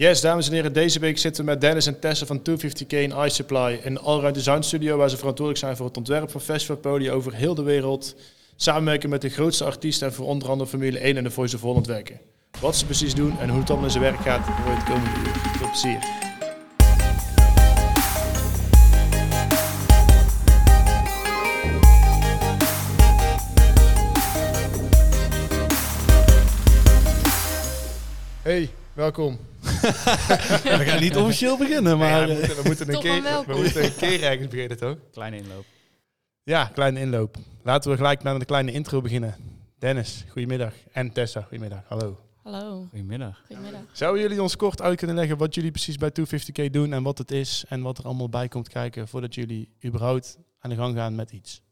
[0.00, 3.12] Yes, dames en heren, deze week zitten we met Dennis en Tessa van 250k in
[3.16, 7.12] Ice Supply in Allround Design Studio, waar ze verantwoordelijk zijn voor het ontwerp van festivalpodium
[7.12, 8.14] over heel de wereld.
[8.56, 11.62] Samenwerken met de grootste artiesten en voor onder andere Formule 1 en de Voice of
[11.62, 12.20] Holland werken.
[12.60, 14.84] Wat ze precies doen en hoe het dan in zijn werk gaat, hoor je het
[14.84, 15.34] komende uur.
[15.58, 15.98] Veel plezier.
[28.92, 29.38] Welkom.
[29.60, 32.08] we gaan niet officieel beginnen, maar...
[32.10, 34.96] Ja, we, moeten, we, moeten een keer, we moeten een keer ergens beginnen, toch?
[35.12, 35.64] Kleine inloop.
[36.42, 37.36] Ja, kleine inloop.
[37.62, 39.36] Laten we gelijk naar de kleine intro beginnen.
[39.78, 40.74] Dennis, goedemiddag.
[40.92, 41.82] En Tessa, goedemiddag.
[41.88, 42.18] Hallo.
[42.42, 43.42] Hallo, Goedemiddag.
[43.46, 43.80] goedemiddag.
[43.92, 47.18] Zouden jullie ons kort uit kunnen leggen wat jullie precies bij 250k doen en wat
[47.18, 50.96] het is en wat er allemaal bij komt kijken voordat jullie überhaupt aan de gang
[50.96, 51.62] gaan met iets?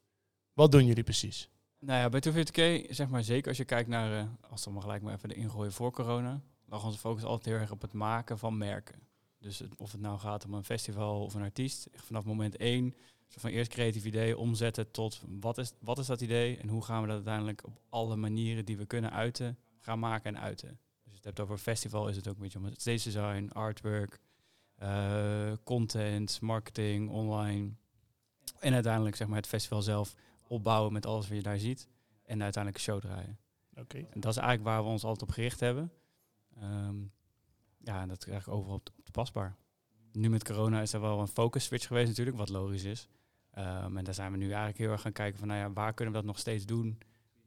[0.53, 1.49] Wat doen jullie precies?
[1.81, 4.83] Nou ja, bij 250k, zeg maar zeker als je kijkt naar, eh, als we maar
[4.83, 7.93] gelijk maar even de ingooien voor corona, lag onze focus altijd heel erg op het
[7.93, 9.07] maken van merken.
[9.39, 12.57] Dus het- of het nou gaat om een festival of een artiest, echt vanaf moment
[12.57, 12.95] één,
[13.29, 16.85] zo van eerst creatief idee, omzetten tot wat is, wat is dat idee en hoe
[16.85, 20.69] gaan we dat uiteindelijk op alle manieren die we kunnen uiten, gaan maken en uiten.
[20.69, 23.49] Dus je het hebt over festival, is het ook een beetje om het stage design,
[23.53, 24.21] artwork,
[24.75, 27.71] eh, content, marketing, online.
[28.59, 30.15] En uiteindelijk zeg maar het festival zelf
[30.49, 31.89] opbouwen met alles wat je daar ziet.
[32.25, 33.39] En uiteindelijk een show draaien.
[33.77, 33.99] Oké.
[33.99, 35.93] En dat is eigenlijk waar we ons altijd op gericht hebben.
[36.61, 36.97] Ehm,
[37.85, 39.57] ja, en dat is eigenlijk overal op toepasbaar.
[40.13, 43.09] Nu met corona is er wel een focus switch geweest natuurlijk, wat logisch is.
[43.51, 45.95] Ehm, en daar zijn we nu eigenlijk heel erg gaan kijken van, nou ja, waar
[45.95, 46.99] kunnen we dat nog steeds doen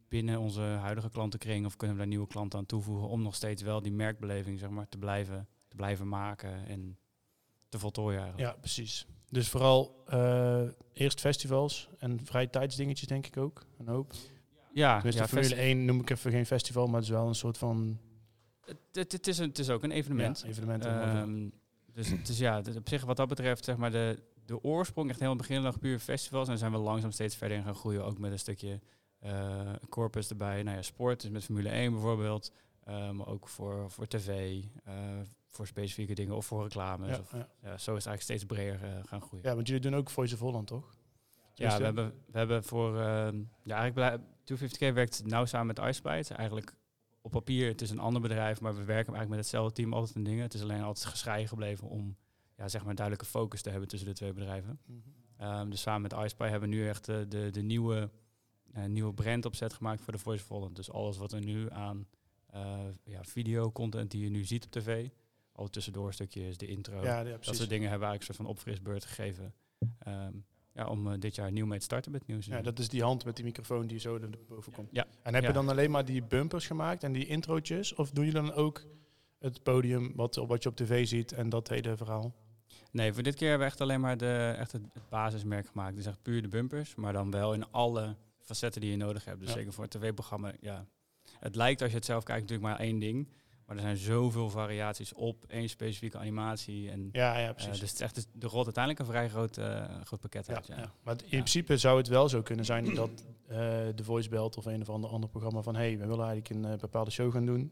[0.08, 1.66] binnen onze huidige klantenkring?
[1.66, 4.70] Of kunnen we daar nieuwe klanten aan toevoegen om nog steeds wel die merkbeleving, zeg
[4.70, 6.98] maar, te blijven, te blijven maken en
[7.70, 8.52] te voltooien eigenlijk.
[8.54, 9.06] Ja, precies.
[9.30, 13.66] Dus vooral eh, eerst festivals en vrije tijdsdingetjes denk ik ook.
[13.78, 14.14] Een hoop.
[14.74, 17.28] Ja, Tenminste, ja, Formule festi- 1 noem ik even geen festival, maar het is wel
[17.28, 18.00] een soort van
[18.66, 20.40] het, het, het is een, het is ook een evenement.
[20.42, 20.86] ja, evenement.
[20.86, 21.50] Ehm,
[21.94, 25.10] dus het is ja, het- op zich wat dat betreft, zeg maar, de, de oorsprong
[25.10, 26.48] echt helemaal begin lag puur festivals.
[26.48, 28.06] En zijn we langzaam steeds verder in gaan groeien.
[28.06, 28.80] Ook met een stukje
[29.20, 30.64] eh, corpus erbij.
[30.64, 32.52] Nou ja, sport, dus met Formule 1 bijvoorbeeld.
[32.84, 34.94] eh, maar ook voor, voor tv, eh,
[35.50, 37.10] voor specifieke dingen of voor reclames.
[37.10, 37.38] ja, Of, ja.
[37.62, 39.46] ja, zo is het eigenlijk steeds breder gaan groeien.
[39.48, 40.96] ja, want jullie doen ook Voice of Holland, toch?
[41.54, 43.00] Ja, we hebben, we hebben voor...
[43.00, 46.34] ehm, ja, eigenlijk blij- 250k werkt nauw samen met iSpite.
[46.34, 46.74] Eigenlijk
[47.22, 50.16] op papier, het is een ander bedrijf, maar we werken eigenlijk met hetzelfde team altijd
[50.16, 50.44] in dingen.
[50.44, 52.18] Het is alleen altijd gescheiden gebleven om
[52.56, 54.80] ja, zeg maar een duidelijke focus te hebben tussen de twee bedrijven.
[54.86, 55.00] Mhm.
[55.38, 58.10] Ehm, dus samen met iSpy hebben we nu echt eh, de, de nieuwe,
[58.72, 60.76] eh, nieuwe brand opzet gemaakt voor de Voice of Holland.
[60.76, 62.08] Dus alles wat er nu aan
[62.52, 65.10] eh ja, videocontent die je nu ziet op tv,
[65.52, 68.38] al tussendoor stukjes, de intro, Ja, ja, dat soort dingen hebben we eigenlijk een soort
[68.38, 69.54] van opfrisbeurt gegeven.
[70.00, 70.34] Ehm,
[70.74, 72.46] ja, om eh, dit jaar nieuw mee te starten met nieuws.
[72.46, 74.90] Ja, dat is die hand met die microfoon die zo er boven komt.
[74.92, 75.06] Ja.
[75.24, 77.94] En heb je dan alleen maar die bumpers gemaakt en die introotjes?
[77.96, 78.86] Of doen jullie dan ook
[79.40, 82.34] het podium wat, wat je op tv ziet en dat hele verhaal?
[82.92, 85.96] Nee, voor dit keer hebben we echt alleen maar de, echt het, het basismerk gemaakt.
[85.96, 89.40] Dus echt puur de bumpers, maar dan wel in alle facetten die je nodig hebt.
[89.40, 90.86] Dus zeker voor het tv-programma, ja.
[91.40, 93.28] Het lijkt als je het zelf kijkt natuurlijk maar één ding.
[93.72, 96.90] Maar er zijn zoveel variaties op één specifieke animatie.
[96.90, 97.80] En, Ja, ja, eh, precies.
[97.80, 100.56] dus het is echt, dus er rolt uiteindelijk een vrij groot, eh, groot pakket ja,
[100.56, 100.68] uit.
[100.68, 100.78] Ja.
[100.78, 100.92] ja.
[101.04, 103.10] Maar in principe zou het wel zo kunnen zijn dat
[103.48, 103.58] eh,
[103.96, 106.78] de Voice belt of een of ander, ander programma van hey, we willen eigenlijk een
[106.80, 107.72] bepaalde show gaan doen.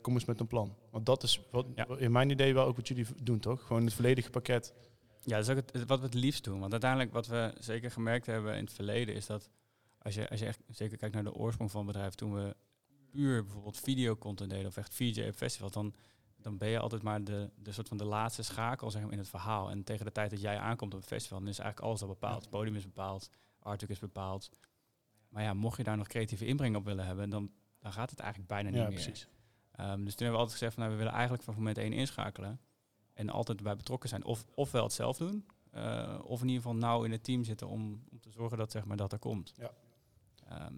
[0.00, 0.76] Kom eens met een plan.
[0.90, 1.86] Want dat is wat, Ja.
[1.98, 3.66] in mijn idee wel ook wat jullie doen, toch?
[3.66, 4.74] Gewoon het volledige pakket.
[5.24, 6.58] Ja, dat is ook het, het- wat we het liefst doen.
[6.60, 9.50] Want uiteindelijk wat we zeker gemerkt hebben in het verleden is dat
[9.98, 12.56] als je, als je echt zeker kijkt naar de oorsprong van het bedrijf, toen we
[13.12, 15.94] puur bijvoorbeeld videocontent deden of echt VJ op festival, dan,
[16.36, 19.18] dan ben je altijd maar de, de soort van de laatste schakel zeg maar, in
[19.18, 19.70] het verhaal.
[19.70, 22.08] En tegen de tijd dat jij aankomt op het festival, dan is eigenlijk alles al
[22.08, 22.40] bepaald.
[22.40, 24.50] Het podium is bepaald, artwork is bepaald.
[25.28, 28.18] Maar ja, mocht je daar nog creatieve inbreng op willen hebben, dan, dan gaat het
[28.18, 28.94] eigenlijk bijna niet Ja, meer.
[28.94, 29.26] precies.
[29.72, 31.92] Ehm, dus toen hebben we altijd gezegd van nou, we willen eigenlijk van moment één
[31.92, 32.60] inschakelen.
[33.14, 34.24] En altijd erbij betrokken zijn.
[34.24, 35.46] Of, ofwel het zelf doen.
[35.70, 38.70] eh, of in ieder geval nauw in het team zitten om, om te zorgen dat,
[38.70, 39.52] zeg maar, dat er komt.
[39.56, 39.70] Ja.
[40.48, 40.74] Ehm,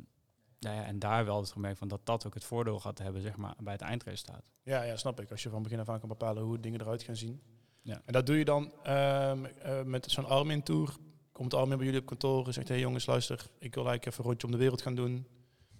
[0.65, 3.23] nou ja, en daar wel het gemerkt van dat dat ook het voordeel gaat hebben
[3.23, 4.51] zeg maar, bij het eindresultaat.
[4.63, 5.31] Ja, ja, snap ik.
[5.31, 7.43] Als je van begin af aan kan bepalen hoe dingen eruit gaan zien.
[7.83, 8.03] Ja.
[8.05, 10.97] En dat doe je dan ehm, eh, met zo'n Armin Tour.
[11.33, 14.07] Komt Armin bij jullie op kantoor en zegt, hé hey jongens, luister, ik wil eigenlijk
[14.07, 15.27] even een rondje om de wereld gaan doen.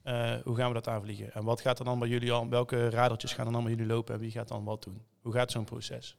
[0.03, 1.33] Eh, hoe gaan we dat aanvliegen?
[1.33, 3.87] En wat gaat er dan bij jullie al, welke radertjes gaan er dan bij jullie
[3.87, 5.03] lopen en wie gaat dan wat doen?
[5.21, 6.17] Hoe gaat zo'n proces?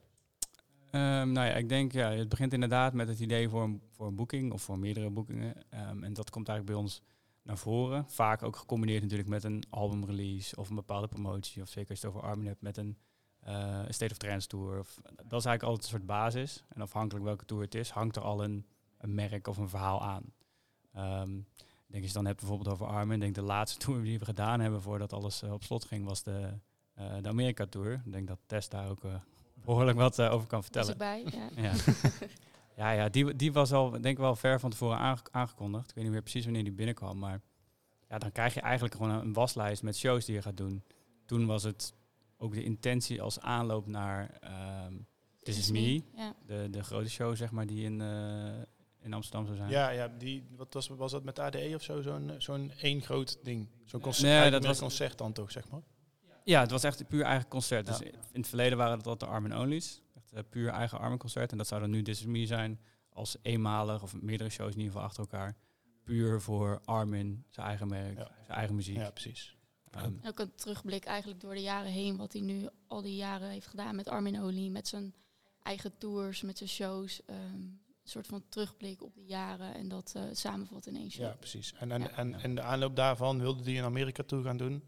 [0.92, 4.08] Ehm, nou ja, ik denk, ja, het begint inderdaad met het idee voor een, voor
[4.08, 5.56] een boeking of voor meerdere boekingen.
[5.70, 7.02] Ehm, en dat komt eigenlijk bij ons
[7.46, 8.06] naar voren.
[8.08, 11.62] Vaak ook gecombineerd natuurlijk met een albumrelease of een bepaalde promotie.
[11.62, 12.98] Of zeker als je het over Armin hebt met een
[13.40, 14.80] eh, State of Trance tour.
[14.80, 16.64] Of, dat is eigenlijk altijd een soort basis.
[16.70, 18.66] En afhankelijk welke tour het is, hangt er al een,
[18.98, 20.34] een merk of een verhaal aan.
[21.88, 23.20] Ik denk als je dan hebt bijvoorbeeld over Armin.
[23.20, 26.24] Denk de laatste tour die we gedaan hebben voordat alles eh, op slot ging, was
[26.24, 26.50] de,
[26.94, 28.02] eh, de Amerika Tour.
[28.06, 29.14] Ik denk dat Tess daar ook eh,
[29.54, 30.98] behoorlijk wat over kan vertellen.
[30.98, 31.50] Ja.
[31.56, 31.74] Ja,
[32.76, 35.90] ja, ja die, die was al, denk ik wel, ver van tevoren aange- aangekondigd.
[35.90, 37.42] Ik weet niet meer precies wanneer die binnenkwam, maar
[38.10, 40.84] ja, dan krijg je eigenlijk gewoon een waslijst met shows die je gaat doen.
[41.26, 41.94] Toen was het
[42.38, 44.94] ook de intentie als aanloop naar ehm
[45.44, 46.36] This Is Me, Ja.
[46.46, 48.48] de, de grote show zeg maar die in, eh,
[49.02, 49.70] in Amsterdam zou zijn.
[49.70, 52.02] Ja, ja die, wat was, was dat met ADE of zo?
[52.02, 53.68] Zo'n zo'n één groot ding.
[53.84, 55.82] Zo'n concert, Nee, dat was- concert dan toch, zeg maar.
[56.44, 57.88] Ja, het was echt puur eigen concert.
[57.88, 57.98] Ja.
[57.98, 60.02] Dus in het verleden waren het altijd de Armin Onlys.
[60.36, 61.52] Een puur eigen Armin concert.
[61.52, 62.80] En dat zou dan nu This Is Me zijn.
[63.10, 65.58] Als eenmalig of meerdere shows in ieder geval achter elkaar.
[66.04, 68.32] Puur voor Armin, zijn eigen merk, Ja.
[68.46, 68.96] zijn eigen muziek.
[68.96, 69.58] Ja, precies.
[69.92, 73.50] En Ook een terugblik eigenlijk door de jaren heen, wat hij nu al die jaren
[73.50, 75.14] heeft gedaan met Armin Oli, met zijn
[75.62, 77.22] eigen tours, met zijn shows.
[77.26, 81.24] ehm, een soort van terugblik op die jaren en dat eh, samenvat in één show.
[81.26, 81.74] Ja, precies.
[81.74, 82.10] En, en, Ja.
[82.10, 84.84] en, en de aanloop daarvan wilde die in Amerika toe gaan doen.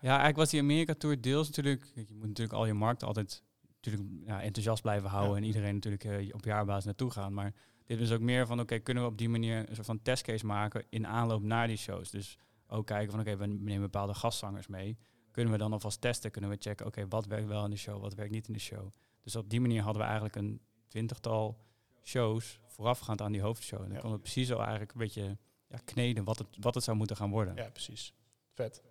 [0.00, 1.90] Ja, eigenlijk was die Amerika-tour deels natuurlijk...
[1.94, 3.42] Je moet natuurlijk al je markt altijd
[3.84, 5.32] natuurlijk, ja, enthousiast blijven houden...
[5.32, 5.40] Ja.
[5.40, 7.34] en iedereen natuurlijk eh, op jaarbasis naartoe gaan.
[7.34, 7.54] Maar
[7.84, 10.46] dit is ook meer van, oké, kunnen we op die manier een soort van testcase
[10.46, 10.84] maken...
[10.88, 12.10] in aanloop naar die shows.
[12.10, 14.98] Dus ook kijken van, oké, we nemen bepaalde gastzangers mee.
[15.30, 16.30] Kunnen we dan alvast testen?
[16.30, 18.60] Kunnen we checken, oké, wat werkt wel in de show, wat werkt niet in de
[18.60, 18.90] show?
[19.22, 21.58] Dus op die manier hadden we eigenlijk een twintigtal
[22.02, 22.60] shows...
[22.66, 23.82] voorafgaand aan die hoofdshow.
[23.82, 25.38] En dan konden we precies al eigenlijk een beetje
[25.68, 27.56] ja, kneden wat het, wat het zou moeten gaan worden.
[27.56, 28.14] Ja, precies.
[28.52, 28.82] Vet.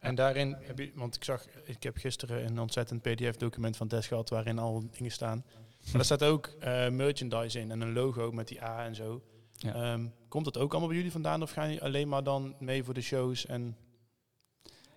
[0.00, 4.06] En daarin heb je, want ik zag, ik heb gisteren een ontzettend PDF-document van Des
[4.06, 5.44] gehad waarin al dingen staan.
[5.84, 9.22] Maar daar staat ook eh, merchandise in en een logo met die A en zo.
[9.52, 9.74] Ja.
[9.74, 12.84] Ehm, komt dat ook allemaal bij jullie vandaan of gaan jullie alleen maar dan mee
[12.84, 13.46] voor de shows?
[13.46, 13.76] En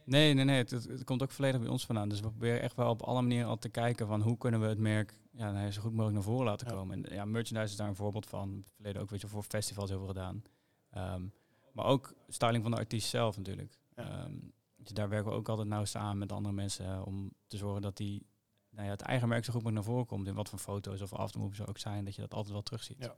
[0.06, 0.58] Nee, nee, nee.
[0.58, 2.10] Het, komt ook volledig bij ons vandaan.
[2.10, 4.68] Dus we proberen echt wel op alle manieren al te kijken van hoe kunnen we
[4.68, 6.74] het merk ja, nou zo goed mogelijk naar voren laten Ja.
[6.74, 7.06] komen.
[7.06, 8.64] En ja, merchandise is daar een voorbeeld van.
[8.76, 10.44] Verleden ook weet je, voor festivals heel veel gedaan.
[10.90, 11.22] Ehm,
[11.74, 13.78] maar ook styling van de artiest zelf natuurlijk.
[13.96, 14.04] Ja.
[14.04, 14.34] Ehm,
[14.84, 17.82] dus daar werken we ook altijd nauw samen met andere mensen eh, om te zorgen
[17.82, 18.26] dat die,
[18.70, 20.28] nou ja, het eigen merk zo goed mogelijk naar voren komt.
[20.28, 22.98] In wat voor foto's of aftermovies er ook zijn, dat je dat altijd wel terugziet.
[23.00, 23.16] Ja.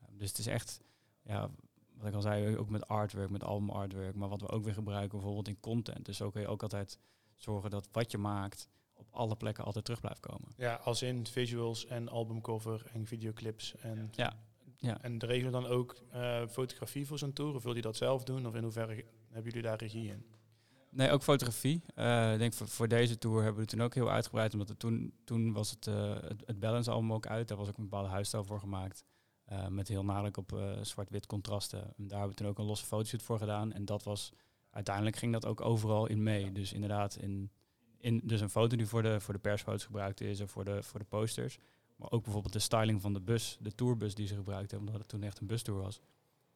[0.00, 0.80] Ehm, dus het is echt,
[1.22, 1.50] ja,
[1.96, 4.74] wat ik al zei, ook met artwork, met album artwork, maar wat we ook weer
[4.74, 6.04] gebruiken bijvoorbeeld in content.
[6.04, 6.98] Dus zo kun je ook altijd
[7.34, 10.48] zorgen dat wat je maakt op alle plekken altijd terug blijft komen.
[10.56, 13.76] ja, als in visuals en albumcover en videoclips.
[13.76, 14.36] En, Ja,
[14.78, 15.02] ja.
[15.02, 17.54] en de regelen dan ook eh, fotografie voor zo'n tour?
[17.54, 18.46] Of wil je dat zelf doen?
[18.46, 20.26] Of in hoeverre hebben jullie daar regie in?
[20.94, 21.82] Nee, ook fotografie.
[21.94, 24.68] Eh, ik denk voor, voor deze tour hebben we het toen ook heel uitgebreid, omdat
[24.68, 27.48] het toen, toen was het, eh, het, het Balance album ook uit.
[27.48, 29.04] Daar was ook een bepaalde huisstijl voor gemaakt.
[29.44, 31.80] eh, met heel nadruk op zwart-wit contrasten.
[31.80, 33.72] En daar hebben we toen ook een losse fotoshoot voor gedaan.
[33.72, 34.32] En dat was,
[34.70, 36.52] uiteindelijk ging dat ook overal in mee.
[36.52, 37.50] Dus inderdaad, in,
[37.98, 40.82] in, dus een foto die voor de, voor de persfoto's gebruikt is of voor de,
[40.82, 41.58] voor de posters.
[41.96, 45.02] Maar ook bijvoorbeeld de styling van de bus, de tourbus die ze gebruikt hebben, omdat
[45.02, 46.00] het toen echt een bustour was.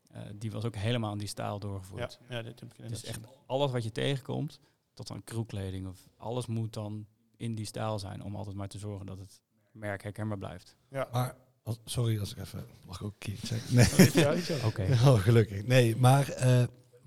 [0.08, 2.18] Eh, die was ook helemaal in die stijl doorgevoerd.
[2.28, 4.60] Ja, ja dit heb ik inderdaad echt alles wat je tegenkomt,
[4.94, 7.06] tot aan crewkleding of alles moet dan
[7.36, 9.40] in die stijl zijn om altijd maar te zorgen dat het
[9.72, 10.76] merk herkenbaar blijft.
[10.90, 11.08] Ja.
[11.12, 12.66] Maar, als- sorry als ik even...
[12.86, 13.74] Mag ik ook keer zeggen?
[13.74, 13.84] Nee.
[13.84, 14.64] Hij uitgezegd?
[14.64, 14.82] Oké.
[14.92, 15.66] Oh, gelukkig.
[15.66, 16.62] Nee, maar eh,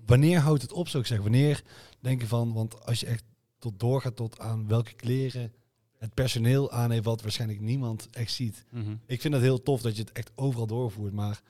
[0.06, 1.30] wanneer houdt het op, zou ik zeggen?
[1.30, 1.62] Wanneer
[2.00, 2.52] denk je van...
[2.52, 3.24] Want als je echt
[3.58, 5.52] tot doorgaat tot aan welke kleren
[5.98, 7.04] het personeel aan heeft...
[7.04, 8.64] wat waarschijnlijk niemand echt ziet.
[8.70, 8.94] Mhm.
[9.06, 11.12] Ik vind het heel tof dat je het echt overal doorvoert.
[11.12, 11.42] Maar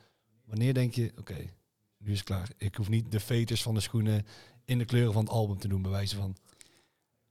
[0.52, 1.12] wanneer denk je...
[1.18, 1.36] Oké,
[1.98, 2.50] nu is het klaar.
[2.56, 4.26] Ik hoef niet de veters van de schoenen...
[4.64, 6.36] in de kleuren van het album te doen, bij wijze van...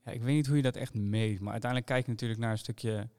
[0.06, 2.51] Ja, ik weet niet hoe je dat echt meet, maar uiteindelijk kijk je natuurlijk naar
[2.51, 3.09] een stukje,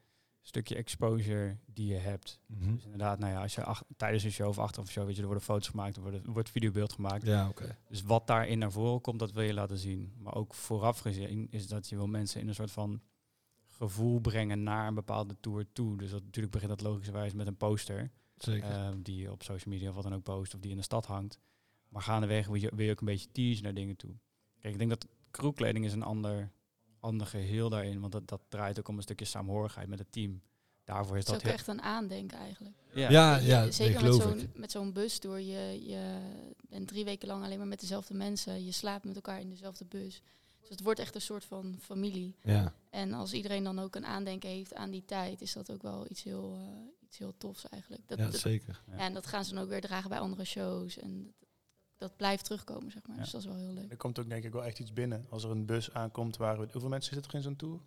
[0.41, 2.41] stukje exposure die je hebt.
[2.47, 2.75] Mhm.
[2.75, 5.15] Dus inderdaad, nou ja, als je ach- tijdens een show of achter een show, weet
[5.15, 7.27] je, er worden foto's gemaakt, er worden, er wordt videobeeld gemaakt.
[7.27, 7.77] Ja, oké.
[7.89, 10.13] Dus wat daarin naar voren komt, dat wil je laten zien.
[10.19, 13.01] Maar ook vooraf gezien is dat je wil mensen in een soort van
[13.67, 15.97] gevoel brengen naar een bepaalde tour toe.
[15.97, 18.11] Dus dat, natuurlijk begint dat logischerwijs met een poster.
[18.43, 18.71] Zeker.
[18.71, 20.83] eh, die je op social media of wat dan ook post of die in de
[20.83, 21.39] stad hangt.
[21.89, 24.15] Maar gaandeweg wil je, wil je ook een beetje teasen naar dingen toe.
[24.61, 26.51] Kijk, ik denk dat crewkleding is een ander,
[27.01, 30.43] ander geheel daarin, want dat, dat draait ook om een stukje saamhorigheid met het team.
[30.85, 32.77] Daarvoor is Het is dat ook echt een aandenken eigenlijk.
[32.95, 33.11] ja.
[33.11, 35.41] ja, ja, Zeker met geloof zo'n, met zo'n bus door.
[35.41, 36.19] Je, je
[36.69, 38.65] bent drie weken lang alleen maar met dezelfde mensen.
[38.65, 40.23] Je slaapt met elkaar in dezelfde bus.
[40.61, 42.35] Dus het wordt echt een soort van familie.
[42.43, 42.75] Ja.
[42.91, 46.07] En als iedereen dan ook een aandenken heeft aan die tijd, is dat ook wel
[46.09, 48.03] iets heel, eh, iets heel tofs eigenlijk.
[48.09, 48.83] Dat, ja, dat- zeker.
[48.91, 48.97] Ja.
[48.97, 50.99] en dat gaan ze dan ook weer dragen bij andere shows.
[50.99, 51.49] En dat,
[51.97, 53.17] dat blijft terugkomen, zeg maar.
[53.17, 53.23] Ja.
[53.23, 53.91] Dus dat is wel heel leuk.
[53.91, 55.27] Er komt ook denk ik wel echt iets binnen.
[55.29, 56.69] Als er een bus aankomt waar we...
[56.73, 57.81] Hoeveel mensen zitten er in zo'n tour?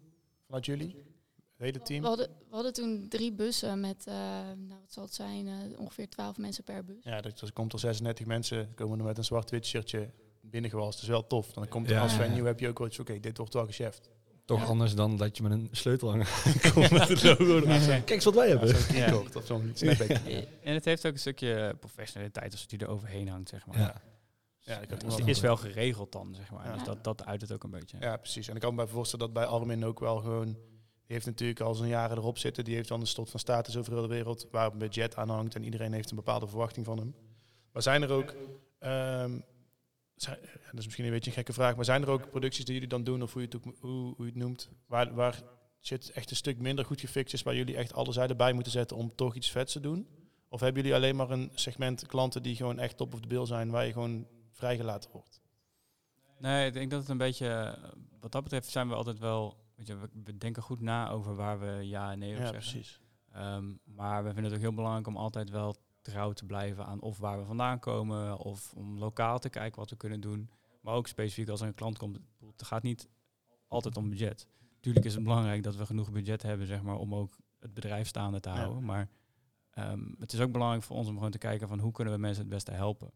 [0.46, 0.88] Vanuit jullie?
[0.88, 2.02] Het hele team?
[2.02, 4.14] We hadden, we hadden toen drie bussen met, eh,
[4.44, 7.04] nou wat zal het zijn, eh, ongeveer twaalf mensen per bus.
[7.04, 10.10] Ja, dus er komt er 36 mensen, komen er met een zwart-wit shirtje
[10.42, 10.94] binnengewalst.
[10.94, 11.54] Dat is wel tof.
[11.54, 12.02] Dan komt er Ja.
[12.02, 12.18] als Ja.
[12.18, 14.10] venue heb je ook wel iets, oké, dit wordt wel gecheft.
[14.46, 14.66] Toch Ja.
[14.66, 16.24] anders dan dat je met een sleutel aan
[16.74, 17.62] komt met het logo.
[17.62, 18.70] Kijk eens wat wij hebben.
[19.34, 19.74] Of zo'n.
[20.64, 23.78] En het heeft ook een stukje professionaliteit als het die er overheen hangt, zeg maar.
[23.80, 24.02] Ja.
[24.60, 26.66] Ja, ik had Dus is wel geregeld dan, zeg maar.
[26.66, 26.74] Ja.
[26.74, 27.98] Dus dat, dat uit het ook een beetje.
[28.00, 28.48] Ja, precies.
[28.48, 31.74] En ik kan me voorstellen dat bij Armin ook wel gewoon Die heeft natuurlijk al
[31.76, 32.64] zijn jaren erop zitten.
[32.64, 35.30] Die heeft dan een slot van status over heel de wereld, waar een budget aan
[35.30, 37.16] hangt en iedereen heeft een bepaalde verwachting van hem.
[37.72, 38.36] Maar zijn er ook,
[38.80, 39.40] ehm,
[40.16, 42.74] zijn, dat is misschien een beetje een gekke vraag, maar zijn er ook producties die
[42.74, 45.42] jullie dan doen, of hoe je het, ook, hoe, hoe je het noemt, waar, waar
[45.82, 48.72] shit echt een stuk minder goed gefixt is, waar jullie echt alle zijden bij moeten
[48.72, 50.08] zetten om toch iets vets te doen?
[50.50, 53.46] Of hebben jullie alleen maar een segment klanten die gewoon echt top of de bill
[53.46, 55.42] zijn, waar je gewoon vrijgelaten wordt?
[56.40, 57.78] Nee, ik denk dat het een beetje,
[58.20, 61.60] wat dat betreft zijn we altijd wel, weet je, we, denken goed na over waar
[61.60, 62.72] we ja en nee op Ja, zeggen.
[62.72, 63.00] precies.
[63.32, 67.02] Ehm, maar we vinden het ook heel belangrijk om altijd wel trouw te blijven aan
[67.02, 70.50] of waar we vandaan komen, of om lokaal te kijken wat we kunnen doen.
[70.82, 72.20] Maar ook specifiek als er een klant komt,
[72.52, 73.10] het gaat niet
[73.68, 74.48] altijd om budget.
[74.80, 78.08] Tuurlijk is het belangrijk dat we genoeg budget hebben, zeg maar, om ook het bedrijf
[78.08, 78.56] staande te Ja.
[78.56, 78.84] houden.
[78.86, 79.10] Maar
[79.72, 82.20] ehm, het is ook belangrijk voor ons om gewoon te kijken van hoe kunnen we
[82.20, 83.12] mensen het beste helpen.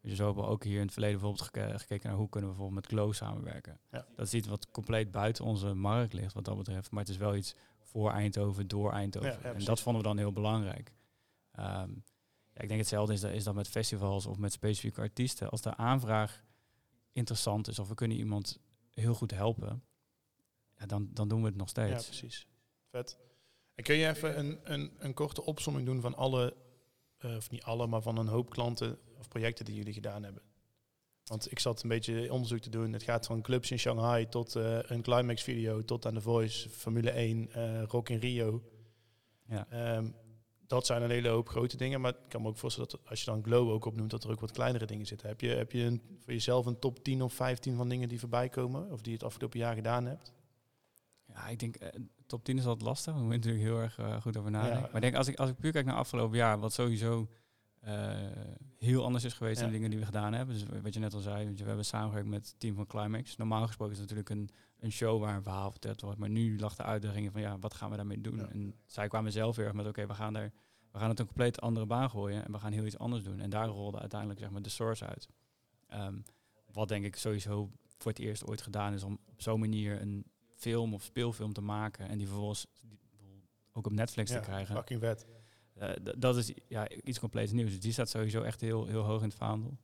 [0.00, 2.50] Dus zo hebben we ook hier in het verleden bijvoorbeeld geke- gekeken naar hoe kunnen
[2.50, 3.80] we bijvoorbeeld met Glow samenwerken.
[3.90, 4.06] Ja.
[4.16, 6.90] Dat is iets wat compleet buiten onze markt ligt wat dat betreft.
[6.90, 9.38] Maar het is wel iets voor Eindhoven, door Eindhoven.
[9.42, 10.92] Ja, en dat vonden we dan heel belangrijk.
[11.52, 11.90] Ehm,
[12.58, 15.48] ja, ik denk hetzelfde is dat, is dat met festivals of met specifieke artiesten.
[15.50, 16.44] Als de aanvraag
[17.12, 18.58] interessant is of we kunnen iemand
[18.94, 19.84] heel goed helpen,
[20.76, 22.06] ja, dan, dan doen we het nog Ja, steeds.
[22.06, 22.46] precies.
[22.90, 23.18] Vet.
[23.74, 26.56] En kun je even een, een, een korte opsomming doen van alle,
[27.18, 30.42] eh, of niet alle, maar van een hoop klanten of projecten die jullie gedaan hebben?
[31.24, 32.92] Want ik zat een beetje onderzoek te doen.
[32.92, 36.68] Het gaat van clubs in Shanghai tot eh, een climax video, tot aan The Voice,
[36.68, 38.62] Formule 1, eh, Rock in Rio.
[39.48, 39.66] Ja.
[39.70, 40.10] Ehm,
[40.68, 42.00] dat zijn een hele hoop grote dingen.
[42.00, 44.30] Maar ik kan me ook voorstellen dat als je dan Glow ook opnoemt, dat er
[44.30, 45.28] ook wat kleinere dingen zitten.
[45.28, 48.20] Heb je, heb je een, voor jezelf een top 10 of 15 van dingen die
[48.20, 48.90] voorbij komen?
[48.90, 50.32] Of die je het afgelopen jaar gedaan hebt?
[51.26, 53.14] Ja, ik denk, eh, top 10 is altijd lastig.
[53.14, 54.80] Daar moet je natuurlijk heel erg eh, goed over nadenken.
[54.80, 54.86] Ja.
[54.86, 57.28] Maar ik denk, als ik, als ik puur kijk naar afgelopen jaar, wat sowieso
[58.78, 59.70] heel anders is geweest dan Ja.
[59.72, 60.54] de dingen die we gedaan hebben.
[60.54, 63.36] Dus wat je net al zei, we hebben samengewerkt met het team van Climax.
[63.36, 66.18] Normaal gesproken is het natuurlijk een, een show waar een verhaal verteld wordt.
[66.18, 68.36] Maar nu lag de uitdaging van, ja, wat gaan we daarmee doen?
[68.36, 68.48] Ja.
[68.48, 70.52] En zij kwamen zelf weer met, oké, we gaan er...
[70.92, 73.40] We gaan het een compleet andere baan gooien en we gaan heel iets anders doen.
[73.40, 75.28] En daar rolde uiteindelijk zeg maar, de source uit.
[75.86, 76.18] Ehm,
[76.72, 80.24] wat denk ik sowieso voor het eerst ooit gedaan is om op zo'n manier een
[80.54, 82.98] film of speelfilm te maken en die vervolgens die
[83.72, 84.74] ook op Netflix te krijgen.
[84.76, 85.26] fucking vet.
[85.78, 87.70] Eh, d- dat is ja, iets compleet nieuws.
[87.70, 89.76] Dus die staat sowieso echt heel, heel hoog in het vaandel.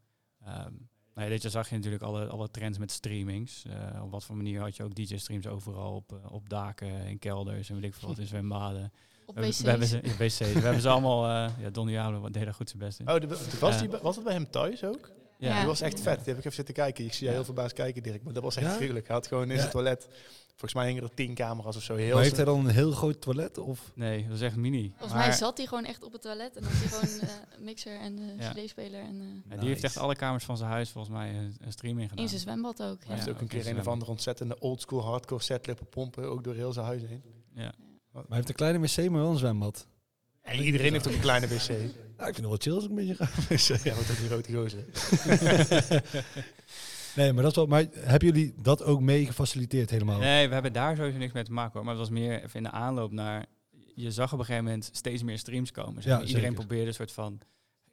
[0.45, 0.73] Ehm
[1.15, 3.65] nou ja, dit jaar zag je natuurlijk alle, alle trends met streamings.
[3.65, 7.19] Eh, op wat voor manier had je ook DJ-streams overal op, eh, op daken, in
[7.19, 8.93] kelders en weet ik veel wat, in zwembaden.
[9.27, 9.61] Op We, hebben- wc's.
[9.63, 10.39] we hebben ze in wc's.
[10.39, 11.25] we hebben ze allemaal.
[11.25, 13.09] eh ja, Don Diablo deed daar goed zijn best in.
[13.11, 13.27] Oh, de,
[13.61, 15.11] was, die, was het bij hem thuis ook?
[15.39, 15.59] Ja.
[15.59, 16.17] Die was echt vet.
[16.17, 17.05] Die heb ik even zitten kijken.
[17.05, 17.33] Ik zie Ja.
[17.33, 18.23] heel verbaasd kijken, Dirk.
[18.23, 18.77] Maar dat was echt Ja?
[18.77, 19.07] gruwelijk.
[19.07, 19.59] Hij had gewoon in Ja.
[19.59, 20.09] zijn toilet...
[20.57, 21.95] Volgens mij hingen er tien camera's of zo.
[21.95, 23.59] Heel Maar heeft hij dan een heel groot toilet?
[23.59, 23.93] Of?
[23.95, 24.89] Nee, dat is echt mini.
[24.91, 27.59] Volgens Maar- mij zat hij gewoon echt op het toilet en had hij gewoon eh,
[27.61, 28.51] mixer en Ja.
[28.53, 31.57] cd-speler en eh, Ja, die heeft echt alle kamers van zijn huis volgens mij een,
[31.61, 32.23] een streaming gedaan.
[32.25, 33.05] in zijn zwembad ook.
[33.05, 33.33] Hij heeft Ja.
[33.33, 36.25] ook een keer een of andere ontzettende oldschool hardcore set pompen.
[36.31, 37.23] Ook door heel zijn huis heen.
[37.55, 37.73] Ja.
[38.13, 39.87] Maar hij heeft een kleine wc, maar wel een zwembad.
[40.45, 41.69] En iedereen heeft ook een kleine wc.
[41.69, 43.91] Nou, ik vind het wel chill als ik een beetje ga.
[43.91, 44.85] ja, wat ook die grote gozer.
[47.17, 47.67] nee, maar dat is wel.
[47.67, 50.19] Maar hebben jullie dat ook mee gefaciliteerd helemaal?
[50.19, 51.85] Nee, we hebben daar sowieso niks mee te maken hoor.
[51.85, 53.47] Maar het was meer even in de aanloop naar.
[53.95, 56.03] Je zag op een gegeven moment steeds meer streams komen.
[56.03, 56.21] Zeg Ja.
[56.21, 56.55] Iedereen zeker.
[56.57, 57.41] probeerde een soort van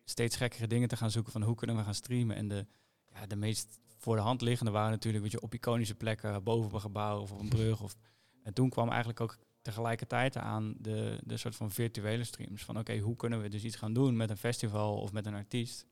[0.05, 2.36] steeds gekkere dingen te gaan zoeken van hoe kunnen we gaan streamen.
[2.36, 2.65] En de,
[3.13, 6.65] ja, de meest voor de hand liggende waren natuurlijk weet je, op iconische plekken, boven
[6.65, 7.81] op een gebouw of op een brug.
[7.81, 7.96] Of,
[8.43, 12.63] en toen kwam eigenlijk ook tegelijkertijd aan de, de soort van virtuele streams.
[12.63, 15.34] Van oké, hoe kunnen we dus iets gaan doen met een festival of met een
[15.34, 15.86] artiest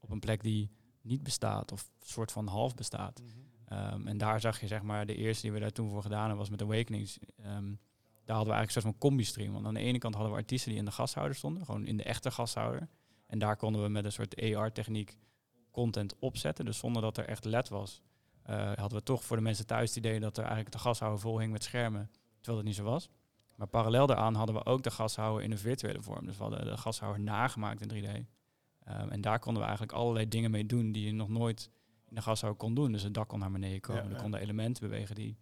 [0.00, 3.22] op een plek die niet bestaat of soort van half bestaat.
[3.64, 6.20] Ehm, en daar zag je zeg maar de eerste die we daar toen voor gedaan
[6.20, 7.18] hebben was met Awakenings.
[7.36, 7.74] Ehm,
[8.24, 9.52] daar hadden we eigenlijk een soort van combi-stream.
[9.52, 11.96] Want aan de ene kant hadden we artiesten die in de gasthouder stonden, gewoon in
[11.96, 12.88] de echte gasthouder.
[13.26, 15.18] En daar konden we met een soort AR-techniek
[15.70, 16.64] content opzetten.
[16.64, 18.02] Dus zonder dat er echt LED was,
[18.42, 21.20] eh, hadden we toch voor de mensen thuis het idee dat er eigenlijk de gashouder
[21.20, 22.10] vol hing met schermen,
[22.40, 23.08] terwijl dat niet zo was.
[23.56, 26.26] Maar parallel daaraan hadden we ook de gashouder in een virtuele vorm.
[26.26, 28.26] Dus we hadden de gashouder nagemaakt in 3D.
[28.84, 31.70] Ehm, en daar konden we eigenlijk allerlei dingen mee doen die je nog nooit
[32.08, 32.92] in de gashouder kon doen.
[32.92, 34.04] Dus het dak kon naar beneden komen.
[34.04, 35.36] Ja, er konden elementen bewegen die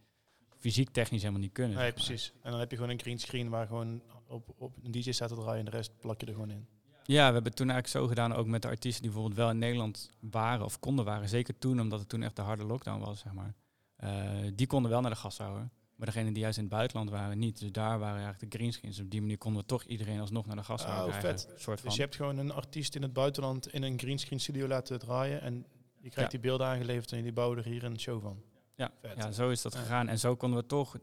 [0.57, 1.76] fysiek technisch helemaal niet kunnen.
[1.76, 2.05] Nee, zeg maar.
[2.05, 2.33] precies.
[2.43, 5.28] En dan heb je gewoon een green screen waar gewoon op, op een DJ staat
[5.28, 6.67] te draaien en de rest plak je er gewoon in.
[7.05, 9.50] Ja, we hebben het toen eigenlijk zo gedaan, ook met de artiesten die bijvoorbeeld wel
[9.50, 11.28] in Nederland waren of konden waren.
[11.28, 13.55] Zeker toen, omdat het toen echt de harde lockdown was, zeg maar.
[13.97, 15.71] Eh, die konden wel naar de gashouder.
[15.99, 17.59] Maar degenen die juist in het buitenland waren, niet.
[17.59, 19.00] Dus daar waren eigenlijk de greenscreens.
[19.00, 21.40] Op die manier konden we toch iedereen alsnog naar de gashouder Oh, krijgen.
[21.49, 21.61] vet.
[21.61, 21.88] Soort van.
[21.88, 25.40] Dus je hebt gewoon een artiest in het buitenland in een greenscreen studio laten draaien
[25.40, 25.55] en
[26.00, 26.38] je krijgt Ja.
[26.38, 28.43] die beelden aangeleverd en die bouwen er hier een show van.
[28.75, 29.17] Ja, Vet.
[29.17, 29.78] ja, zo is dat Ja.
[29.78, 30.09] gegaan.
[30.09, 31.02] En zo konden we toch, ik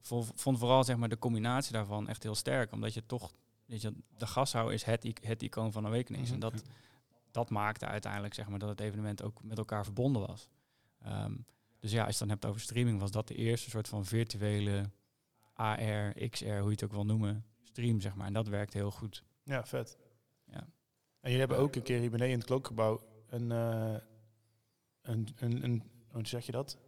[0.00, 2.72] vo- vond vooral zeg maar, de combinatie daarvan echt heel sterk.
[2.72, 3.32] Omdat je toch,
[3.66, 6.30] weet je, de gashouder is het, het icoon van Awakenings.
[6.30, 6.62] En dat,
[7.30, 10.48] dat maakte uiteindelijk zeg maar, dat het evenement ook met elkaar verbonden was.
[11.02, 11.34] Ehm,
[11.84, 14.04] dus ja, als je het dan hebt over streaming, was dat de eerste soort van
[14.04, 14.90] virtuele
[15.52, 18.26] AR, XR, hoe je het ook wil noemen, stream, zeg maar.
[18.26, 19.24] En dat werkt heel goed.
[19.42, 19.98] Ja, vet.
[20.46, 20.58] Ja.
[21.20, 23.94] En jullie hebben ook een keer hier beneden in het klokgebouw een, eh,
[25.02, 26.78] een, een, een, hoe zeg je dat?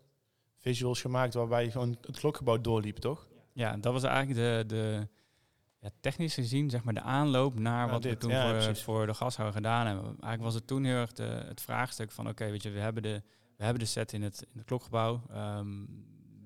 [0.56, 3.28] Visuals gemaakt waarbij je gewoon het klokgebouw doorliep, toch?
[3.52, 5.08] Ja, dat was eigenlijk de, de
[5.78, 9.56] ja, technisch gezien, zeg maar, de aanloop naar wat we toen Ja, voor, de gashouder
[9.56, 10.04] gedaan hebben.
[10.04, 13.02] Eigenlijk was het toen heel erg de, het vraagstuk van, oké, weet je, we hebben
[13.02, 13.22] de,
[13.56, 15.22] we hebben de set in het, in het klokgebouw.
[15.30, 15.84] Ehm,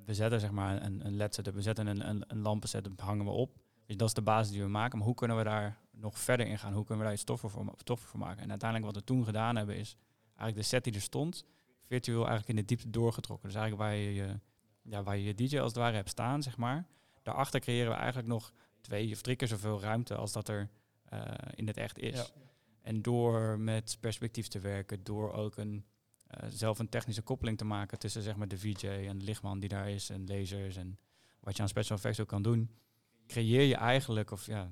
[0.04, 3.00] we zetten zeg maar een, een LED setup, we zetten een, een, een lampen setup,
[3.00, 3.58] hangen we op.
[3.86, 4.98] Je, dat is de basis die we maken.
[4.98, 6.72] Maar hoe kunnen we daar nog verder in gaan?
[6.72, 8.42] Hoe kunnen we daar iets toffer voor, ma- toffer voor maken?
[8.42, 11.44] En uiteindelijk wat we toen gedaan hebben, is eigenlijk de set die er stond,
[11.82, 13.48] virtueel eigenlijk in de diepte doorgetrokken.
[13.48, 14.40] Dus eigenlijk waar je je,
[14.82, 16.86] ja, waar je, je DJ als het ware hebt staan, zeg maar.
[17.22, 20.70] Daarachter creëren we eigenlijk nog twee of drie keer zoveel ruimte als dat er
[21.04, 21.22] eh,
[21.54, 22.16] in het echt is.
[22.16, 22.26] Ja.
[22.82, 25.84] En door met perspectief te werken, door ook een,
[26.48, 29.68] zelf een technische koppeling te maken tussen zeg maar, de VJ en de lichtman die
[29.68, 30.98] daar is en lasers en
[31.40, 32.70] wat je aan special effects ook kan doen,
[33.26, 34.68] creëer je eigenlijk, of ja,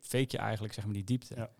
[0.00, 1.34] fake je eigenlijk zeg maar die diepte.
[1.36, 1.50] Ja.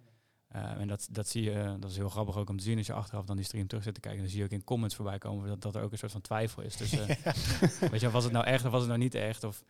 [0.49, 2.79] Eh, en dat, dat zie je, eh, dat is heel grappig ook om te zien
[2.79, 4.21] als je achteraf dan die stream terug zit te kijken.
[4.21, 6.21] Dan zie je ook in comments voorbij komen dat, dat er ook een soort van
[6.21, 6.77] twijfel is.
[6.77, 6.91] Dus
[7.93, 9.45] weet je, was het nou echt of was het nou niet echt?
[9.45, 9.65] Of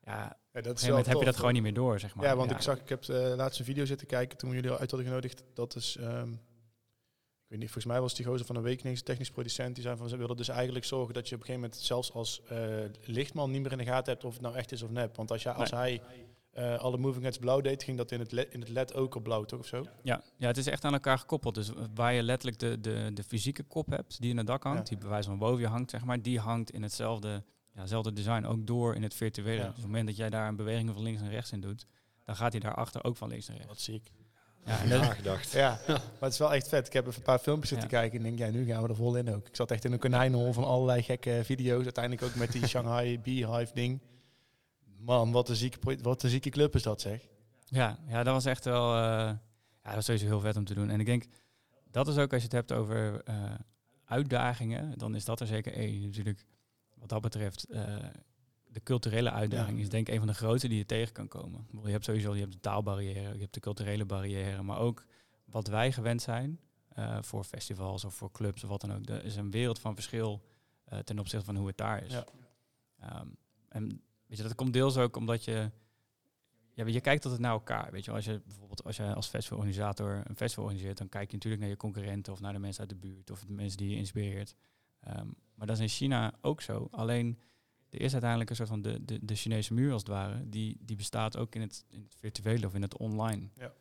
[0.00, 2.26] ja, Ja, dat op een moment heb je dat gewoon niet meer door, zeg maar.
[2.26, 4.78] Ja, want ik zag, ik heb uh, laatst een video zitten kijken toen jullie al
[4.78, 5.42] uit hadden genodigd.
[5.54, 6.32] Dat is, ehm,
[7.46, 10.08] ik weet niet, volgens mij was die gozer van Awakening, technisch producent, die zei van
[10.08, 12.58] ze willen dus eigenlijk zorgen dat je op een gegeven moment zelfs als eh,
[13.04, 15.16] lichtman niet meer in de gaten hebt of het nou echt is of nep.
[15.16, 16.02] Want als, als hij
[16.50, 19.14] eh, alle moving heads blauw deed, ging dat in het, LED, in het LED ook
[19.14, 19.84] op blauw, toch of zo?
[20.02, 21.54] Ja, ja, het is echt aan elkaar gekoppeld.
[21.54, 24.78] Dus waar je letterlijk de, de, de fysieke kop hebt, die in het dak hangt,
[24.78, 24.84] Ja.
[24.84, 27.28] die bij wijze van boven je hangt, zeg maar, die hangt in hetzelfde,
[27.74, 29.56] ja, hetzelfde design, ook door in het virtuele.
[29.56, 29.60] Ja.
[29.60, 31.86] Dus op het moment dat jij daar een beweging van links en rechts in doet,
[32.24, 33.72] dan gaat hij daarachter ook van links naar rechts.
[33.72, 34.10] Wat zie ik.
[34.66, 35.52] Ja, en nagedacht.
[35.62, 36.86] Ja, maar het is wel echt vet.
[36.86, 37.98] Ik heb even een paar filmpjes zitten Ja.
[38.00, 39.46] kijken en denk, ja, nu gaan we er vol in ook.
[39.48, 41.84] Ik zat echt in een konijnenhol van allerlei gekke video's.
[41.84, 44.00] Uiteindelijk ook met die Shanghai Beehive ding.
[44.98, 47.20] Man, wat een zieke, wat een zieke club is dat, zeg.
[47.66, 48.94] Ja, ja, dat was echt wel.
[48.94, 49.38] eh, ja,
[49.82, 50.90] dat was sowieso heel vet om te doen.
[50.90, 51.24] En ik denk,
[51.90, 53.34] dat is ook als je het hebt over eh,
[54.04, 56.02] uitdagingen, dan is dat er zeker één.
[56.02, 56.44] Natuurlijk,
[56.94, 57.82] wat dat betreft, eh,
[58.76, 59.82] de culturele uitdaging Ja.
[59.82, 61.66] is denk ik een van de grootste die je tegen kan komen.
[61.84, 65.04] Je hebt sowieso je hebt de taalbarrière, je hebt de culturele barrière, maar ook
[65.44, 69.08] wat wij gewend zijn eh, voor festivals of voor clubs of wat dan ook.
[69.08, 70.42] Er is een wereld van verschil
[70.84, 72.12] eh, ten opzichte van hoe het daar is.
[72.12, 72.24] Ja.
[72.98, 73.26] Ehm,
[73.68, 75.70] en weet je, dat komt deels ook omdat je
[76.72, 77.92] ja, je kijkt altijd naar elkaar.
[77.92, 81.34] Weet je, als je bijvoorbeeld als je als festivalorganisator een festival organiseert, dan kijk je
[81.34, 83.90] natuurlijk naar je concurrenten of naar de mensen uit de buurt of de mensen die
[83.90, 84.54] je inspireert.
[85.00, 86.88] Ehm, maar dat is in China ook zo.
[86.90, 87.38] Alleen
[87.90, 90.76] er is uiteindelijk een soort van de, de, de Chinese muur als het ware, die,
[90.80, 93.48] die bestaat ook in het, in het virtuele of in het online.
[93.54, 93.72] Ja.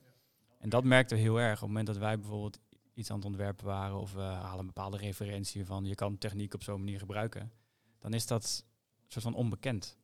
[0.59, 2.59] En dat merkten we heel erg op het moment dat wij bijvoorbeeld
[2.93, 6.53] iets aan het ontwerpen waren of we halen een bepaalde referentie van je kan techniek
[6.53, 7.51] op zo'n manier gebruiken,
[7.99, 8.63] dan is dat
[8.97, 9.97] een soort van onbekend.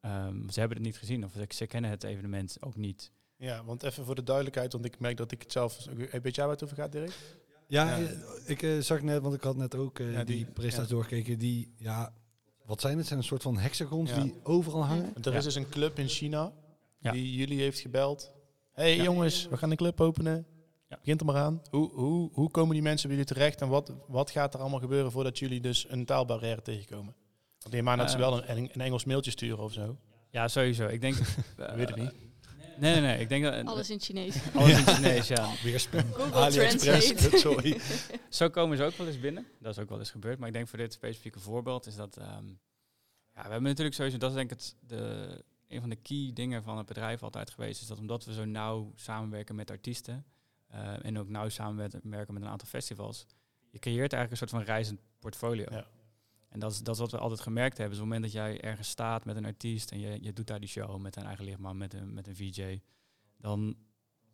[0.00, 3.12] Ehm, ze hebben het niet gezien of ze, ze kennen het evenement ook niet.
[3.36, 5.84] Ja, want even voor de duidelijkheid, want ik merk dat ik het zelf...
[6.10, 7.36] Hey, weet jij waar het over gaat, Dirk?
[7.66, 8.08] Ja, Ja.
[8.46, 10.94] ik eh, zag net, want ik had net ook eh, Ja, die, die- presentatie ja.
[10.94, 11.38] doorgekeken.
[11.38, 12.14] Die, ja,
[12.64, 13.06] wat zijn het?
[13.06, 14.20] Zijn een soort van hexagons Ja.
[14.22, 15.10] die overal hangen?
[15.12, 15.38] Want er Ja.
[15.38, 16.52] is dus een club in China
[16.98, 17.10] Ja.
[17.12, 18.32] die jullie heeft gebeld.
[18.72, 19.02] hey, Ja.
[19.02, 20.46] jongens, we gaan een club openen.
[20.88, 20.96] Ja.
[21.00, 21.62] Begint er maar aan.
[21.70, 24.80] Hoe, hoe, hoe komen die mensen bij jullie terecht en wat, wat gaat er allemaal
[24.80, 27.14] gebeuren voordat jullie dus een taalbarrière tegenkomen?
[27.58, 29.96] Want neem aan dat ze wel een, een Engels mailtje sturen of zo.
[30.30, 30.86] Ja, sowieso.
[30.86, 31.16] Ik denk.
[31.18, 32.12] Ik weet het niet.
[32.78, 33.18] Nee, nee, nee.
[33.18, 33.66] Ik denk dat.
[33.66, 34.36] Alles in Chinees.
[34.54, 35.50] alles in Chinees, ja.
[35.62, 36.12] Weer spam.
[36.12, 37.38] Google AliExpress, Translate.
[37.38, 37.80] sorry.
[38.28, 39.46] Zo komen ze ook wel eens binnen.
[39.60, 40.38] Dat is ook wel eens gebeurd.
[40.38, 42.16] Maar ik denk voor dit specifieke voorbeeld is dat...
[42.16, 42.46] ehm,
[43.34, 44.18] ja, we hebben natuurlijk sowieso...
[44.18, 47.50] Dat is denk ik het, de, een van de key dingen van het bedrijf altijd
[47.50, 47.80] geweest.
[47.80, 50.24] Is dat omdat we zo nauw samenwerken met artiesten...
[50.66, 53.26] eh, en ook nauw samenwerken met een aantal festivals...
[53.70, 55.66] Je creëert eigenlijk een soort van reizend portfolio.
[55.70, 55.86] Ja.
[56.54, 57.96] En dat is, dat is wat we altijd gemerkt hebben.
[57.96, 59.90] Dus op het moment dat jij ergens staat met een artiest...
[59.90, 62.36] en je, je doet daar die show met een eigen lichtman, met een, met een
[62.36, 62.80] VJ...
[63.36, 63.76] dan,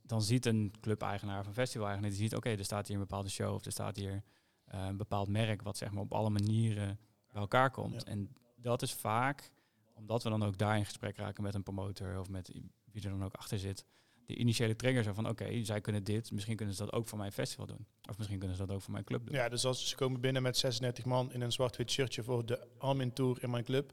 [0.02, 2.10] dan ziet een club-eigenaar of een festival-eigenaar...
[2.10, 3.54] die ziet, oké, er staat hier een bepaalde show...
[3.54, 4.22] of er staat hier
[4.64, 5.62] eh, een bepaald merk...
[5.62, 6.98] wat zeg maar op alle manieren
[7.32, 8.04] bij elkaar komt.
[8.04, 8.10] Ja.
[8.10, 9.50] En dat is vaak,
[9.94, 11.42] omdat we dan ook daar in gesprek raken...
[11.42, 12.52] met een promotor of met
[12.84, 13.84] wie er dan ook achter zit...
[14.30, 16.32] de initiële trigger zo van, oké, zij kunnen dit...
[16.32, 17.86] misschien kunnen ze dat ook voor mijn festival doen.
[18.08, 19.34] Of misschien kunnen ze dat ook voor mijn club doen.
[19.34, 22.66] Ja, dus als ze komen binnen met 36 man in een zwart-wit shirtje voor de
[22.78, 23.92] Armin Tour in mijn club.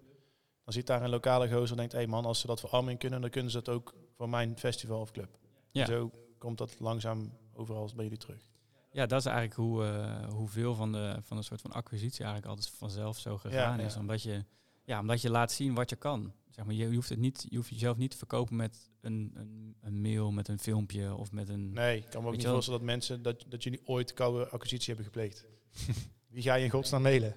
[0.64, 2.70] Dan ziet daar een lokale gozer en denkt, hé hey man, als ze dat voor
[2.70, 5.38] Armin kunnen, dan kunnen ze dat ook voor mijn festival of club.
[5.72, 5.82] Ja.
[5.82, 8.48] En zo komt dat langzaam overal bij jullie terug.
[8.92, 12.46] Ja, dat is eigenlijk hoe, eh, hoeveel van de, van een soort van acquisitie eigenlijk
[12.46, 13.96] altijd vanzelf zo gegaan Ja, is.
[13.96, 14.46] Omdat, je,
[14.88, 16.34] ja, omdat je laat zien wat je kan.
[16.50, 19.32] Zeg maar, je, je, hoeft het niet, je hoeft jezelf niet te verkopen met een,
[19.34, 21.74] een, een mail, met een filmpje of met een...
[21.74, 24.88] Nee, ik kan me ook niet voorstellen dat mensen, dat, dat jullie ooit koude acquisitie
[24.88, 25.46] hebben gepleegd.
[26.34, 27.36] Wie ga je in godsnaam mailen?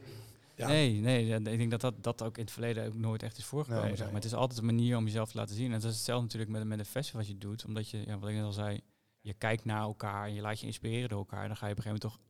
[0.56, 0.66] Ja.
[0.66, 3.44] Nee, nee, ik denk dat, dat dat ook in het verleden ook nooit echt is
[3.44, 3.86] voorgekomen.
[3.86, 4.14] Nee, zeg maar.
[4.14, 5.72] Het is altijd een manier om jezelf te laten zien.
[5.72, 7.64] En dat is hetzelfde natuurlijk met, met een festival wat je doet.
[7.64, 8.80] Omdat je, ja, wat ik net al zei,
[9.20, 11.46] je kijkt naar elkaar en je laat je inspireren door elkaar.
[11.46, 12.30] Dan ga je op een gegeven moment toch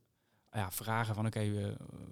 [0.52, 1.64] ja, vragen van oké, eh,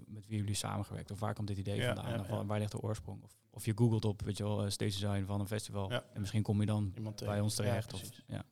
[0.07, 1.11] met wie jullie samengewerkt?
[1.11, 2.13] Of waar komt dit idee Ja, vandaan?
[2.13, 2.45] ja, of ja.
[2.45, 3.23] waar, ligt de oorsprong?
[3.23, 5.91] Of, of je googelt op, weet je wel, eh, stage design van een festival.
[5.91, 7.43] En misschien kom je dan Iemand bij tegen.
[7.43, 7.93] ons terecht.
[7.95, 8.45] Of, ja.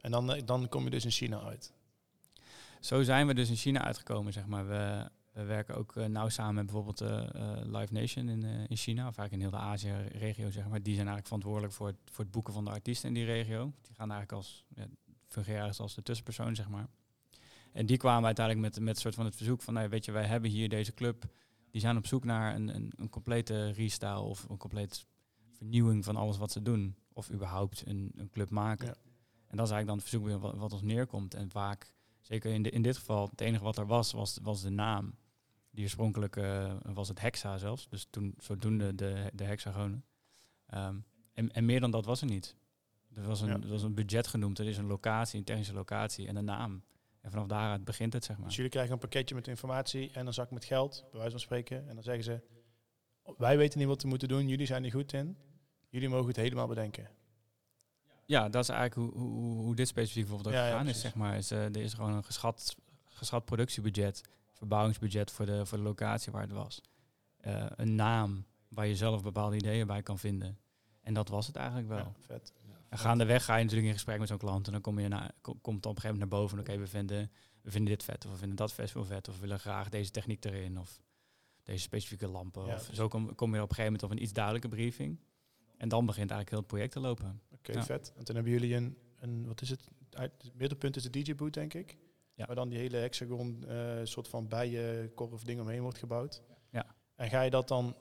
[0.00, 1.72] En dan, eh, dan kom je dus in China uit.
[2.80, 4.68] Zo zijn we dus in China uitgekomen, zeg maar.
[4.68, 8.50] We, we werken ook eh, nauw samen met bijvoorbeeld eh, eh, Live Nation in, eh,
[8.68, 10.82] in China, of eigenlijk in heel de Azië-regio, zeg maar.
[10.82, 13.72] Die zijn eigenlijk verantwoordelijk voor het, voor het boeken van de artiesten in die regio.
[13.82, 14.86] Die gaan eigenlijk als, ja,
[15.28, 16.86] fungeren als de tussenpersoon, zeg maar.
[17.74, 20.26] En die kwamen uiteindelijk met, met soort van het verzoek van, nou, weet je, wij
[20.26, 21.24] hebben hier deze club.
[21.70, 25.00] Die zijn op zoek naar een, een, een complete restyle of een complete
[25.50, 26.96] vernieuwing van alles wat ze doen.
[27.12, 28.86] Of überhaupt een, een club maken.
[28.86, 28.94] Ja.
[29.46, 31.34] En dat is eigenlijk dan het verzoek weer wat, wat ons neerkomt.
[31.34, 34.62] En vaak Zeker in, de, in dit geval, het enige wat er was, was, was
[34.62, 35.14] de naam.
[35.70, 37.88] Die oorspronkelijk eh, was het hexa zelfs.
[37.88, 40.04] Dus toen, zodoende de, de hexagonen.
[40.66, 40.96] Ehm,
[41.32, 42.56] en, en meer dan dat was er niet.
[43.14, 43.54] Er was, een, Ja.
[43.54, 44.58] er was een budget genoemd.
[44.58, 46.82] Er is een locatie, een technische locatie en een naam.
[47.24, 48.46] En vanaf daaruit begint het, zeg maar.
[48.46, 51.40] Dus jullie krijgen een pakketje met informatie en een zak met geld, bij wijze van
[51.40, 51.88] spreken.
[51.88, 52.40] En dan zeggen ze,
[53.36, 55.36] wij weten niet wat we moeten doen, jullie zijn er goed in.
[55.88, 57.10] Jullie mogen het helemaal bedenken.
[58.24, 61.00] Ja, dat is eigenlijk hoe, hoe, hoe dit specifiek bijvoorbeeld ook Ja, ja, gegaan is,
[61.00, 61.36] zeg maar.
[61.36, 66.32] Is, eh, er is gewoon een geschat, geschat productiebudget, verbouwingsbudget voor de, voor de locatie
[66.32, 66.80] waar het was.
[67.36, 70.58] Eh, een naam waar je zelf bepaalde ideeën bij kan vinden.
[71.00, 71.98] En dat was het eigenlijk wel.
[71.98, 72.52] Ja, vet.
[72.94, 75.30] En gaandeweg ga je natuurlijk in gesprek met zo'n klant en dan kom je na,
[75.40, 76.58] kom, komt op een gegeven moment naar boven.
[76.58, 77.30] Oké, we, vinden,
[77.62, 80.10] we vinden dit vet of we vinden dat festival vet of we willen graag deze
[80.10, 81.00] techniek erin of
[81.62, 82.62] deze specifieke lampen.
[82.66, 82.96] Ja, of precies.
[82.96, 85.18] zo kom, kom je op een gegeven moment op een iets duidelijke briefing.
[85.76, 87.40] En dan begint eigenlijk heel het project te lopen.
[87.52, 87.84] Oké, Ja.
[87.84, 88.12] vet.
[88.16, 89.88] En toen hebben jullie een, een wat is het?
[90.10, 91.96] Het middelpunt is de DJ-boot, denk ik.
[92.34, 92.46] Ja.
[92.46, 96.42] Waar dan die hele hexagon eh soort van bijenkorf ding omheen wordt gebouwd.
[96.70, 96.86] Ja.
[97.16, 97.96] En ga je dat dan,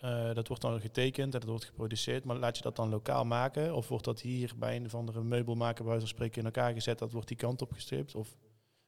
[0.00, 3.24] eh, dat wordt dan getekend en dat wordt geproduceerd, maar laat je dat dan lokaal
[3.24, 3.74] maken?
[3.74, 6.72] Of wordt dat hier bij een of andere meubelmaker bij wijze van spreken in elkaar
[6.72, 8.14] gezet, dat wordt die kant op gestript?
[8.14, 8.36] Of,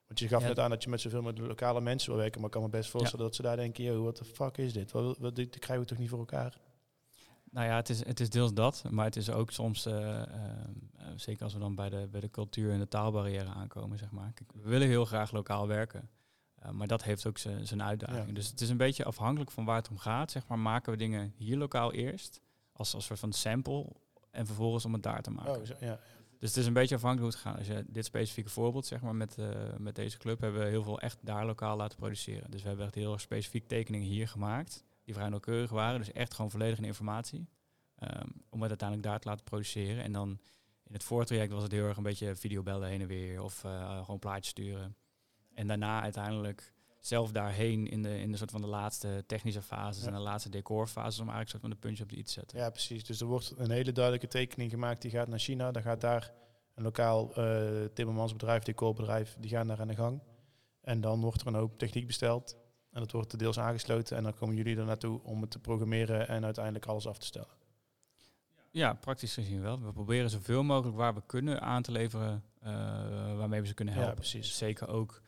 [0.07, 0.49] want je gaf Ja.
[0.49, 2.63] net aan dat je met zoveel met de lokale mensen wil werken, maar ik kan
[2.65, 4.93] me best voorstellen dat ze daar denken, yo, what the fuck is dit?
[4.93, 6.59] Wat, wat, dit krijgen we toch niet voor elkaar?
[7.51, 10.29] Nou ja, het is, het is deels dat, maar het is ook soms, eh, eh,
[11.17, 14.33] zeker als we dan bij de, bij de cultuur en de taalbarrière aankomen, zeg maar.
[14.35, 16.09] Kijk, we willen heel graag lokaal werken,
[16.63, 18.27] eh, maar dat heeft ook zijn uitdaging.
[18.27, 18.33] Ja.
[18.33, 20.59] Dus het is een beetje afhankelijk van waar het om gaat, zeg maar.
[20.59, 22.41] Maken we dingen hier lokaal eerst,
[22.73, 23.87] als, als soort van sample,
[24.31, 25.57] en vervolgens om het daar te maken.
[25.61, 25.99] Oh, zo- ja.
[26.39, 27.59] Dus het is een beetje afhankelijk hoe het gaat.
[27.69, 29.49] Als je dit specifieke voorbeeld, zeg maar, met, eh,
[29.79, 32.51] met deze club, hebben we heel veel echt daar lokaal laten produceren.
[32.51, 35.99] Dus we hebben echt heel erg specifiek tekeningen hier gemaakt, die vrij nauwkeurig waren.
[35.99, 37.49] Dus echt gewoon volledig in informatie.
[37.99, 40.03] ehm, om het uiteindelijk daar te laten produceren.
[40.05, 40.29] En dan
[40.87, 43.43] in het voortraject was het heel erg een beetje videobellen heen en weer.
[43.43, 44.97] Of eh, gewoon plaatjes sturen.
[45.55, 50.03] En daarna uiteindelijk zelf daarheen in de, in de soort van de laatste technische fases
[50.03, 50.09] Ja.
[50.09, 52.59] en de laatste decorfases om eigenlijk soort van de puntje op de i te zetten.
[52.59, 53.05] Ja, precies.
[53.05, 55.03] Dus er wordt een hele duidelijke tekening gemaakt.
[55.03, 55.71] Die gaat naar China.
[55.73, 56.33] Dan gaat daar
[56.75, 60.23] een lokaal eh timmermansbedrijf, decorbedrijf, die gaan daar aan de gang.
[60.81, 62.57] En dan wordt er een hoop techniek besteld.
[62.91, 64.17] En dat wordt deels aangesloten.
[64.17, 67.27] En dan komen jullie er naartoe om het te programmeren en uiteindelijk alles af te
[67.27, 67.61] stellen.
[68.71, 69.81] Ja, praktisch gezien wel.
[69.83, 72.73] We proberen zoveel mogelijk waar we kunnen aan te leveren eh,
[73.37, 74.19] waarmee we ze kunnen Ja, helpen.
[74.19, 74.57] precies.
[74.57, 75.23] Zeker ook,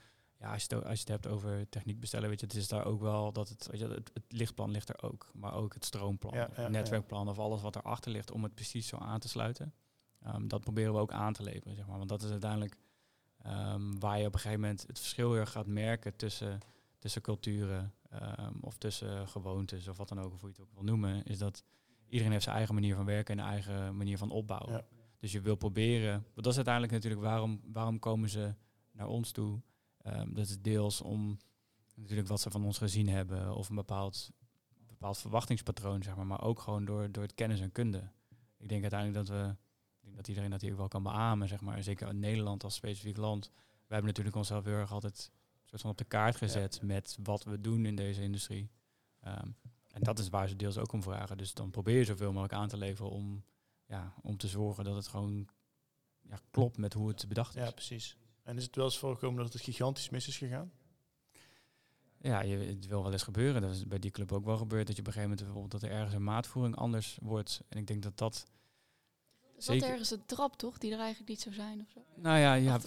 [0.44, 2.54] ja, als, je het, o- als je het hebt over techniek bestellen, weet je, het
[2.54, 5.54] is daar ook wel dat het, weet je, het, het lichtplan ligt er ook, maar
[5.54, 8.54] ook het stroomplan, Ja, of ja, het netwerkplan of alles wat erachter ligt om het
[8.54, 9.74] precies zo aan te sluiten.
[10.22, 11.96] Ehm, dat proberen we ook aan te leveren, zeg maar.
[11.96, 12.76] Want dat is uiteindelijk
[13.42, 16.58] ehm, waar je op een gegeven moment het verschil heel erg gaat merken tussen,
[16.98, 20.74] tussen culturen ehm, of tussen gewoontes of wat dan ook, of hoe je het ook
[20.74, 21.64] wil noemen, is dat
[22.08, 24.72] iedereen heeft zijn eigen manier van werken en een eigen manier van opbouwen.
[25.18, 28.54] Dus je wil proberen, want dat is uiteindelijk natuurlijk waarom, waarom komen ze
[28.92, 29.60] naar ons toe.
[30.04, 31.38] Ehm, dat is deels om
[31.94, 34.30] natuurlijk wat ze van ons gezien hebben of een bepaald,
[34.86, 38.10] bepaald verwachtingspatroon, zeg maar, maar ook gewoon door, door het kennis en kunde.
[38.56, 39.56] Ik denk uiteindelijk dat we,
[40.00, 42.64] ik denk dat iedereen dat hier ook wel kan beamen, zeg maar, zeker in Nederland
[42.64, 43.50] als specifiek land.
[43.86, 45.32] We hebben natuurlijk onszelf heel erg altijd
[45.64, 48.70] soort van op de kaart gezet met wat we doen in deze industrie.
[49.20, 49.48] Ehm,
[49.90, 51.36] en dat is waar ze deels ook om vragen.
[51.36, 53.44] Dus dan probeer je zoveel mogelijk aan te leveren om,
[53.86, 55.48] ja, om te zorgen dat het gewoon
[56.20, 57.62] ja, klopt met hoe het bedacht is.
[57.62, 58.16] Ja, precies.
[58.44, 60.72] En is het wel eens voorgekomen dat het gigantisch mis is gegaan?
[62.20, 63.62] Ja, je, het wil wel eens gebeuren.
[63.62, 64.86] Dat is bij die club ook wel gebeurd.
[64.86, 67.60] Dat je op een gegeven moment bijvoorbeeld dat er ergens een maatvoering anders wordt.
[67.68, 68.46] En ik denk dat dat.
[69.40, 69.88] Er zat Zeker.
[69.88, 70.78] ergens een trap, toch?
[70.78, 72.00] Die er eigenlijk niet zou zijn of zo.
[72.14, 72.80] Nou ja, ja,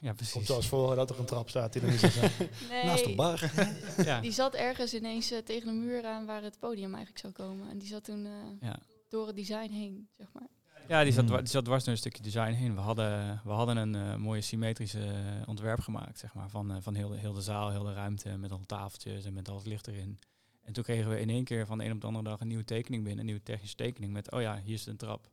[0.00, 0.48] ja Komt precies.
[0.48, 2.32] wel eens voor dat er een trap staat die er niet zou zijn.
[2.70, 3.50] Nee, Naast de bar.
[4.04, 7.32] Ja, die zat ergens ineens eh, tegen de muur aan waar het podium eigenlijk zou
[7.32, 7.70] komen.
[7.70, 8.78] En die zat toen eh, ja.
[9.08, 10.48] door het design heen, zeg maar.
[10.88, 11.36] Ja die, zat, Hmm.
[11.38, 12.74] die zat dwars door een stukje design heen.
[12.74, 16.48] We hadden, we hadden een eh, mooie symmetrische eh, ontwerp gemaakt, zeg maar.
[16.48, 18.36] Van, eh, van heel, de, heel de zaal, heel de ruimte.
[18.36, 20.18] Met al tafeltjes en met al het licht erin.
[20.62, 22.48] En toen kregen we in één keer van de een op de andere dag een
[22.48, 25.28] nieuwe tekening binnen, een nieuwe technische tekening met, oh ja, hier is een trap.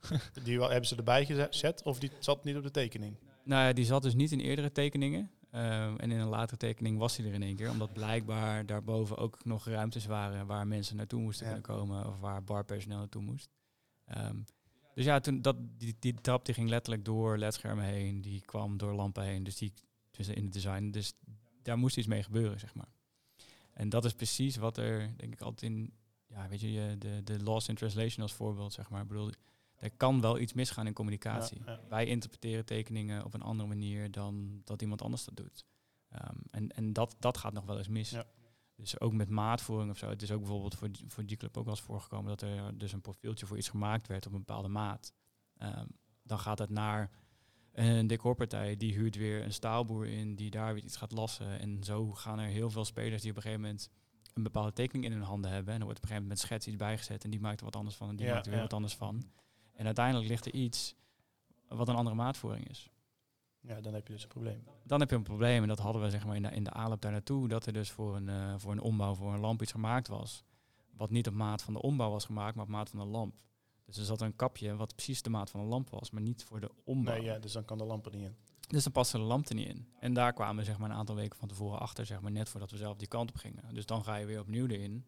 [0.44, 3.16] Die hebben ze erbij gezet of die zat niet op de tekening?
[3.44, 5.30] Nou ja, die zat dus niet in eerdere tekeningen.
[5.50, 7.70] Ehm, en in een latere tekening was hij er in één keer.
[7.70, 11.52] Omdat blijkbaar daarboven ook nog ruimtes waren waar mensen naartoe moesten Ja.
[11.52, 12.06] kunnen komen.
[12.06, 13.48] Of waar barpersoneel naartoe moest.
[14.04, 14.36] Ehm,
[14.96, 18.20] dus ja, toen dat, die, die trap die ging letterlijk door ledschermen heen.
[18.20, 19.44] Die kwam door lampen heen.
[19.44, 19.72] Dus die
[20.10, 20.90] dus in het design.
[20.90, 21.12] Dus
[21.62, 22.88] daar moest iets mee gebeuren, zeg maar.
[23.72, 25.92] En dat is precies wat er, denk ik, altijd in...
[26.26, 29.02] Ja, weet je, de, de lost in translation als voorbeeld, zeg maar.
[29.02, 29.30] Ik bedoel,
[29.74, 31.62] er kan wel iets misgaan in communicatie.
[31.64, 31.80] Ja, ja.
[31.88, 35.64] Wij interpreteren tekeningen op een andere manier dan dat iemand anders dat doet.
[36.08, 38.10] Ehm, en en dat, dat gaat nog wel eens mis.
[38.10, 38.26] Ja.
[38.76, 40.08] Dus ook met maatvoering of zo.
[40.08, 42.78] Het is ook bijvoorbeeld voor, die- voor die club ook wel eens voorgekomen dat er
[42.78, 45.12] dus een profieltje voor iets gemaakt werd op een bepaalde maat.
[45.56, 45.86] Ehm,
[46.22, 47.10] dan gaat het naar
[47.72, 51.60] een decorpartij, die huurt weer een staalboer in, die daar weer iets gaat lassen.
[51.60, 53.90] En zo gaan er heel veel spelers die op een gegeven moment
[54.34, 55.74] een bepaalde tekening in hun handen hebben.
[55.74, 57.64] En er wordt op een gegeven moment met schets iets bijgezet en die maakt er
[57.64, 58.66] wat anders van en die Ja, maakt er weer ja.
[58.66, 59.30] wat anders van.
[59.72, 60.94] En uiteindelijk ligt er iets
[61.68, 62.90] wat een andere maatvoering is.
[63.66, 64.64] Ja, dan heb je dus een probleem.
[64.82, 66.70] Dan heb je een probleem en dat hadden we zeg maar in de, in de
[66.72, 69.62] aanloop daar naartoe, dat er dus voor een, eh, voor een ombouw, voor een lamp
[69.62, 70.44] iets gemaakt was.
[70.96, 73.34] Wat niet op maat van de ombouw was gemaakt, maar op maat van de lamp.
[73.84, 76.44] Dus er zat een kapje wat precies de maat van een lamp was, maar niet
[76.44, 77.14] voor de ombouw.
[77.14, 78.36] Nee, ja, dus dan kan de lamp er niet in.
[78.68, 79.88] Dus dan paste de lamp er niet in.
[80.00, 82.48] En daar kwamen we zeg maar, een aantal weken van tevoren achter, zeg maar, net
[82.48, 83.74] voordat we zelf die kant op gingen.
[83.74, 85.06] Dus dan ga je weer opnieuw erin.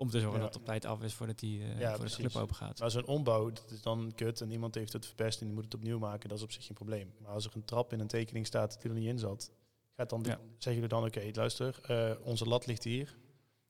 [0.00, 0.44] Om te zorgen Ja.
[0.44, 2.78] dat het op tijd af is voordat die, eh, Ja, voor de club open gaat.
[2.80, 5.64] Maar zo'n ombouw, dat is dan kut en iemand heeft het verpest en die moet
[5.64, 7.12] het opnieuw maken, dat is op zich geen probleem.
[7.18, 9.50] Maar als er een trap in een tekening staat die er niet in zat,
[9.96, 10.38] gaat dan Ja.
[10.48, 13.16] zeggen jullie dan, oké, luister, eh, onze lat ligt hier,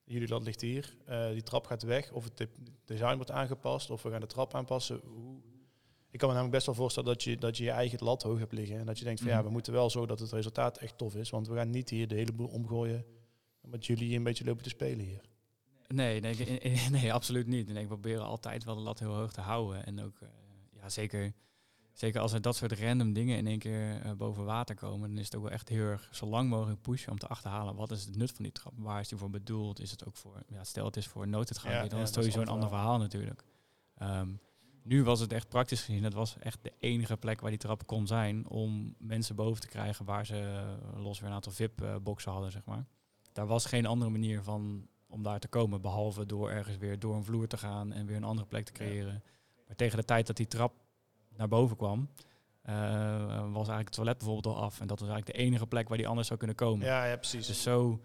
[0.05, 2.49] jullie lat ligt hier, eh, die trap gaat weg, of het de-
[2.85, 5.01] design wordt aangepast, of we gaan de trap aanpassen.
[5.05, 5.41] Hoe-
[6.11, 8.39] Ik kan me namelijk best wel voorstellen dat je dat je, je eigen lat hoog
[8.39, 9.45] hebt liggen en dat je denkt van ja, Mhm.
[9.47, 12.09] we moeten wel zorgen dat het resultaat echt tof is, want we gaan niet hier
[12.09, 13.05] de hele boel omgooien
[13.61, 15.21] met jullie een beetje lopen te spelen hier.
[15.89, 16.21] Nee,
[16.91, 17.69] nee, absoluut niet.
[17.69, 19.87] Nee, ik probeer altijd wel de lat heel hoog te houden.
[19.87, 20.29] En ook, eh,
[20.73, 21.33] ja, zeker,
[21.93, 25.19] zeker als er dat soort random dingen in één keer eh, boven water komen, dan
[25.19, 27.91] is het ook wel echt heel erg zo lang mogelijk pushen om te achterhalen wat
[27.91, 28.73] is het nut van die trap.
[28.77, 29.81] Waar is die voor bedoeld?
[29.81, 32.19] Is het ook voor, ja, stel het is voor nooduitgang, Ja, dan ja, is het
[32.19, 33.45] sowieso een ander verhaal natuurlijk.
[33.95, 34.29] Ehm,
[34.83, 37.87] nu was het echt praktisch gezien, dat was echt de enige plek waar die trap
[37.87, 42.33] kon zijn om mensen boven te krijgen waar ze eh, los weer een aantal VIP-boxen
[42.33, 42.87] hadden, zeg maar.
[43.33, 47.15] Daar was geen andere manier van om daar te komen, behalve door ergens weer door
[47.15, 49.23] een vloer te gaan en weer een andere plek te creëren.
[49.67, 50.73] Maar tegen de tijd dat die trap
[51.37, 52.09] naar boven kwam,
[52.63, 52.75] eh,
[53.39, 54.81] was eigenlijk het toilet bijvoorbeeld al af.
[54.81, 56.87] En dat was eigenlijk de enige plek waar die anders zou kunnen komen.
[56.87, 57.47] Ja, ja precies.
[57.47, 58.01] Dus zo,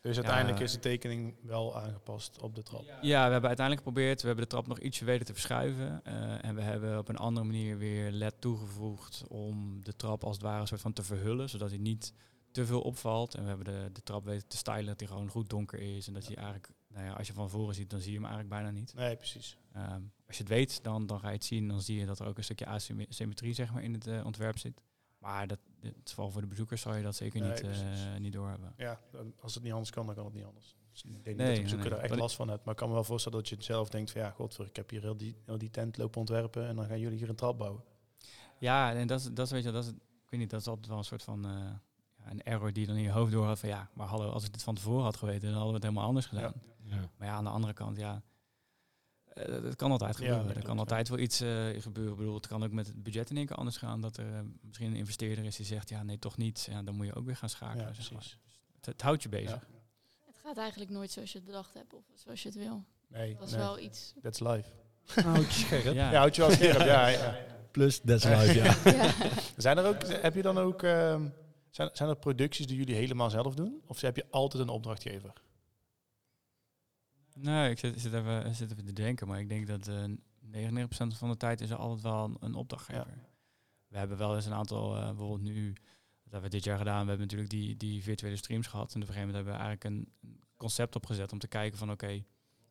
[0.00, 0.64] Dus uiteindelijk Ja.
[0.64, 2.82] is de tekening wel aangepast op de trap.
[3.00, 6.00] ja, we hebben uiteindelijk geprobeerd, we hebben de trap nog ietsje weten te verschuiven.
[6.04, 10.36] eh, en we hebben op een andere manier weer LED toegevoegd om de trap als
[10.36, 12.12] het ware een soort van te verhullen, zodat hij niet
[12.56, 13.34] te veel opvalt.
[13.34, 16.06] En we hebben de, de trap weten te stylen, dat hij gewoon goed donker is.
[16.06, 18.26] En dat hij eigenlijk, nou ja, als je van voren ziet, dan zie je hem
[18.26, 18.94] eigenlijk bijna niet.
[18.94, 19.56] Nee, precies.
[19.72, 21.68] Ehm, als je het weet, dan, dan ga je het zien.
[21.68, 24.58] Dan zie je dat er ook een stukje asymmetrie zeg maar, in het eh, ontwerp
[24.58, 24.80] zit.
[25.18, 28.18] Maar dat, dit, vooral voor de bezoekers zou je dat zeker Nee, niet, eh, precies.
[28.18, 28.74] niet doorhebben.
[28.76, 29.00] Ja,
[29.40, 30.76] als het niet anders kan, dan kan het niet anders.
[30.92, 31.98] Dus ik denk niet Nee, dat de bezoeker nee.
[31.98, 32.64] er echt last van hebt.
[32.64, 34.76] Maar ik kan me wel voorstellen dat je het zelf denkt van ja, godver, ik
[34.76, 37.36] heb hier heel die, heel die tent lopen ontwerpen en dan gaan jullie hier een
[37.36, 37.82] trap bouwen.
[38.58, 40.86] Ja, en dat is, dat weet je, dat is, ik weet niet, dat is altijd
[40.86, 41.72] wel een soort van eh,
[42.30, 44.52] een error die dan in je hoofd door had van ja, maar hallo, als ik
[44.52, 46.52] dit van tevoren had geweten, dan hadden we het helemaal anders gedaan.
[46.82, 47.10] Ja.
[47.16, 48.22] Maar ja, aan de andere kant, ja,
[49.36, 50.46] eh, dat kan altijd gebeuren.
[50.46, 52.12] dat er kan altijd wel iets eh, gebeuren.
[52.12, 54.00] Ik bedoel, het kan ook met het budget in één keer anders gaan.
[54.00, 56.66] Dat er eh, misschien een investeerder is die zegt, ja, nee, toch niet.
[56.70, 57.86] Ja, dan moet je ook weer gaan schakelen.
[57.86, 58.18] Ja, zeg maar.
[58.20, 58.38] precies.
[58.76, 59.50] Het, het houdt je bezig.
[59.50, 59.62] Ja.
[60.26, 62.84] Het gaat eigenlijk nooit zoals je het bedacht hebt of zoals je het wil.
[63.08, 64.14] Nee, Dat is nee, wel iets.
[64.22, 64.70] that's life.
[65.22, 65.84] Houd je scherp.
[65.84, 66.10] Ja.
[66.10, 66.80] Ja, houd je wel scherp.
[66.80, 67.38] ja, ja.
[67.70, 68.76] Plus that's life, ja.
[69.04, 69.14] Ja.
[69.56, 71.28] Zijn er ook, heb je dan ook, ehm,
[71.76, 73.82] zijn, zijn er producties die jullie helemaal zelf doen?
[73.86, 75.32] Of heb je altijd een opdrachtgever?
[77.34, 80.88] Nee, ik zit, zit, even, zit even te denken, maar ik denk dat eh 99%
[80.88, 83.28] van de tijd is er altijd wel een, een opdrachtgever.
[83.88, 87.02] We hebben wel eens een aantal, eh, bijvoorbeeld nu, dat hebben we dit jaar gedaan,
[87.02, 88.94] we hebben natuurlijk die, die virtuele streams gehad.
[88.94, 91.90] En op een gegeven moment hebben we eigenlijk een, concept opgezet om te kijken van
[91.90, 92.24] oké,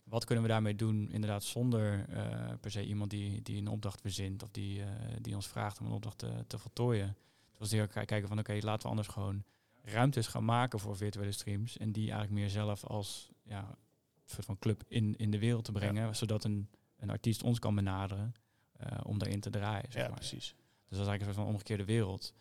[0.03, 4.01] wat kunnen we daarmee doen inderdaad zonder eh, per se iemand die, die een opdracht
[4.01, 4.83] verzint of die,
[5.21, 7.15] die ons vraagt om een opdracht te, te voltooien.
[7.57, 9.43] Het was heel kijken van oké, laten we anders gewoon
[9.81, 11.77] ruimtes gaan maken voor virtuele streams.
[11.77, 15.65] En die eigenlijk meer zelf als ja, een soort van club in, in de wereld
[15.65, 16.15] te brengen.
[16.15, 18.33] Zodat een, een artiest ons kan benaderen
[18.71, 19.91] eh, om daarin te draaien.
[19.91, 20.17] Zeg Ja, maar.
[20.17, 20.55] precies.
[20.57, 22.33] Dus dat is eigenlijk een soort van omgekeerde wereld.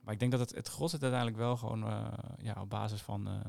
[0.00, 3.00] Maar ik denk dat het, het gros zit uiteindelijk wel gewoon eh, ja, op basis
[3.00, 3.40] van, eh,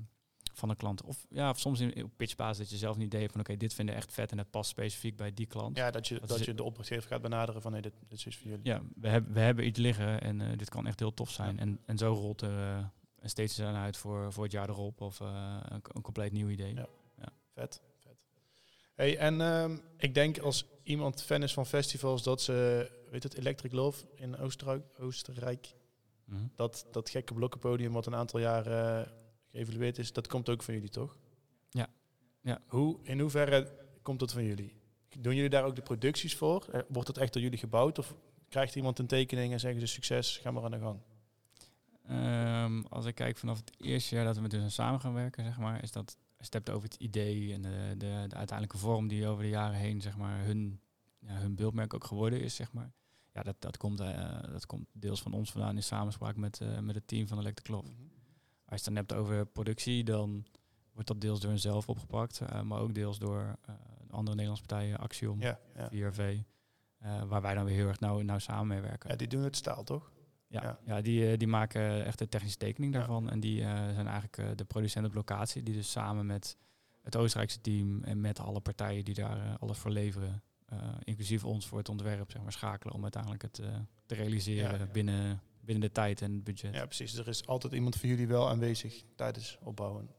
[0.58, 1.04] van de klant.
[1.04, 3.58] Of ja, of soms in, op pitchbasis dat je zelf een idee hebt van oké,
[3.58, 5.78] dit vinden echt vet en het past specifiek bij die klant.
[5.78, 8.50] Ja, dat je, Dat je de opdrachtgever gaat benaderen van nee, dit, dit is voor
[8.50, 8.66] jullie.
[8.66, 11.60] Ja, we, hebben we hebben iets liggen en eh, dit kan echt heel tof zijn.
[11.60, 12.86] En, en zo rolt er eh,
[13.20, 16.50] een steeds aan uit voor, voor het jaar erop of eh, een, een compleet nieuw
[16.50, 16.74] idee.
[16.74, 16.88] Ja.
[17.54, 18.16] Vet, vet.
[18.96, 23.34] Hey, en ehm, ik denk als iemand fan is van festivals, dat ze, weet het,
[23.38, 25.76] Electric Love in Oostenrijk, Oostenrijk
[26.28, 26.46] Mhm.
[26.56, 29.08] dat, dat gekke blokkenpodium wat een aantal jaar eh,
[29.58, 31.18] geëvalueerd is, dat komt ook van jullie, toch?
[31.70, 31.88] Ja.
[32.42, 32.62] Ja.
[32.68, 34.76] Hoe, in hoeverre komt dat van jullie?
[35.20, 36.68] Doen jullie daar ook de producties voor?
[36.72, 38.00] Eh, Wordt het echt door jullie gebouwd?
[38.00, 38.16] Of
[38.50, 41.00] krijgt iemand een tekening en zeggen ze succes, ga maar aan de gang?
[42.08, 45.44] Ehm, als ik kijk vanaf het eerste jaar dat we met hun samen gaan werken,
[45.44, 46.18] zeg maar, is dat
[46.50, 50.02] hebt over het idee en de, de, de uiteindelijke vorm die over de jaren heen,
[50.02, 50.82] zeg maar, hun,
[51.20, 52.92] ja, hun beeldmerk ook geworden is, zeg maar.
[53.34, 56.80] Ja, dat, dat, komt, eh, dat komt deels van ons vandaan in samenspraak met, eh,
[56.80, 57.92] met het team van Electric Love.
[58.70, 60.46] Als je het dan hebt over productie, dan
[60.94, 63.76] wordt dat deels door henzelf opgepakt, eh, maar ook deels door eh,
[64.10, 65.90] andere Nederlandse partijen, Axiom, Ja, ja.
[65.90, 66.38] 4V,
[66.98, 69.10] eh, waar wij dan weer heel erg nauw, nauw samen mee werken.
[69.10, 70.12] ja, die doen het staal, toch?
[70.48, 70.80] Ja, Ja.
[70.86, 71.02] ja.
[71.02, 73.30] die, die maken echt de technische tekening daarvan.
[73.30, 75.64] En die zijn eigenlijk de producent op locatie.
[75.64, 76.58] Die dus samen met
[77.02, 80.44] het Oostenrijkse team en met alle partijen die daar alles voor leveren.
[81.04, 83.62] inclusief ons voor het ontwerp, zeg maar, schakelen om uiteindelijk het
[84.06, 84.86] te realiseren ja.
[84.86, 86.74] Binnen, binnen de tijd en het budget.
[86.74, 87.16] Ja, precies.
[87.16, 90.10] Er is altijd iemand van jullie wel aanwezig tijdens opbouwen.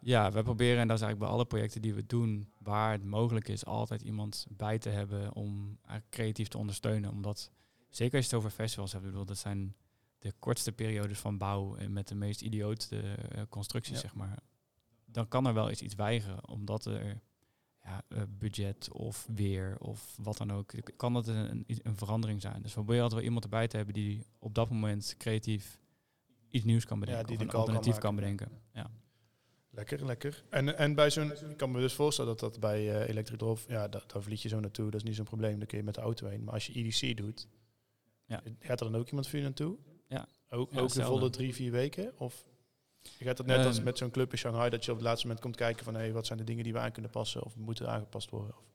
[0.00, 3.04] Ja, we proberen, en dat is eigenlijk bij alle projecten die we doen, waar het
[3.04, 5.78] mogelijk is, altijd iemand bij te hebben om
[6.10, 7.10] creatief te ondersteunen.
[7.10, 7.50] Omdat,
[7.90, 9.74] zeker als je het over festivals hebt, ik bedoel, dat zijn
[10.18, 14.00] de kortste periodes van bouw en met de meest idiote eh, constructies, Ja.
[14.00, 14.38] zeg maar.
[15.04, 17.20] Dan kan er wel eens iets weigeren, omdat er
[17.84, 22.62] ja, eh, budget of weer of wat dan ook, kan dat een, een, verandering zijn.
[22.62, 25.80] Dus we proberen altijd wel iemand erbij te hebben die op dat moment creatief
[26.50, 28.48] iets nieuws kan bedenken, die of een kan alternatief kan, bedenken.
[28.72, 28.90] Ja.
[29.70, 30.44] Lekker, lekker.
[30.50, 33.70] En, en bij zo'n, ik kan me dus voorstellen dat dat bij eh Electric Drove,
[33.72, 35.84] ja, da- daar vlieg je zo naartoe, dat is niet zo'n probleem, dan kun je
[35.84, 36.44] met de auto heen.
[36.44, 37.48] Maar als je EDC doet,
[38.26, 38.42] Ja.
[38.60, 39.76] gaat er dan ook iemand voor je naartoe?
[40.08, 40.28] Ja.
[40.48, 42.12] Ook, Ja, ook de volle drie, vier weken?
[42.18, 42.44] Of
[43.18, 43.84] je gaat het net als Ehm.
[43.84, 46.12] met zo'n club in Shanghai, dat je op het laatste moment komt kijken van, hé,
[46.12, 48.54] wat zijn de dingen die we aan kunnen passen of moeten aangepast worden?
[48.56, 48.70] Of,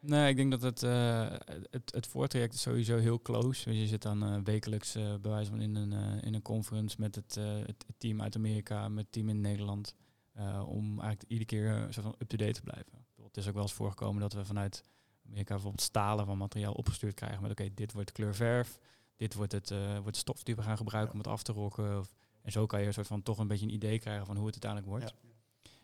[0.00, 1.26] Nee, ik denk dat het, eh,
[1.70, 3.64] het, het voortraject is sowieso heel close.
[3.68, 6.42] Dus je zit dan eh, wekelijks eh, bij wijze van in een, eh, in een
[6.42, 9.94] conference met het, eh, het, team uit Amerika, met het team in Nederland.
[10.32, 12.92] eh, om eigenlijk iedere keer eh, soort van up-to-date te blijven.
[13.22, 14.82] Het is ook wel eens voorgekomen dat we vanuit
[15.26, 18.78] Amerika bijvoorbeeld stalen van materiaal opgestuurd krijgen met oké, dit wordt de kleur verf,
[19.16, 21.52] dit wordt, het, eh, wordt de stof die we gaan gebruiken om het af te
[21.52, 21.98] rokken.
[21.98, 24.36] Of, en zo kan je een soort van toch een beetje een idee krijgen van
[24.36, 25.14] hoe het uiteindelijk wordt.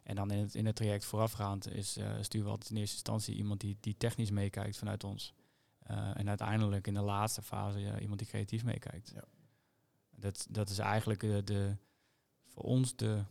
[0.02, 2.94] En dan in het, in het traject voorafgaand is, eh, sturen we altijd in eerste
[2.94, 5.34] instantie iemand die, die technisch meekijkt vanuit ons.
[5.78, 9.12] Eh, en uiteindelijk in de laatste fase ja, iemand die creatief meekijkt.
[9.14, 9.24] Ja.
[10.10, 11.76] Dat, dat is eigenlijk de, de,
[12.46, 13.24] voor ons de,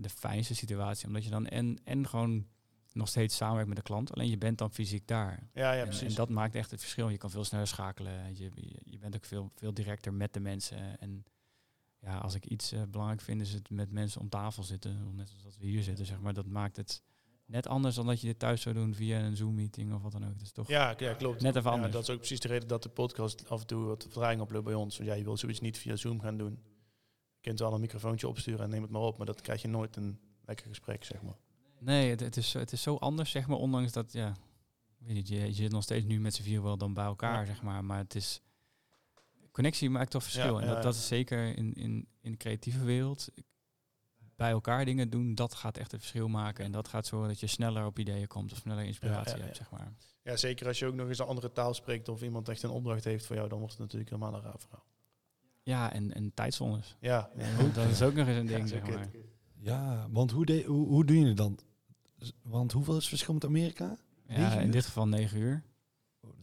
[0.00, 1.06] de fijnste situatie.
[1.06, 2.46] Omdat je dan en, en gewoon
[2.92, 4.12] nog steeds samenwerkt met de klant.
[4.12, 5.48] Alleen je bent dan fysiek daar.
[5.52, 6.08] ja, ja, en, precies.
[6.08, 7.08] en dat maakt echt het verschil.
[7.08, 8.36] Je kan veel sneller schakelen.
[8.36, 11.00] Je, je, je bent ook veel, veel directer met de mensen.
[11.00, 11.24] En
[12.06, 15.14] ja, als ik iets eh, belangrijk vind, is het met mensen om tafel zitten.
[15.16, 16.34] Net zoals dat we hier zitten, zeg maar.
[16.34, 17.02] Dat maakt het
[17.46, 20.28] net anders dan dat je dit thuis zou doen via een Zoom-meeting of wat dan
[20.28, 20.40] ook.
[20.40, 21.40] Is toch ja, ja, klopt.
[21.42, 23.84] net even Ja, dat is ook precies de reden dat de podcast af en toe
[23.84, 24.96] wat vertraging oploopt bij ons.
[24.96, 26.50] Want ja, je wil zoiets niet via Zoom gaan doen.
[27.34, 29.68] Je kunt wel een microfoontje opsturen en neem het maar op, maar dat krijg je
[29.68, 31.36] nooit een lekker gesprek, zeg maar.
[31.80, 33.58] Nee, het, het, is, het is zo anders, zeg maar.
[33.58, 34.36] Ondanks dat, ja,
[34.98, 37.46] weet je, je zit nog steeds nu met z'n vier wel dan bij elkaar, Ja.
[37.46, 37.84] zeg maar.
[37.84, 38.40] Maar het is,
[39.56, 40.54] connectie maakt toch verschil.
[40.54, 43.28] Ja, en ja, dat, dat is zeker in, in, in de creatieve wereld.
[44.36, 46.64] Bij elkaar dingen doen, dat gaat echt het verschil maken.
[46.64, 49.44] En dat gaat zorgen dat je sneller op ideeën komt of sneller inspiratie Ja, ja,
[49.44, 49.64] hebt, ja.
[49.64, 49.92] zeg maar.
[50.22, 52.70] Ja, zeker als je ook nog eens een andere taal spreekt of iemand echt een
[52.70, 54.84] opdracht heeft voor jou, dan wordt het natuurlijk helemaal een raar verhaal.
[55.62, 56.96] Ja, en, en tijdzones.
[57.00, 59.08] Ja, Ja, dat is ook nog eens een ding, Ja, zeg maar.
[59.58, 61.58] Ja, want hoe, de, hoe, hoe doen jullie het dan?
[62.42, 63.96] Want hoeveel is het verschil met Amerika?
[64.28, 65.62] Ja, in dit geval negen uur.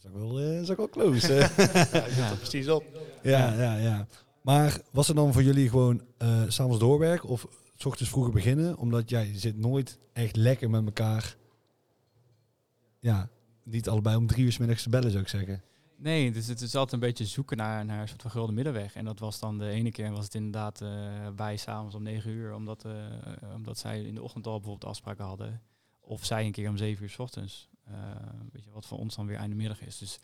[0.03, 1.33] Dat is ook wel, eh, dat is ook wel close.
[1.33, 2.83] ja, je er precies op.
[3.21, 4.07] ja, ja, ja.
[4.41, 8.33] Maar was het dan voor jullie gewoon eh s s'avonds doorwerken of s ochtends vroeger
[8.33, 8.77] beginnen?
[8.77, 11.35] Omdat jij zit nooit echt lekker met elkaar.
[12.99, 13.29] Ja,
[13.63, 15.63] niet allebei om drie uur 's middags te bellen zou ik zeggen.
[15.97, 18.95] Nee, dus het is altijd een beetje zoeken naar, naar een soort van gulden middenweg.
[18.95, 20.89] En dat was dan de ene keer was het inderdaad eh
[21.35, 22.93] wij s'avonds om negen uur, omdat, eh,
[23.55, 25.61] omdat zij in de ochtend al bijvoorbeeld afspraken hadden.
[25.99, 27.69] Of zij een keer om zeven uur s ochtends.
[27.83, 27.93] Eh,
[28.51, 29.97] weet je, wat voor ons dan weer einde middag is.
[29.97, 30.19] Dus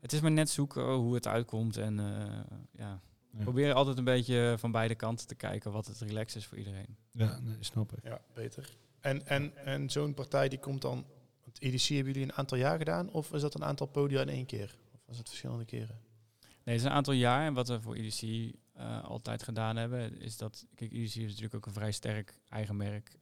[0.00, 1.76] het is maar net zoeken hoe het uitkomt.
[1.76, 3.42] En eh ja, Ja.
[3.42, 6.96] probeer altijd een beetje van beide kanten te kijken wat het relax is voor iedereen.
[7.10, 8.04] Ja, nee, snap ik.
[8.04, 8.76] Ja, beter.
[9.00, 11.06] En, en, en zo'n partij die komt dan,
[11.44, 14.28] want EDC hebben jullie een aantal jaar gedaan, of is dat een aantal podia in
[14.28, 14.76] één keer?
[14.94, 16.00] Of was het verschillende keren?
[16.40, 17.46] Nee, het is een aantal jaar.
[17.46, 20.66] En wat we voor EDC eh, altijd gedaan hebben, is dat...
[20.74, 23.16] Kijk, EDC is natuurlijk ook een vrij sterk eigen merk.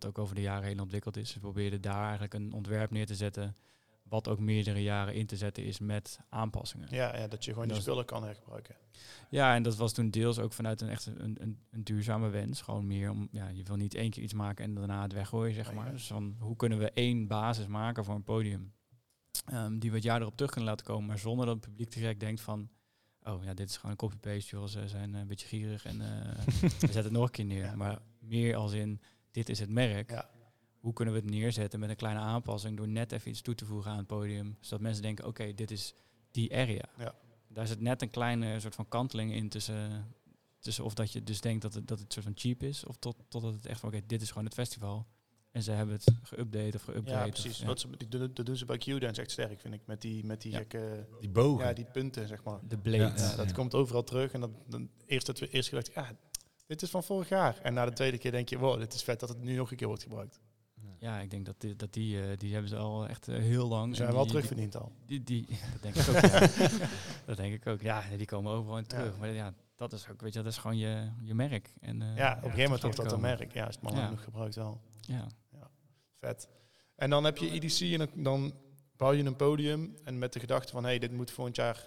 [0.00, 1.34] Wat ook over de jaren heen ontwikkeld is.
[1.34, 3.56] We probeerden daar eigenlijk een ontwerp neer te zetten...
[4.08, 6.88] Wat ook meerdere jaren in te zetten is met aanpassingen.
[6.90, 8.74] Ja, ja, dat je gewoon die spullen kan hergebruiken.
[9.30, 12.62] Ja, en dat was toen deels ook vanuit een echt een, een, een duurzame wens.
[12.62, 15.54] Gewoon meer om, ja, je wil niet één keer iets maken en daarna het weggooien,
[15.54, 15.92] zeg maar.
[15.92, 18.74] Dus van, hoe kunnen we één basis maken voor een podium?
[19.44, 21.92] ehm, die we het jaar erop terug kunnen laten komen, maar zonder dat het publiek
[21.92, 22.68] direct denkt van...
[23.22, 24.66] Oh ja, dit is gewoon een copy-paste, joh.
[24.66, 27.64] Ze zijn eh, een beetje gierig en eh we zetten het nog een keer neer.
[27.64, 27.76] Ja.
[27.76, 29.00] Maar meer als in,
[29.36, 30.10] dit is het merk.
[30.10, 30.28] Ja.
[30.80, 33.64] Hoe kunnen we het neerzetten met een kleine aanpassing door net even iets toe te
[33.64, 34.56] voegen aan het podium.
[34.60, 35.94] Zodat mensen denken, oké, dit is
[36.30, 36.84] die area.
[36.98, 37.14] Ja.
[37.48, 40.14] Daar zit net een kleine soort van kanteling in tussen,
[40.58, 42.96] tussen of dat je dus denkt dat het, dat het soort van cheap is, of
[42.96, 45.06] tot, totdat het echt van, oké, dit is gewoon het festival.
[45.50, 47.10] En ze hebben het geüpdate of geüpdate.
[47.10, 47.58] Ja, of- precies.
[47.58, 47.66] ja.
[47.66, 49.80] Dat, ze, die, doen- dat doen ze bij Q-Dance echt sterk, vind ik.
[49.86, 50.58] Met die, met die Ja.
[50.58, 51.06] gekke...
[51.20, 51.66] Die bogen.
[51.66, 52.58] Ja, die punten, zeg maar.
[52.68, 52.98] De blade.
[52.98, 53.36] Ja, Ja, ja.
[53.36, 54.32] dat komt overal terug.
[54.32, 56.16] En dat, dan eerst dat we eerst gedacht, ja,
[56.66, 57.58] dit is van vorig jaar.
[57.62, 59.70] En na de tweede keer denk je, wow, dit is vet dat het nu nog
[59.70, 60.40] een keer wordt gebruikt.
[60.98, 63.68] Ja, ik denk dat die, dat die, eh, die hebben ze al echt eh, heel
[63.68, 63.90] lang.
[63.90, 64.92] En zijn we wel die- terugverdiend al.
[65.06, 66.20] Die, die, dat denk ik ook.
[66.80, 66.88] ja.
[67.26, 67.80] Dat denk ik ook.
[67.80, 69.12] Ja, die komen overal in terug.
[69.12, 69.18] Ja.
[69.20, 71.72] Maar ja, dat is ook, weet je, dat is gewoon je, je merk.
[71.80, 73.52] En, eh, Ja, op een gegeven moment wordt dat een merk.
[73.52, 74.10] Ja, is het maar Ja.
[74.10, 74.80] nog gebruikt wel.
[75.00, 75.26] Ja.
[76.20, 76.48] Vet.
[76.96, 78.52] En dan heb je EDC en dan, dan
[78.96, 79.94] bouw je een podium.
[80.04, 81.86] En met de gedachte van, hé, hey, dit moet volgend jaar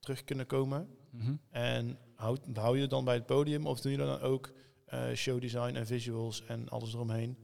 [0.00, 0.88] terug kunnen komen.
[1.10, 1.34] Mhm.
[1.50, 3.66] En houd, hou je het dan bij het podium?
[3.66, 4.52] Of doe je dan ook
[4.86, 7.36] eh showdesign en visuals en alles eromheen?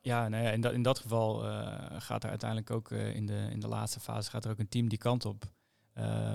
[0.00, 3.26] Ja, nou ja, in, dat, in dat geval eh, gaat er uiteindelijk ook eh, in,
[3.26, 5.44] de, in de laatste fase gaat er ook een team die kant op.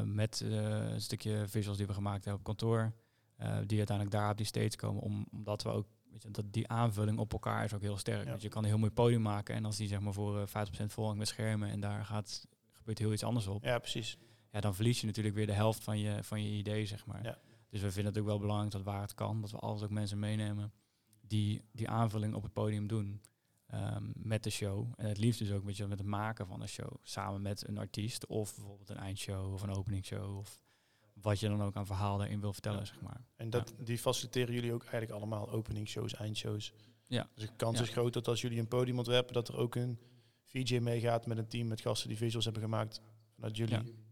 [0.04, 2.94] met een stukje visuals die we gemaakt hebben op kantoor.
[3.66, 5.02] die uiteindelijk daar op die stage komen.
[5.02, 8.24] Om, omdat we ook, weet je, dat die aanvulling op elkaar is ook heel sterk.
[8.24, 8.30] Ja.
[8.30, 9.56] Want je kan een heel mooi podium maken.
[9.56, 11.70] En als die zeg maar voor eh, 50% vol hangt met schermen.
[11.70, 13.64] En daar gaat, gebeurt heel iets anders op.
[13.64, 14.18] Ja, precies.
[14.56, 17.24] Ja, dan verlies je natuurlijk weer de helft van je, van je idee, zeg maar.
[17.24, 17.38] Ja.
[17.70, 19.90] Dus we vinden het ook wel belangrijk dat waar het kan, dat we altijd ook
[19.90, 20.74] mensen meenemen
[21.22, 23.22] die die aanvulling op het podium doen
[23.66, 24.94] ehm, met de show.
[24.96, 26.96] En het liefst dus ook je, met het maken van een show.
[27.02, 30.38] Samen met een artiest of bijvoorbeeld een eindshow of een openingsshow.
[30.38, 30.62] Of
[31.14, 32.86] wat je dan ook aan verhaal daarin wil vertellen, Ja.
[32.86, 33.26] zeg maar.
[33.36, 36.74] En dat, die faciliteren jullie ook eigenlijk allemaal, openingsshows, eindshows.
[37.08, 37.30] Ja.
[37.34, 40.00] Dus de kans is groot dat als jullie een podium ontwerpen, dat er ook een
[40.46, 43.02] VJ meegaat met een team met gasten die visuals hebben gemaakt.
[43.36, 44.04] Vanuit jullie.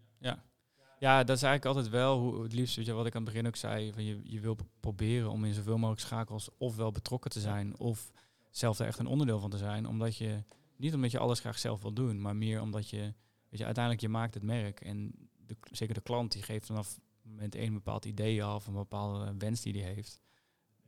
[0.99, 3.31] Ja, dat is eigenlijk altijd wel hoe het liefst, weet je, wat ik aan het
[3.31, 3.93] begin ook zei.
[3.93, 8.11] Van je, je wil proberen om in zoveel mogelijk schakels ofwel betrokken te zijn of
[8.49, 9.87] zelf er echt een onderdeel van te zijn.
[9.87, 10.43] Omdat je,
[10.77, 13.13] niet omdat je alles graag zelf wil doen, maar meer omdat je,
[13.49, 14.81] weet je, uiteindelijk je maakt het merk.
[14.81, 18.73] En de, zeker de klant die geeft vanaf moment één een bepaald idee af, een
[18.73, 20.19] bepaalde wens die die heeft.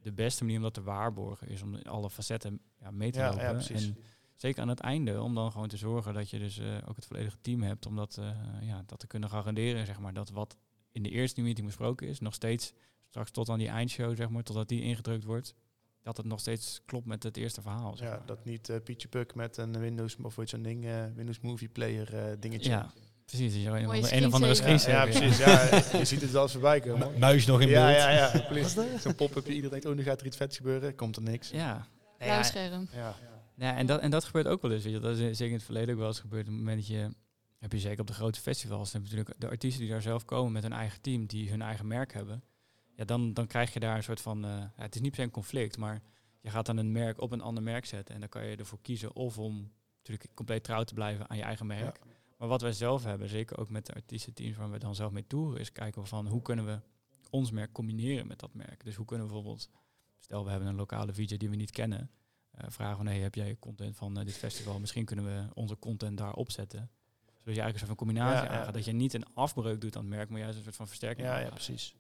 [0.02, 3.30] De beste manier om dat te waarborgen is om alle facetten ja, mee te Ja,
[3.30, 3.44] lopen.
[3.44, 3.86] ja, precies.
[3.88, 3.98] En
[4.36, 7.06] zeker aan het einde, om dan gewoon te zorgen dat je dus eh, ook het
[7.06, 8.30] volledige team hebt, om dat, eh,
[8.62, 10.56] ja, dat te kunnen garanderen, zeg maar, dat wat
[10.92, 12.74] in de eerste meeting besproken is, nog steeds
[13.10, 15.54] straks tot aan die eindshow, zeg maar, totdat die ingedrukt wordt,
[16.04, 17.98] dat het nog steeds klopt met het eerste verhaal.
[17.98, 21.40] Zeg Ja, dat niet eh Pietje Puk met een Windows of zo'n ding, eh, Windows
[21.40, 22.70] Movie Player eh, dingetje.
[22.70, 22.92] ja,
[23.26, 23.54] precies.
[23.54, 25.14] Dus je een, Mooie of een of andere screensaver.
[25.14, 25.38] ja, ja, precies.
[25.92, 27.12] Ja, je ziet het wel eens voorbij komen.
[27.12, 27.98] Mu- Muis nog in Ja, beeld.
[27.98, 28.46] ja, ja.
[28.50, 28.88] please.
[29.00, 30.96] Zo'n pop-up, iedereen denkt, oh, nu gaat er iets vets gebeuren.
[30.96, 31.50] Komt er niks.
[31.50, 31.88] Ja.
[32.18, 32.88] Blauw scherm.
[32.94, 33.16] Ja.
[33.58, 34.84] Ja, en dat, en dat gebeurt ook wel eens.
[34.84, 35.00] Weet je.
[35.00, 36.48] Dat is zeker in het verleden ook wel eens gebeurd.
[36.48, 37.10] Op het moment dat je,
[37.58, 40.02] heb je zeker op de grote festivals, dan heb je natuurlijk de artiesten die daar
[40.02, 42.44] zelf komen met hun eigen team, die hun eigen merk hebben.
[42.96, 45.20] Ja, dan, dan krijg je daar een soort van, eh, ja, het is niet per
[45.20, 46.02] se een conflict, maar
[46.42, 48.14] je gaat dan een merk op een ander merk zetten.
[48.14, 51.44] En dan kan je ervoor kiezen of om natuurlijk compleet trouw te blijven aan je
[51.44, 52.00] eigen merk.
[52.38, 55.28] Maar wat wij zelf hebben, zeker ook met de artiestenteams waar we dan zelf mee
[55.28, 56.80] toeren, is kijken we van hoe kunnen we
[57.30, 58.84] ons merk combineren met dat merk.
[58.84, 59.70] Dus hoe kunnen we bijvoorbeeld,
[60.20, 62.08] stel we hebben een lokale VJ die we niet kennen, eh,
[62.58, 64.80] vragen van hey, heb jij content van eh, dit festival?
[64.80, 66.90] Misschien kunnen we onze content daar opzetten.
[67.26, 68.74] Zodat je eigenlijk een soort van combinatie aangaat.
[68.74, 71.28] Dat je niet een afbreuk doet aan het merk, maar juist een soort van versterking.
[71.28, 71.96] Ja, ja, precies.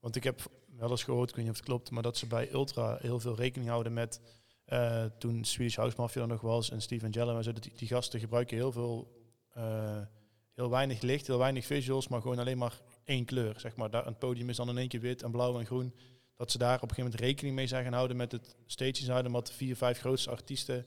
[0.00, 2.26] Want ik heb wel eens gehoord, ik weet niet of het klopt, maar dat ze
[2.26, 4.20] bij Ultra heel veel rekening houden met
[4.66, 7.52] eh, toen Swedish House Mafia er nog was en Steven Jello en zo.
[7.52, 9.12] Die, die gasten gebruiken heel veel,
[9.52, 10.00] eh,
[10.54, 13.60] heel weinig licht, heel weinig visuals, maar gewoon alleen maar één kleur.
[13.60, 13.90] Zeg maar.
[13.90, 15.94] Daar, het podium is dan in één keer wit en blauw en groen.
[16.36, 18.90] Dat ze daar op een gegeven moment rekening mee zijn gaan houden met het stage
[18.92, 20.86] design, omdat de vier, vijf grootste artiesten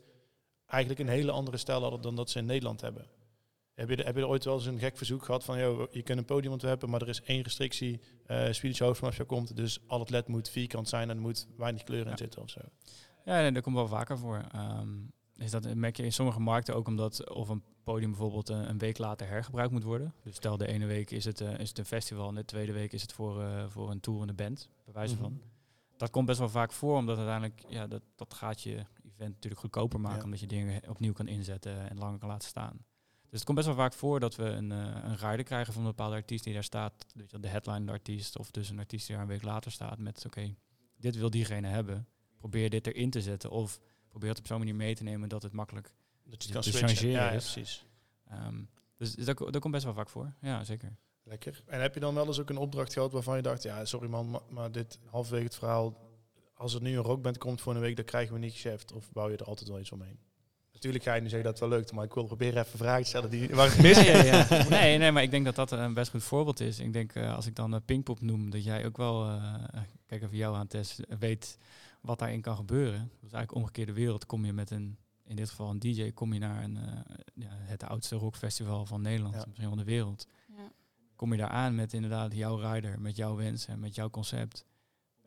[0.65, 3.07] eigenlijk een hele andere stijl hadden dan dat ze in Nederland hebben.
[3.73, 5.91] Heb je, er- heb je er ooit wel eens een gek verzoek gehad van, joh,
[5.91, 7.99] je kunt een podium ontwerpen, maar er is één restrictie.
[8.25, 11.47] eh Swedish House Mafia komt, dus al het led moet vierkant zijn en er moet
[11.57, 12.17] weinig kleur in Ja.
[12.17, 12.59] zitten of zo.
[13.25, 14.45] Ja, nee, dat komt wel vaker voor.
[14.51, 14.87] Ehm,
[15.39, 18.97] is dat merk je in sommige markten ook omdat of een podium bijvoorbeeld een, week
[18.97, 20.13] later hergebruikt moet worden.
[20.23, 22.71] Dus stel de ene week is het, eh, is het een festival en de tweede
[22.71, 25.23] week is het voor, eh, voor een toerende band, bij wijze Mhm.
[25.23, 25.41] van.
[25.97, 28.75] Dat komt best wel vaak voor, omdat uiteindelijk, ja, dat, dat gaat je
[29.05, 30.23] event natuurlijk goedkoper maken, Ja.
[30.23, 32.77] omdat je dingen opnieuw kan inzetten en langer kan laten staan.
[33.21, 35.81] Dus het komt best wel vaak voor dat we een, eh een rider krijgen van
[35.81, 38.79] een bepaalde artiest die daar staat, weet je wel, de headline artiest, of dus een
[38.79, 40.55] artiest die daar een week later staat met, oké,
[40.97, 43.79] dit wil diegene hebben, probeer dit erin te zetten, of
[44.09, 45.93] probeer het op zo'n manier mee te nemen dat het makkelijk
[46.23, 47.09] Dat je kan te switchen.
[47.09, 47.85] Ja, precies.
[48.27, 48.55] Ehm,
[48.97, 50.33] dus dat, ko- dat komt best wel vaak voor.
[50.41, 50.95] Ja, zeker.
[51.23, 51.63] Lekker.
[51.65, 54.09] En heb je dan wel eens ook een opdracht gehad waarvan je dacht, ja, sorry
[54.09, 55.97] man, maar, maar dit halverwege het verhaal,
[56.53, 58.83] als er nu een rockband komt voor een week, dan krijgen we niet chef.
[58.95, 60.19] Of bouw je er altijd wel iets omheen?
[60.73, 63.01] Natuurlijk ga je nu zeggen dat het wel leuk maar ik wil proberen even vragen
[63.03, 64.67] te stellen die waar het mis Ja, ja, ja.
[64.69, 66.79] Nee, nee, maar ik denk dat dat een best goed voorbeeld is.
[66.79, 69.53] Ik denk, eh, als ik dan uh, Pinkpop noem, dat jij ook wel, eh,
[70.05, 71.57] kijk even jou aan Tess, weet
[72.01, 72.99] wat daarin kan gebeuren.
[72.99, 74.25] Dat is eigenlijk omgekeerde wereld.
[74.25, 76.99] Kom je met een, in dit geval een DJ, kom je naar een, eh,
[77.33, 79.43] ja, het oudste rockfestival van Nederland, Ja.
[79.45, 80.27] misschien wel de wereld.
[80.47, 80.71] Ja.
[81.15, 84.65] Kom je daar aan met inderdaad jouw rider, met jouw wensen, met jouw concept.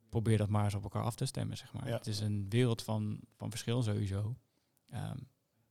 [0.08, 1.88] Probeer dat maar eens op elkaar af te stemmen, zeg maar.
[1.88, 1.96] Ja.
[1.96, 4.36] Het is een wereld van, van verschil sowieso.
[4.90, 5.16] Ehm,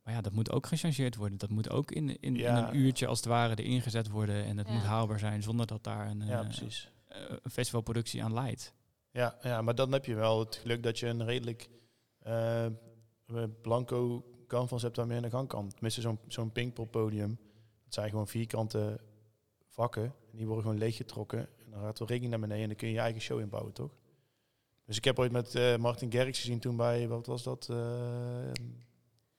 [0.03, 1.37] maar ja, dat moet ook gechangeerd worden.
[1.37, 4.45] Dat moet ook in, in, in een uurtje als het ware erin gezet worden.
[4.45, 4.73] En het Ja.
[4.73, 6.89] moet haalbaar zijn zonder dat daar een, Ja, eh, precies.
[7.07, 8.73] eh, een festivalproductie aan leidt.
[9.11, 11.69] Ja, ja, maar dan heb je wel het geluk dat je een redelijk
[12.19, 12.65] eh,
[13.61, 15.69] blanco canvas hebt waarmee je aan de gang kan.
[15.69, 16.51] Tenminste, zo'n zo'n
[16.89, 17.39] podium.
[17.83, 18.99] Het zijn gewoon vierkante
[19.67, 20.03] vakken.
[20.03, 21.39] En die worden gewoon leeggetrokken.
[21.39, 23.73] En dan gaat er rekening naar beneden en dan kun je je eigen show inbouwen,
[23.73, 23.95] toch?
[24.85, 27.65] Dus ik heb ooit met eh, Martin Gerrits gezien toen bij, wat was dat?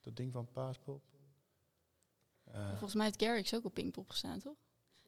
[0.01, 1.03] dat ding van Paaspop?
[2.53, 4.62] Volgens mij heeft Garrix ook op Pinkpop gestaan, toch?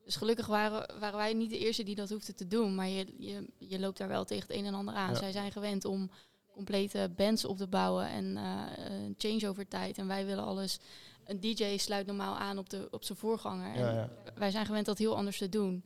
[0.05, 2.75] Dus gelukkig waren, waren wij niet de eerste die dat hoefden te doen.
[2.75, 5.11] Maar je, je, je loopt daar wel tegen het een en ander aan.
[5.11, 5.17] Ja.
[5.17, 6.09] Zij zijn gewend om
[6.51, 9.97] complete bands op te bouwen en eh, een changeover tijd.
[9.97, 10.79] En wij willen alles...
[11.25, 13.73] Een DJ sluit normaal aan op, de, op zijn voorganger.
[13.73, 14.09] En ja, ja.
[14.35, 15.85] wij zijn gewend dat heel anders te doen.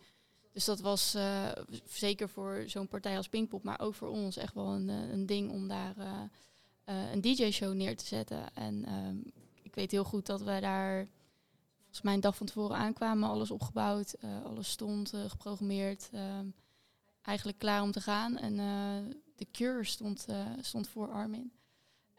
[0.54, 1.48] Dus dat was eh,
[1.88, 5.26] zeker voor zo'n partij als Pinkpop, maar ook voor ons echt wel een, eh, een
[5.26, 5.96] ding om daar
[7.12, 8.56] een DJ-show neer te zetten.
[8.56, 9.18] En ehm,
[9.62, 11.08] ik weet heel goed dat wij daar
[11.90, 16.46] volgens mij een dag van tevoren aankwamen, alles opgebouwd, eh, alles stond eh, geprogrammeerd, ehm,
[17.22, 18.38] eigenlijk klaar om te gaan.
[18.38, 20.28] En eh, de Cure stond,
[20.62, 21.52] stond voor Armin.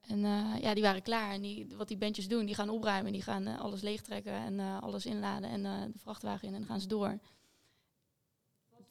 [0.01, 0.21] En
[0.61, 1.33] ja, die waren klaar.
[1.33, 3.13] En die, wat die bandjes doen, die gaan opruimen.
[3.13, 6.55] Die gaan alles leegtrekken en alles inladen en de vrachtwagen in.
[6.55, 7.19] En dan gaan ze door.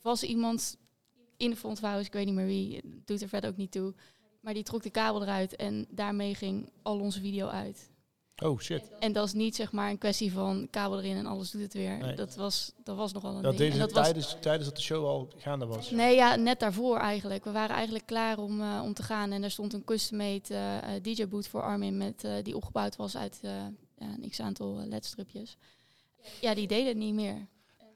[0.01, 0.77] Was iemand
[1.37, 3.93] in de fronthouse, ik weet niet meer wie, doet er verder ook niet toe.
[4.41, 7.89] Maar die trok de kabel eruit en daarmee ging al onze video uit.
[8.43, 8.91] Oh shit.
[8.99, 11.73] En dat is niet zeg maar een kwestie van kabel erin en alles doet het
[11.73, 11.97] weer.
[11.97, 12.15] Nee.
[12.15, 13.73] Dat, was, dat was nogal een Dat ding.
[13.73, 15.91] En dat was, tijdens, tijdens dat de show al gaande was.
[15.91, 17.43] Nee, ja, net daarvoor eigenlijk.
[17.43, 19.31] We waren eigenlijk klaar om, eh, om te gaan.
[19.31, 23.39] En er stond een custom-made eh, eh, DJ-boot voor Armin met, die opgebouwd was uit
[23.41, 25.57] ja, een x-aantal ledstripjes.
[26.41, 27.47] Ja, die deden het niet meer.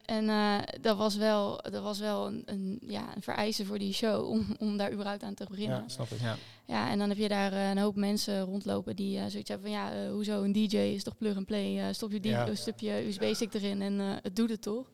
[0.05, 3.93] En eh, dat was wel, dat was wel een, een, ja, een vereiste voor die
[3.93, 5.77] show om, om daar überhaupt aan te beginnen.
[5.77, 6.19] Ja, snap ik.
[6.21, 6.35] Ja.
[6.67, 9.67] Ja, en dan heb je daar eh, een hoop mensen rondlopen die eh, zoiets hebben
[9.71, 12.31] van ja, eh, hoezo een DJ is toch plug and play, eh, stop je, die,
[12.31, 12.55] Ja.
[12.55, 14.91] stop je USB-stick erin en eh, het doet het toch.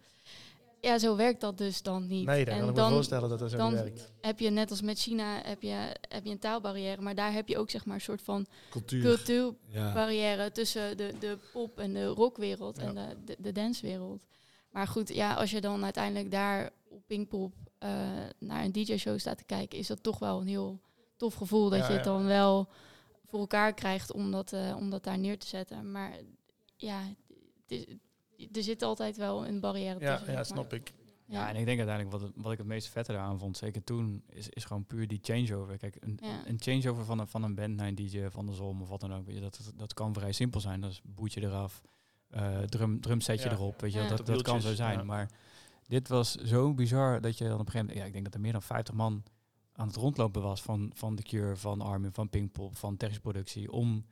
[0.82, 2.26] Ja, zo werkt dat dus dan niet.
[2.26, 4.12] Nee, dat en kan ik me dan voorstellen dat dat zo dan- niet werkt.
[4.22, 7.48] heb je net als met China heb je, heb je een taalbarrière, maar daar heb
[7.48, 9.04] je ook zeg maar een soort van Cultuur.
[9.04, 10.50] cultuurbarrière Ja.
[10.50, 12.84] tussen de, de pop en de rockwereld Ja.
[12.84, 14.22] en de, de, de dancewereld.
[14.70, 17.90] Maar goed, ja, als je dan uiteindelijk daar op Pinkpop eh,
[18.40, 20.80] naar een DJ-show staat te kijken, is dat toch wel een heel
[21.18, 22.12] tof gevoel dat Ja, je het ja.
[22.12, 22.68] dan wel
[23.26, 25.92] voor elkaar krijgt om dat, eh, om dat daar neer te zetten.
[25.92, 26.14] Maar
[26.76, 27.02] ja,
[27.68, 27.86] het is-
[28.52, 30.34] er zit altijd wel een barrière Ja, tussen.
[30.34, 30.94] ja, snap ik.
[31.26, 34.24] Ja, en ik denk uiteindelijk wat, wat ik het meest vette eraan vond, zeker toen,
[34.30, 35.78] is, is gewoon puur die changeover.
[35.78, 36.48] Kijk, een, Ja.
[36.48, 39.14] een changeover van een, van een band naar een DJ of andersom of wat dan
[39.14, 40.82] ook, dat, dat kan vrij simpel zijn.
[40.82, 41.82] Dat is boetje eraf,
[42.30, 43.56] eh drum, drumsetje Ja.
[43.56, 44.08] erop, weet je, Ja.
[44.08, 44.98] dat, dat kan zo zijn.
[44.98, 45.04] ja.
[45.04, 45.30] Maar
[45.88, 48.34] dit was zo bizar dat je dan op een gegeven moment, ja, ik denk dat
[48.34, 49.24] er meer dan 50 man
[49.74, 53.72] aan het rondlopen was van, van The Cure, van Armin, van Pinkpop, van technische productie,
[53.72, 54.06] om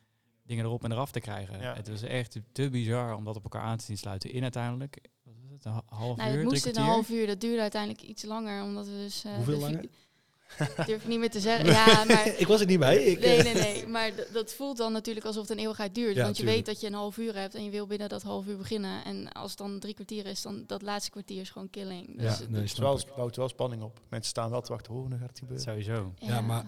[0.44, 1.60] dingen erop en eraf te krijgen.
[1.60, 1.74] Ja.
[1.76, 5.00] Het was echt te bizar om dat op elkaar aan te zien sluiten in uiteindelijk.
[5.24, 7.28] Wat was het, een ha- half Nou, uur, het drie moest in een half uur.
[7.28, 9.24] Dat duurde uiteindelijk iets langer, omdat we dus...
[9.24, 9.90] eh, Hoeveel de
[10.60, 10.86] langer?
[10.86, 11.66] durf ik niet meer te zeggen.
[11.66, 12.28] Ja, maar...
[12.44, 13.04] ik was er niet bij.
[13.04, 13.88] Ik, Nee, eh, nee, nee.
[13.88, 16.16] Maar dat voelt dan natuurlijk alsof het een eeuwigheid duurt.
[16.16, 16.66] Ja, want je tuurlijk.
[16.66, 19.04] weet dat je een half uur hebt en je wil binnen dat half uur beginnen.
[19.06, 22.16] En als het dan drie kwartier is, dan dat laatste kwartier is gewoon killing.
[22.16, 23.06] Dus Ja, het- nee, Het wel, ik.
[23.16, 24.00] bouwt wel spanning op.
[24.10, 24.94] Mensen staan wel te wachten.
[24.94, 25.64] Hoe nu gaat het gebeuren?
[25.66, 26.14] Sowieso.
[26.18, 26.66] Ja, maar-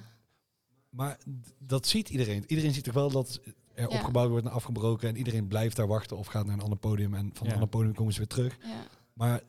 [0.89, 1.17] Maar
[1.59, 2.43] dat ziet iedereen.
[2.47, 3.39] Iedereen ziet toch wel dat
[3.73, 3.97] er Ja.
[3.97, 5.09] opgebouwd wordt en afgebroken.
[5.09, 7.13] En iedereen blijft daar wachten of gaat naar een ander podium.
[7.13, 7.47] En van Ja.
[7.47, 8.57] een ander podium komen ze weer terug.
[8.63, 8.87] Ja.
[9.13, 9.41] Maar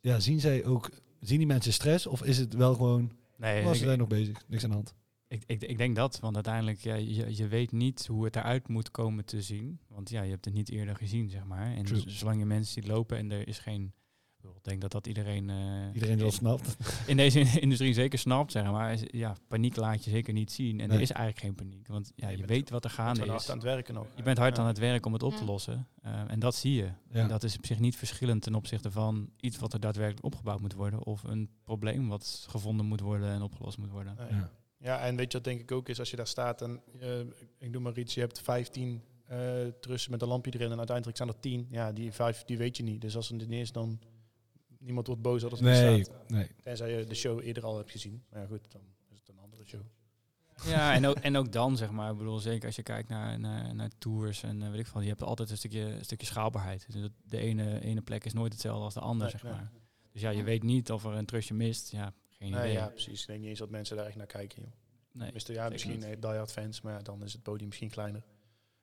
[0.00, 0.90] ja, zien zij ook...
[1.20, 2.06] Zien die mensen stress?
[2.06, 3.12] Of is het wel gewoon...
[3.38, 4.44] Nee, Was ze nog bezig?
[4.48, 4.94] Niks aan de hand.
[5.28, 8.68] ik, ik, ik denk dat, want uiteindelijk, ja, je, je weet niet hoe het eruit
[8.68, 9.80] moet komen te zien.
[9.88, 11.74] Want ja, je hebt het niet eerder gezien, zeg maar.
[11.74, 13.92] En zolang je mensen ziet lopen en er is geen...
[14.42, 16.76] Ik denk dat dat iedereen, eh, Iedereen wel snapt.
[17.06, 18.98] in deze industrie zeker snapt, zeg maar.
[19.10, 20.80] Ja, paniek laat je zeker niet zien.
[20.80, 20.96] En Nee.
[20.96, 21.86] er is eigenlijk geen paniek.
[21.88, 23.36] Want ja, Je je bent- weet wat er Je gaande bent is.
[23.36, 24.06] hard aan het werken nog.
[24.16, 24.62] Je bent hard Ja.
[24.62, 25.88] aan het werk om het op te lossen.
[26.02, 26.82] Eh, en dat zie je.
[26.82, 26.92] Ja.
[27.10, 30.60] En dat is op zich niet verschillend ten opzichte van iets wat er daadwerkelijk opgebouwd
[30.60, 31.04] moet worden.
[31.04, 34.16] Of een probleem wat gevonden moet worden en opgelost moet worden.
[34.30, 34.50] Ja.
[34.80, 37.18] Ja, en weet je wat denk ik ook is als je daar staat en eh,
[37.58, 39.38] ik doe maar iets, je hebt 15 eh
[39.80, 41.66] trussen met een lampje erin en uiteindelijk zijn er tien.
[41.70, 43.00] Ja, die vijf, die weet je niet.
[43.00, 43.98] Dus als er niet is, dan
[44.78, 46.28] niemand wordt boos als het niet Nee, staat.
[46.28, 46.48] nee.
[46.62, 48.22] Tenzij je de show eerder al hebt gezien.
[48.30, 49.80] Maar ja, goed, dan is het een andere show.
[50.64, 53.40] Ja, en ook, en ook dan, zeg maar, ik bedoel, zeker als je kijkt naar,
[53.40, 56.26] naar, naar tours en eh, weet ik veel, je hebt altijd een stukje, een stukje
[56.26, 56.86] schaalbaarheid.
[56.92, 59.52] Dus de ene, ene plek is nooit hetzelfde als de andere, Nee, zeg nee.
[59.52, 59.70] maar.
[60.12, 61.90] Dus ja, je weet niet of er een trusje mist.
[61.90, 62.72] Ja, geen Nee, idee.
[62.72, 63.20] ja, precies.
[63.20, 64.62] Ik denk niet eens dat mensen daar echt naar kijken.
[64.62, 64.70] Joh.
[65.12, 65.30] Nee.
[65.34, 66.04] Ja, misschien niet.
[66.04, 68.20] eh, diehard fans, maar ja, dan is het podium misschien kleiner.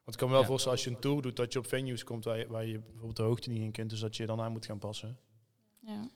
[0.04, 0.48] Want ik kan me wel Ja.
[0.48, 2.80] voorstellen als je een tour doet, dat je op venues komt waar je, waar je
[2.80, 3.90] bijvoorbeeld de hoogte niet in kunt.
[3.90, 5.18] Dus dat je dan aan moet gaan passen.
[5.86, 6.10] Ja.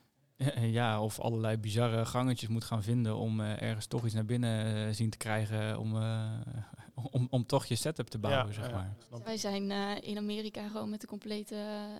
[0.60, 4.86] Ja, of allerlei bizarre gangetjes moet gaan vinden om eh, ergens toch iets naar binnen
[4.86, 6.30] eh, zien te krijgen om, eh,
[7.10, 9.22] om, om toch je setup te bouwen, Ja, zeg ja, maar.
[9.24, 11.94] Wij zijn eh, in Amerika gewoon met de complete eh,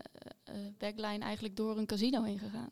[0.45, 2.71] eh, backline eigenlijk door een casino heen gegaan.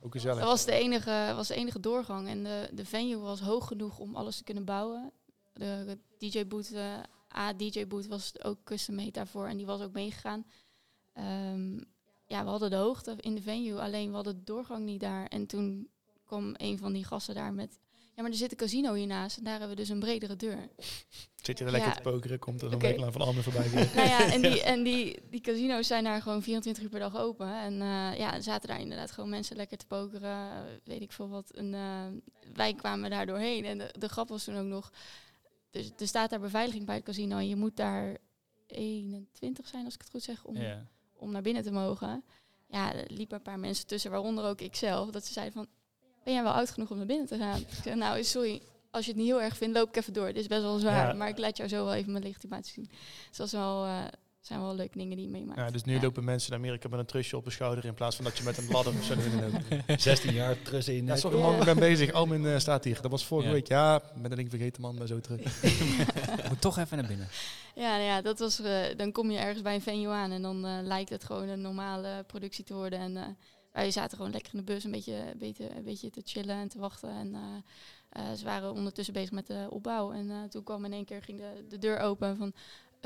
[0.00, 0.38] Ook gezellig.
[0.38, 2.28] Dat was de enige, was de enige doorgang.
[2.28, 5.12] En de, de venue was hoog genoeg om alles te kunnen bouwen.
[5.52, 6.98] De DJ-boot, eh
[7.36, 9.46] A-DJ-boot was ook custom made daarvoor.
[9.46, 10.46] En die was ook meegegaan.
[11.12, 11.80] Ehm,
[12.28, 13.80] ja, we hadden de hoogte in de venue.
[13.80, 15.26] Alleen we hadden de doorgang niet daar.
[15.26, 15.88] En toen
[16.24, 17.78] kwam een van die gasten daar met...
[18.14, 19.36] Ja, maar er zit een casino hiernaast.
[19.36, 20.68] En daar hebben we dus een bredere deur.
[21.42, 21.96] Zit je er lekker Ja.
[21.96, 22.86] te pokeren, komt er een Oké.
[22.86, 23.68] winkelaar van Armen voorbij.
[23.94, 27.16] nou ja, en, die, en die, die casino's zijn daar gewoon 24 uur per dag
[27.16, 27.54] open.
[27.54, 31.50] En eh, ja, zaten daar inderdaad gewoon mensen lekker te pokeren, weet ik veel wat.
[31.50, 32.06] En eh,
[32.54, 33.64] wij kwamen daar doorheen.
[33.64, 34.92] En de, de grap was toen ook nog,
[35.70, 38.16] dus, er staat daar beveiliging bij het casino en je moet daar
[38.66, 40.86] 21 zijn, als ik het goed zeg, om, Ja.
[41.18, 42.24] Om naar binnen te mogen.
[42.68, 45.66] Ja, er liepen een paar mensen tussen, waaronder ook ikzelf, dat ze zeiden van,
[46.24, 47.60] ben jij wel oud genoeg om naar binnen te gaan?
[47.60, 50.26] Ik zeg, nou, sorry, als je het niet heel erg vindt, loop ik even door.
[50.26, 51.12] Dit is best wel zwaar, Ja.
[51.12, 52.88] maar ik laat jou zo wel even mijn legitimatie zien.
[53.28, 54.04] Dus dat is wel, eh,
[54.40, 55.58] zijn wel leuke dingen die je meemaakt.
[55.58, 56.00] Ja, dus nu Ja.
[56.00, 58.44] lopen mensen in Amerika met een trusje op de schouder in plaats van dat je
[58.44, 60.02] met een ladder of zo naar binnen loopt.
[60.02, 62.12] 16 jaar trussen in Ja, sorry man, ik ben bezig.
[62.12, 63.00] Almin eh, staat hier.
[63.02, 63.54] Dat was vorige Ja.
[63.54, 63.68] week.
[63.68, 65.62] Ja, ben een ding vergeten man, ben zo terug.
[66.48, 67.28] Moet toch even naar binnen.
[67.74, 70.42] Ja, nou ja, dat was, eh, dan kom je ergens bij een venue aan en
[70.42, 72.98] dan eh, lijkt het gewoon een normale productie te worden.
[72.98, 73.22] En eh,
[73.72, 76.56] wij zaten gewoon lekker in de bus een beetje, een beetje, een beetje te chillen
[76.56, 77.10] en te wachten.
[77.10, 80.12] En eh, eh, ze waren ondertussen bezig met de opbouw.
[80.12, 82.52] En eh, toen kwam in één keer ging de, de deur open van...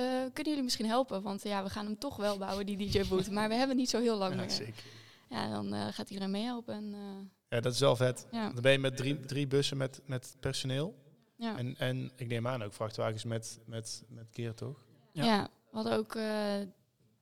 [0.02, 1.22] eh, kunnen jullie misschien helpen?
[1.22, 3.30] Want ja, we gaan hem toch wel bouwen, die DJ-boot.
[3.30, 4.50] maar we hebben niet zo heel lang Ja, meer.
[4.50, 4.84] zeker.
[5.28, 6.74] Ja, dan eh, gaat iedereen meehelpen.
[6.74, 7.00] En, eh,
[7.48, 8.26] Ja, dat is wel vet.
[8.30, 10.94] ja, Dan ben je met drie, drie bussen met, met personeel.
[11.36, 11.56] ja.
[11.58, 14.84] En, en ik neem aan ook vrachtwagens met, met, met keer, toch?
[15.12, 15.24] Ja.
[15.24, 15.42] Ja.
[15.70, 16.56] we hadden ook, eh,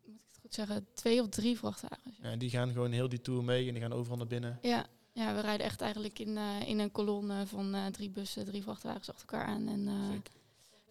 [0.06, 2.16] moet ik het goed zeggen, twee of drie vrachtwagens.
[2.22, 4.58] Ja, en die gaan gewoon heel die tour mee en die gaan overal naar binnen.
[4.62, 8.44] Ja, ja we rijden echt eigenlijk in, eh, in een kolonne van eh, drie bussen,
[8.44, 9.68] drie vrachtwagens achter elkaar aan.
[9.68, 10.32] En, eh, Zeker.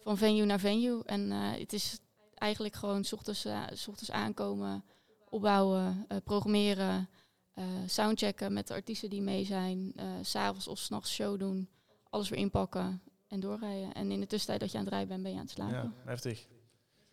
[0.02, 1.02] Van venue naar venue.
[1.04, 1.98] En eh, het is
[2.34, 4.84] eigenlijk gewoon 's ochtends, eh, 's ochtends aankomen,
[5.28, 7.08] opbouwen, eh, programmeren,
[7.54, 9.92] eh, soundchecken met de artiesten die mee zijn.
[9.96, 11.68] eh, s S'avonds of s'nachts show doen,
[12.10, 13.92] alles weer inpakken en doorrijden.
[13.94, 15.74] En in de tussentijd dat je aan het rijden bent, ben je aan het slapen.
[15.74, 16.46] Ja, heftig.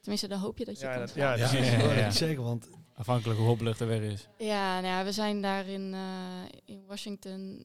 [0.02, 3.48] Tenminste, dan hoop je dat je Ja, kan dat- ja, Ja, zeggen, want Afhankelijk hoe
[3.48, 4.28] hobbelig de weg is.
[4.38, 7.64] Ja, nou ja, we zijn daar in, eh, in Washington,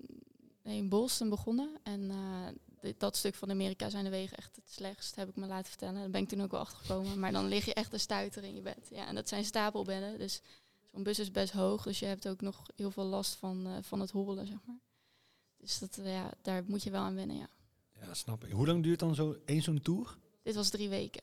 [0.63, 1.71] nee, in Boston begonnen.
[1.83, 2.17] En eh,
[2.99, 5.95] dat stuk van Amerika zijn de wegen echt het slechtst, heb ik me laten vertellen.
[5.95, 7.19] Daar ben ik toen ook wel achtergekomen.
[7.19, 8.89] Maar dan lig je echt een stuiter in je bed.
[8.91, 10.41] Ja, en dat zijn stapelbedden, dus
[10.93, 11.83] zo'n bus is best hoog.
[11.83, 14.81] Dus je hebt ook nog heel veel last van, eh, van het hollen, zeg maar.
[15.57, 17.49] Dus dat, eh, ja, daar moet je wel aan wennen, ja.
[18.01, 18.53] ja, snap ik.
[18.53, 20.19] Hoe lang duurt dan zo één zo'n tour?
[20.43, 21.23] Dit was drie weken.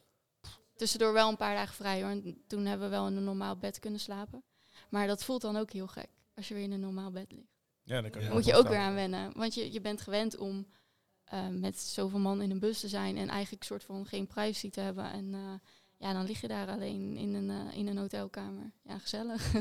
[0.75, 2.09] Tussendoor wel een paar dagen vrij hoor.
[2.11, 4.43] En toen hebben we wel in een normaal bed kunnen slapen.
[4.89, 7.57] Maar dat voelt dan ook heel gek, als je weer in een normaal bed ligt.
[7.83, 8.27] Ja, dan kan Ja.
[8.27, 9.31] me moet je ook weer aan wennen.
[9.37, 10.67] Want je, je bent gewend om
[11.29, 14.69] eh, met zoveel man in een bus te zijn en eigenlijk soort van geen privacy
[14.69, 15.11] te hebben.
[15.11, 15.39] En eh,
[15.97, 18.71] ja, dan lig je daar alleen in een, eh, in een hotelkamer.
[18.83, 19.51] Ja, gezellig.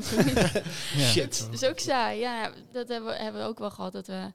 [0.95, 1.21] Ja.
[1.21, 2.19] Het is ook saai.
[2.19, 3.91] Ja, dat hebben we, hebben we ook wel gehad.
[3.91, 4.31] Dat we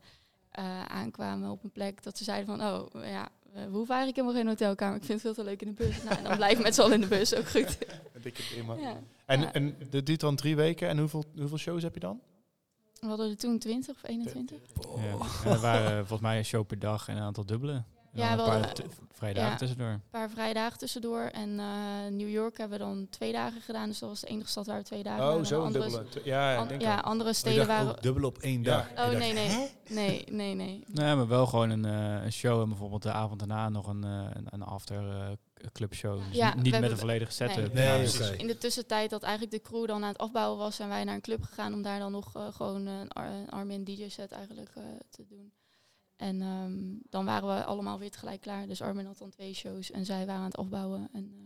[0.51, 2.67] eh, aankwamen op een plek dat ze zeiden van...
[2.67, 4.97] Oh, ja, we hoeven eigenlijk helemaal geen hotelkamer.
[4.97, 6.03] Ik vind het veel te leuk in de bus.
[6.03, 7.35] Nou, en dan blijf met z'n allen in de bus.
[7.35, 7.79] Ook goed.
[8.15, 8.75] Een dikke prima.
[8.75, 9.01] Ja.
[9.27, 9.53] En, Ja.
[9.53, 10.89] en dat duurt dan drie weken.
[10.89, 12.21] En hoeveel, hoeveel shows heb je dan?
[13.05, 14.59] We hadden er toen 20 of 21.
[14.97, 15.03] Ja.
[15.45, 17.75] En er waren volgens mij een show per dag en een aantal dubbelen.
[18.13, 18.83] En Ja, wel, een paar eh, t-
[19.13, 19.57] vrije dagen ja.
[19.57, 19.89] tussendoor.
[19.89, 21.21] Een paar vrijdagen tussendoor.
[21.23, 21.67] En eh,
[22.11, 23.89] New York hebben we dan twee dagen gedaan.
[23.89, 25.39] Dus dat was de enige stad waar we twee dagen waren.
[25.41, 26.09] Oh, zo een andere, dubbele.
[26.09, 28.03] Tw- Ja, ja, an- ja, andere Ik steden dacht waren...
[28.03, 28.87] dubbel op één Ja.
[28.95, 29.07] dag.
[29.07, 29.71] Oh, Ik nee, dacht, nee.
[29.89, 30.85] Nee, nee, nee.
[30.87, 34.05] Nee, maar wel gewoon een, eh, een show en bijvoorbeeld de avond daarna nog een,
[34.05, 35.03] eh, een, een after
[35.55, 36.19] eh, club show.
[36.29, 37.73] Dus Ja, niet- met een volledige setup.
[37.73, 38.09] Nee.
[38.19, 38.37] Nee.
[38.37, 41.15] In de tussentijd dat eigenlijk de crew dan aan het afbouwen was, zijn wij naar
[41.15, 44.33] een club gegaan om daar dan nog eh, gewoon een, Ar- een Armin DJ set
[44.33, 45.53] eigenlijk eh, te doen.
[46.17, 48.67] En ehm, dan waren we allemaal weer tegelijk klaar.
[48.67, 51.09] Dus Armin had dan twee shows en zij waren aan het afbouwen.
[51.13, 51.43] En eh,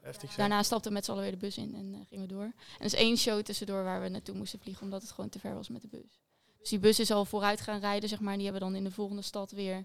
[0.00, 2.32] Heftig daarna stapten we met z'n allen weer de bus in en eh, gingen we
[2.34, 2.42] door.
[2.44, 5.38] En er is één show tussendoor waar we naartoe moesten vliegen, omdat het gewoon te
[5.38, 6.20] ver was met de bus.
[6.58, 8.32] Dus die bus is al vooruit gaan rijden, zeg maar.
[8.32, 9.84] En die hebben dan in de volgende stad weer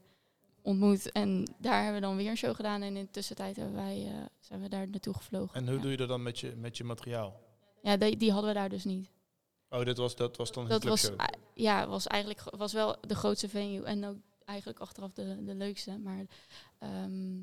[0.61, 1.11] ontmoet.
[1.11, 2.81] En daar hebben we dan weer een show gedaan.
[2.81, 5.55] En in de tussentijd hebben wij, eh, zijn we daar naartoe gevlogen.
[5.55, 5.81] En hoe ja.
[5.81, 7.39] doe je dat dan met je, met je materiaal?
[7.81, 9.09] Ja, die, die hadden we daar dus niet.
[9.69, 11.11] Oh, dit was, dat was dan Dat was,
[11.53, 13.83] ja, was eigenlijk was wel de grootste venue.
[13.83, 15.97] En ook eigenlijk achteraf de, de leukste.
[15.97, 16.25] Maar
[16.79, 17.37] ehm,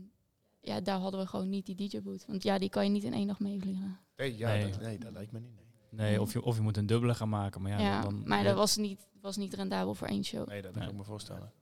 [0.60, 2.24] ja, daar hadden we gewoon niet die DJ-boot.
[2.26, 3.98] Want ja, die kan je niet in één dag meevliegen.
[4.16, 4.70] Nee, ja, Nee.
[4.70, 5.54] Dat, nee, dat lijkt me niet.
[5.90, 7.62] Nee, Nee, of je, of je moet een dubbele gaan maken.
[7.62, 10.48] Maar ja, Ja, dan, maar ja, dat was niet, was niet rendabel voor één show.
[10.48, 10.82] nee dat Nee.
[10.82, 11.52] kan ik me voorstellen.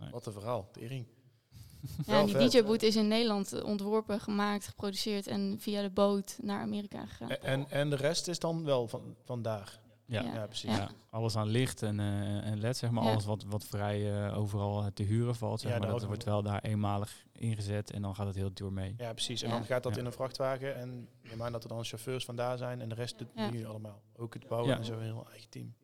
[0.00, 0.10] Nee.
[0.10, 1.06] Wat een verhaal, tering.
[2.06, 2.52] Ja, die vet.
[2.52, 7.28] DJ-boot is in Nederland eh, ontworpen, gemaakt, geproduceerd en via de boot naar Amerika gegaan.
[7.30, 9.80] En, en, en de rest is dan wel van, van daar.
[10.06, 10.22] ja.
[10.22, 10.34] Ja.
[10.34, 10.76] Ja, precies.
[10.76, 10.90] Ja.
[11.10, 13.04] Alles aan licht en, eh, en led, zeg maar.
[13.04, 13.10] Ja.
[13.10, 15.88] Alles wat, wat vrij eh, overal te huren valt, zeg Ja, maar.
[15.88, 18.94] Dat wordt wel daar eenmalig ingezet en dan gaat het heel duur mee.
[18.98, 19.42] Ja, precies.
[19.42, 19.54] En Ja.
[19.56, 20.00] dan gaat dat Ja.
[20.00, 22.94] in een vrachtwagen en je maakt dat er dan chauffeurs van daar zijn en de
[22.94, 23.44] rest doet Ja.
[23.50, 24.00] jullie allemaal.
[24.16, 24.76] Ook het bouwen Ja.
[24.78, 25.74] en zo, een heel eigen team.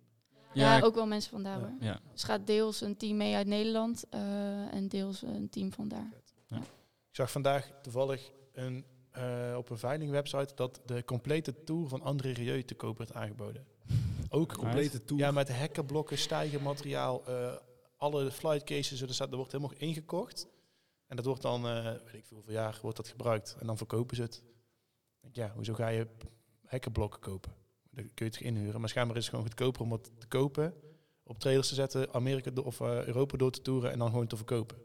[0.57, 1.66] Ja, ook wel mensen van daar Ja.
[1.66, 1.74] hoor.
[1.80, 5.88] Ja, Dus gaat deels een team mee uit Nederland eh, en deels een team van
[5.88, 6.12] daar.
[7.09, 12.30] Ik zag vandaag toevallig een, eh, op een veilingwebsite dat de complete tour van André
[12.30, 13.66] Rieu te koop werd aangeboden.
[14.28, 15.22] Ook Complete tour.
[15.22, 17.57] Ja, met hekkenblokken, stijgermateriaal, eh
[17.96, 20.46] alle flight cases, er, staat, er wordt helemaal ingekocht.
[21.07, 23.57] En dat wordt dan, eh, weet ik veel, hoeveel jaar wordt dat gebruikt.
[23.61, 24.42] En dan verkopen ze het.
[25.32, 26.07] Ja, hoezo ga je
[26.66, 27.52] hekkenblokken kopen?
[27.97, 28.80] Dan kun je het inhuren.
[28.80, 30.74] Maar schijnbaar is het gewoon goedkoper om het te kopen,
[31.22, 34.36] op trailers te zetten, Amerika of eh, Europa door te toeren en dan gewoon te
[34.36, 34.76] verkopen.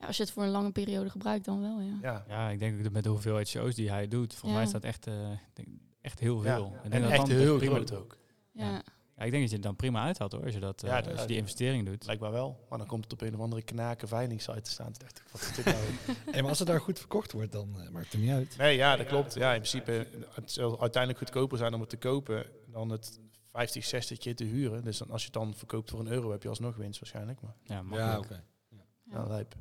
[0.00, 1.98] Ja, als je het voor een lange periode gebruikt, dan wel, ja.
[2.02, 4.64] Ja, ja, ik denk ook dat met de hoeveelheid shows die hij doet, volgens mij
[4.66, 4.72] Ja.
[4.72, 5.68] dat echt, eh, ik denk
[6.00, 6.66] echt heel veel.
[6.66, 8.16] Ik denk en dat echt dan heel prima- groot ook.
[8.52, 8.82] Ja,
[9.18, 11.10] Ja, ik denk dat je het dan prima uithaalt hoor, als je, dat, eh, Ja,
[11.10, 12.06] als je die investering doet.
[12.20, 12.66] Me wel.
[12.68, 14.92] Maar dan komt het op een of andere knaken veilingsite te staan.
[14.92, 15.76] Toen dacht ik, wat is dit nou?
[16.30, 18.56] Hey, maar als het daar goed verkocht wordt, dan eh, maakt het niet uit.
[18.56, 19.34] Nee, ja, dat klopt.
[19.34, 23.84] Ja, in principe, het zal uiteindelijk goedkoper zijn om het te kopen dan het 50,
[23.84, 24.84] 60 keer te huren.
[24.84, 27.40] Dus dan, als je het dan verkoopt voor een euro, heb je alsnog winst waarschijnlijk.
[27.40, 28.42] Maar Ja, makkelijk.
[28.68, 28.84] ja.
[29.10, 29.54] ja, lijp.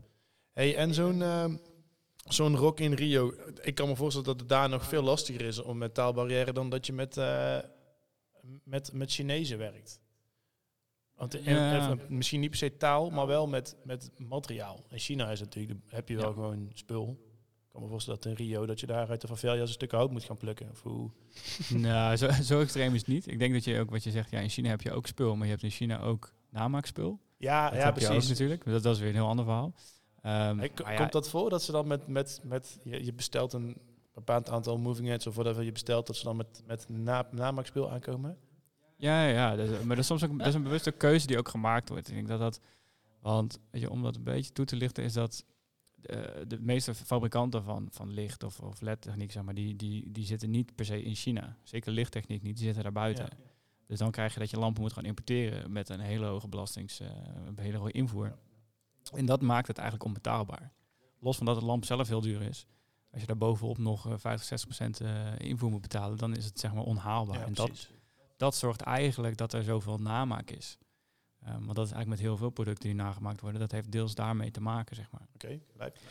[0.53, 1.55] Hey, en zo'n ehm,
[2.27, 3.33] zo'n rock in Rio.
[3.61, 6.69] Ik kan me voorstellen dat het daar nog veel lastiger is om met taalbarrière dan
[6.69, 7.57] dat je met, eh,
[8.63, 9.99] met, met Chinezen werkt.
[11.15, 11.75] Want in- Ja.
[11.75, 14.83] even, misschien niet per se taal, maar wel met, met materiaal.
[14.89, 16.33] In China is natuurlijk, heb je wel Ja.
[16.33, 17.17] gewoon spul.
[17.67, 19.91] Ik kan me voorstellen dat in Rio dat je daar uit de favelia's een stuk
[19.91, 20.69] hout moet gaan plukken.
[20.69, 21.11] Of hoe?
[21.77, 23.27] nou, zo, zo extreem is het niet.
[23.27, 25.35] Ik denk dat je ook, wat je zegt, ja, in China heb je ook spul,
[25.35, 27.19] maar je hebt in China ook namaakspul.
[27.37, 28.27] Ja, Dat ja ook precies.
[28.29, 28.65] natuurlijk.
[28.65, 29.73] Dat, dat is weer een heel ander verhaal.
[30.21, 33.77] Hey, ja, Komt dat voor dat ze dan met, met, met je, je bestelt een
[34.25, 37.91] bepaald aantal moving heads of whatever je bestelt, dat ze dan met, met na, namaakspul
[37.91, 38.37] aankomen?
[38.97, 39.55] Ja, ja, ja.
[39.55, 41.89] Dat is- maar dat is soms ook dat is een bewuste keuze die ook gemaakt
[41.89, 42.07] wordt.
[42.07, 42.59] Ik denk dat dat,
[43.21, 45.45] want weet je, om dat een beetje toe te lichten, is dat
[46.01, 50.25] eh, de meeste fabrikanten van, van licht of, of LED-techniek, zeg maar, die, die, die
[50.25, 51.57] zitten niet per se in China.
[51.63, 53.25] Zeker lichttechniek niet, die zitten daar buiten.
[53.25, 53.37] Ja.
[53.87, 56.99] Dus dan krijg je dat je lampen moet gaan importeren met een hele hoge belastings,
[56.99, 57.07] eh,
[57.45, 58.37] een hele hoge invoer.
[59.15, 60.71] En dat maakt het eigenlijk onbetaalbaar.
[61.19, 62.65] Los van dat de lamp zelf heel duur is.
[63.11, 66.45] Als je daar bovenop nog eh, 50, 60 procent eh, invoer moet betalen, dan is
[66.45, 67.39] het zeg maar onhaalbaar.
[67.39, 67.89] Ja, en dat,
[68.37, 70.77] dat zorgt eigenlijk dat er zoveel namaak is.
[71.47, 73.59] Um, want dat is eigenlijk met heel veel producten die nagemaakt worden.
[73.59, 75.27] Dat heeft deels daarmee te maken, zeg maar.
[75.33, 75.59] Oké,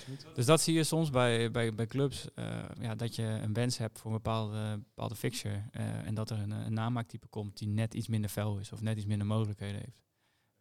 [0.09, 0.27] niet.
[0.35, 2.35] Dus dat zie je soms bij, bij, bij clubs.
[2.35, 5.63] eh, ja, dat je een wens hebt voor een bepaalde, bepaalde fixture.
[5.73, 8.73] eh, en dat er een, een namaaktype komt die net iets minder fel is.
[8.73, 10.05] Of net iets minder mogelijkheden heeft.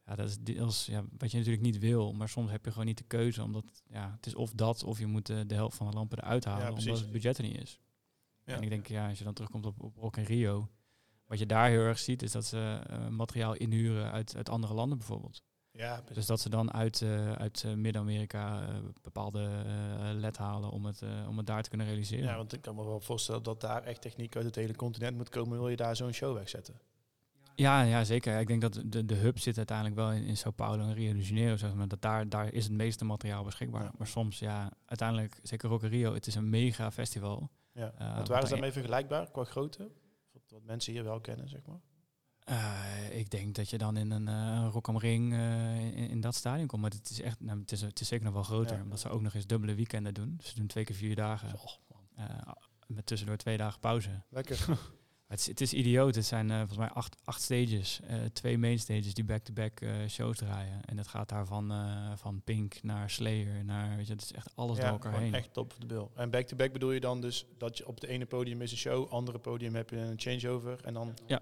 [0.06, 2.14] Ja, dat is deels ja, wat je natuurlijk niet wil.
[2.14, 3.44] Maar soms heb je gewoon niet de keuze.
[3.44, 6.18] Omdat ja, het is of dat of je moet eh, de helft van de lampen
[6.18, 6.64] eruit halen.
[6.64, 7.80] Ja, omdat het budget er niet is.
[8.44, 8.56] Ja.
[8.56, 10.70] En ik denk, ja, als je dan terugkomt op, op Rock in Rio.
[11.26, 14.74] Wat je daar heel erg ziet, is dat ze eh, materiaal inhuren uit, uit andere
[14.74, 15.42] landen bijvoorbeeld.
[15.72, 16.16] Ja, precies.
[16.16, 18.68] Dus dat ze dan uit, eh, uit Midden-Amerika
[19.02, 19.64] bepaalde
[20.14, 22.26] led halen om het, om het daar te kunnen realiseren.
[22.26, 25.18] ja, want ik kan me wel voorstellen dat daar echt techniek uit het hele continent
[25.18, 25.58] moet komen.
[25.58, 26.80] Wil je daar zo'n show wegzetten?
[27.56, 28.40] Ja, ja, zeker.
[28.40, 31.14] Ik denk dat de, de hub zit uiteindelijk wel in, in Sao Paulo en Rio
[31.14, 31.58] de Janeiro.
[31.58, 31.88] Zeg maar.
[31.88, 33.84] dat daar, daar is het meeste materiaal beschikbaar.
[33.84, 33.92] Ja.
[33.98, 37.50] Maar soms, ja, uiteindelijk, zeker Rock Rio, het is een mega festival.
[37.72, 37.94] Ja.
[37.98, 39.92] Eh, Want waar is daarmee vergelijkbaar qua grootte?
[40.32, 41.80] Wat, wat mensen hier wel kennen, zeg maar.
[42.46, 46.22] Eh, ik denk dat je dan in een uh, Rock am Ring eh, in, in
[46.22, 46.82] dat stadion komt.
[46.82, 48.76] Maar het is, echt, nou, het, is, het is zeker nog wel groter.
[48.76, 48.84] Ja.
[48.84, 50.40] Omdat ze ook nog eens dubbele weekenden doen.
[50.44, 51.60] Ze doen twee keer vier dagen.
[52.16, 52.26] Eh,
[52.88, 54.22] met tussendoor twee dagen pauze.
[54.30, 54.66] Lekker.
[55.28, 56.16] Het is, het is idioot.
[56.16, 58.00] Het zijn uh, volgens mij acht, acht stages.
[58.10, 60.86] Uh, twee main stages die back-to-back -back, uh, shows draaien.
[60.86, 61.74] En dat gaat daar van,
[62.16, 63.66] van Pink naar Slayer.
[63.66, 65.34] Naar, weet je, het is echt alles ja, door elkaar heen.
[65.34, 66.12] echt top de bil.
[66.16, 68.78] En back-to-back -back bedoel je dan dus dat je op het ene podium is een
[68.78, 71.14] show, andere podium heb je een changeover en dan...
[71.28, 71.40] Ja.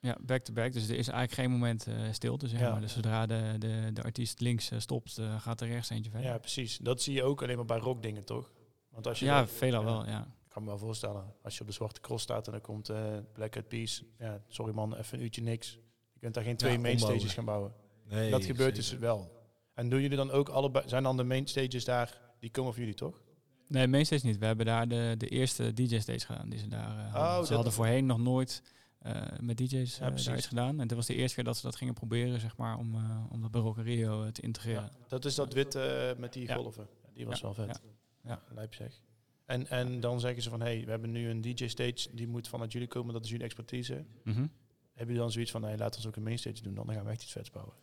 [0.00, 0.64] Ja, back-to-back.
[0.64, 0.72] -back.
[0.72, 2.70] Dus er is eigenlijk geen moment uh, stilte, zeg Ja.
[2.70, 2.80] maar.
[2.80, 6.30] Dus zodra de, de, de artiest links uh, stopt, uh, gaat er rechts eentje verder.
[6.30, 6.78] Ja, precies.
[6.78, 8.50] Dat zie je ook alleen maar bij rockdingen, toch?
[8.90, 9.86] Want als je ja, dat- veelal ja.
[9.86, 10.26] wel, ja.
[10.56, 12.88] Ik kan me wel voorstellen, als je op de Zwarte Cross staat en dan komt
[12.88, 14.04] eh Black Eyed Peas.
[14.18, 15.72] Ja, sorry man, even een uurtje niks.
[16.12, 17.18] Je kunt daar geen twee Ja, main ombouwen.
[17.20, 17.72] stages gaan bouwen.
[18.08, 18.90] Nee, dat gebeurt zeker.
[18.90, 19.30] dus wel.
[19.74, 22.80] En doen jullie dan ook allebei, zijn dan de main stages daar, die komen voor
[22.80, 23.22] jullie toch?
[23.68, 24.38] Nee, meestal niet.
[24.38, 27.36] We hebben daar de, de eerste DJ-stage gedaan die ze daar eh, hadden.
[27.38, 28.62] dat- Ze hadden voorheen nog nooit
[28.98, 30.26] eh, met DJ's Ja, precies.
[30.26, 30.80] daar iets gedaan.
[30.80, 33.24] En dit was de eerste keer dat ze dat gingen proberen, zeg maar, om, eh,
[33.30, 34.90] om dat bij Rock in Rio te integreren.
[35.08, 36.88] Dat is dat witte eh, met die golven.
[37.02, 37.80] Ja, die was Ja, wel vet.
[38.22, 38.54] ja, ja.
[38.54, 39.00] Lijp zeg.
[39.46, 42.48] En, en dan zeggen ze van, hé, hey, we hebben nu een DJ-stage, die moet
[42.48, 44.04] vanuit jullie komen, dat is jullie expertise.
[44.24, 47.10] Hebben jullie dan zoiets van, nee, laten we ook een mainstage doen, dan gaan we
[47.10, 47.74] echt iets vets bouwen.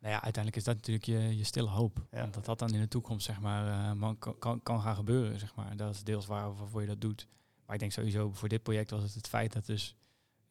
[0.00, 2.06] Nou ja, uiteindelijk is dat natuurlijk je, je stille hoop.
[2.10, 2.26] Ja.
[2.26, 5.38] Dat dat dan in de toekomst zeg maar, eh, kan, kan, kan gaan gebeuren.
[5.38, 5.76] Zeg maar.
[5.76, 7.28] Dat is deels waarvoor je dat doet.
[7.64, 9.96] Maar ik denk sowieso voor dit project was het het feit dat dus...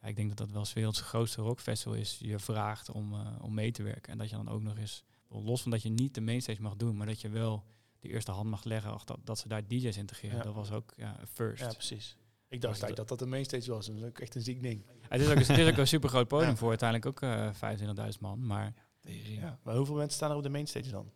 [0.02, 2.18] Ja, ik denk dat dat wel eens werelds grootste rockfestival is.
[2.22, 4.12] Je vraagt om, eh, om mee te werken.
[4.12, 5.04] En dat je dan ook nog eens...
[5.28, 7.64] Los van dat je niet de mainstage mag doen, maar dat je wel
[8.00, 10.38] de eerste hand mag leggen ach, dat, dat ze daar DJ's integreren.
[10.38, 10.44] Ja.
[10.44, 11.64] Dat was ook ja, een first.
[11.64, 12.18] Ja, precies.
[12.48, 13.86] Ik dacht dat- eigenlijk dat dat de mainstage was.
[13.88, 14.84] Dat is ook echt een ziek ding.
[15.10, 18.20] Het is ook, het is ook een super groot podium voor uiteindelijk ook eh 25.000
[18.20, 18.46] man.
[18.46, 19.60] Maar Ja.
[19.64, 21.12] Maar hoeveel mensen staan er op de mainstage dan?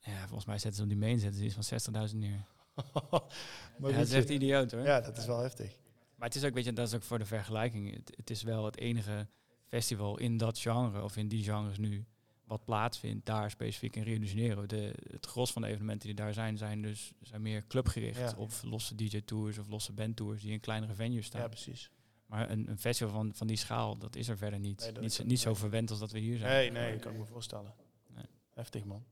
[0.00, 2.44] ja, volgens mij zetten ze op die main zetten ze iets van 60.000 neer.
[2.84, 3.20] maar Ja,
[3.78, 4.82] goed, dat is echt idioot hoor.
[4.82, 5.76] ja, dat is wel heftig.
[6.16, 7.94] Maar het is ook, weet je, dat is ook voor de vergelijking.
[7.94, 9.26] Het, het is wel het enige
[9.66, 12.04] festival in dat genre, of in die genres nu,
[12.44, 14.66] wat plaatsvindt daar specifiek in Rio de Janeiro.
[14.66, 18.18] De, het gros van de evenementen die daar zijn, zijn dus zijn meer clubgericht.
[18.18, 18.34] Ja.
[18.36, 21.40] Of losse DJ-tours of losse bandtours die in kleinere venues staan.
[21.40, 21.90] Ja, precies.
[22.26, 24.90] maar een, een festival van, van die schaal, dat is er verder niet.
[24.92, 26.52] Nee, niet, niet zo verwend als dat we hier zijn.
[26.52, 27.74] Nee, nee, dat kan ik me voorstellen.
[28.06, 28.24] Nee.
[28.54, 29.04] Heftig, man.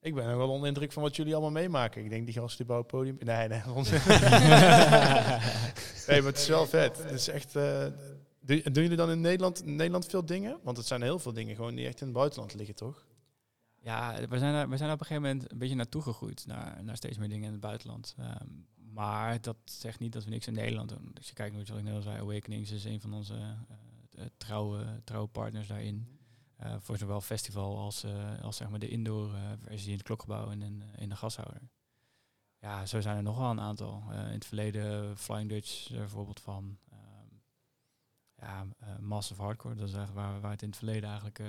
[0.00, 2.04] Ik ben nog wel onder indruk van wat jullie allemaal meemaken.
[2.04, 3.16] Ik denk die gasten die bouwen podium...
[3.20, 3.58] Nee, nee.
[6.06, 6.98] nee, maar het is wel vet.
[6.98, 7.56] Het is echt...
[7.56, 7.86] eh,
[8.44, 10.58] doen, jullie dan in Nederland, Nederland veel dingen?
[10.62, 13.06] Want het zijn heel veel dingen gewoon die echt in het buitenland liggen, toch?
[13.80, 16.84] Ja, we zijn, er, we zijn op een gegeven moment een beetje naartoe gegroeid, naar,
[16.84, 18.14] naar steeds meer dingen in het buitenland.
[18.18, 18.48] Ehm,
[18.92, 21.10] maar dat zegt niet dat we niks in Nederland doen.
[21.16, 25.00] Als je kijkt wat ik net al zei, Awakenings is een van onze eh, trouwe,
[25.04, 26.18] trouwe partners daarin.
[26.56, 28.04] Eh, voor zowel festival als,
[28.42, 29.30] als zeg maar de indoor
[29.62, 31.60] versie in het klokgebouw en in, in de gashouder.
[32.58, 34.02] Ja, zo zijn er nog wel een aantal.
[34.10, 36.78] In het verleden Flying Dutch bijvoorbeeld van.
[38.44, 41.46] Ja, eh, Massive Hardcore, dat is eigenlijk waar, waar het in het verleden eigenlijk eh,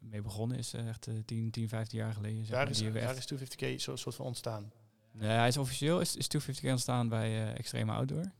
[0.00, 0.72] mee begonnen is.
[0.74, 2.38] eh, echt eh, 10, 10, 15 jaar geleden.
[2.38, 4.72] Zeg Daar maar, is, daar echt- is 250k zo soort van ontstaan.
[5.12, 8.32] Nee, hij is officieel is, is 250 ontstaan bij Extreme Outdoor.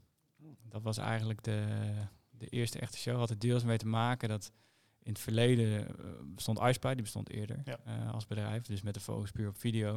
[0.62, 1.64] Dat was eigenlijk de,
[2.30, 3.16] de eerste echte show.
[3.18, 4.52] Had er deels mee te maken dat
[5.02, 5.86] in het verleden
[6.34, 8.06] bestond iSpy, die bestond eerder Ja.
[8.10, 9.94] als bedrijf, dus met de focus puur op video.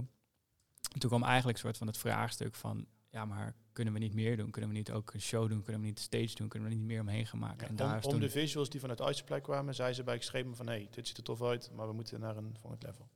[0.94, 4.14] En toen kwam eigenlijk een soort van het vraagstuk van, ja, maar kunnen we niet
[4.14, 4.52] meer doen?
[4.52, 5.62] Kunnen we niet ook een show doen?
[5.64, 6.48] Kunnen we niet stage doen?
[6.48, 7.68] Kunnen we niet meer omheen gaan maken?
[7.68, 10.68] en daar om om de visuals die vanuit Iceply kwamen, zeiden ze bij Extreme van...
[10.68, 13.10] hey, dit ziet er tof uit, maar we moeten naar een volgend level.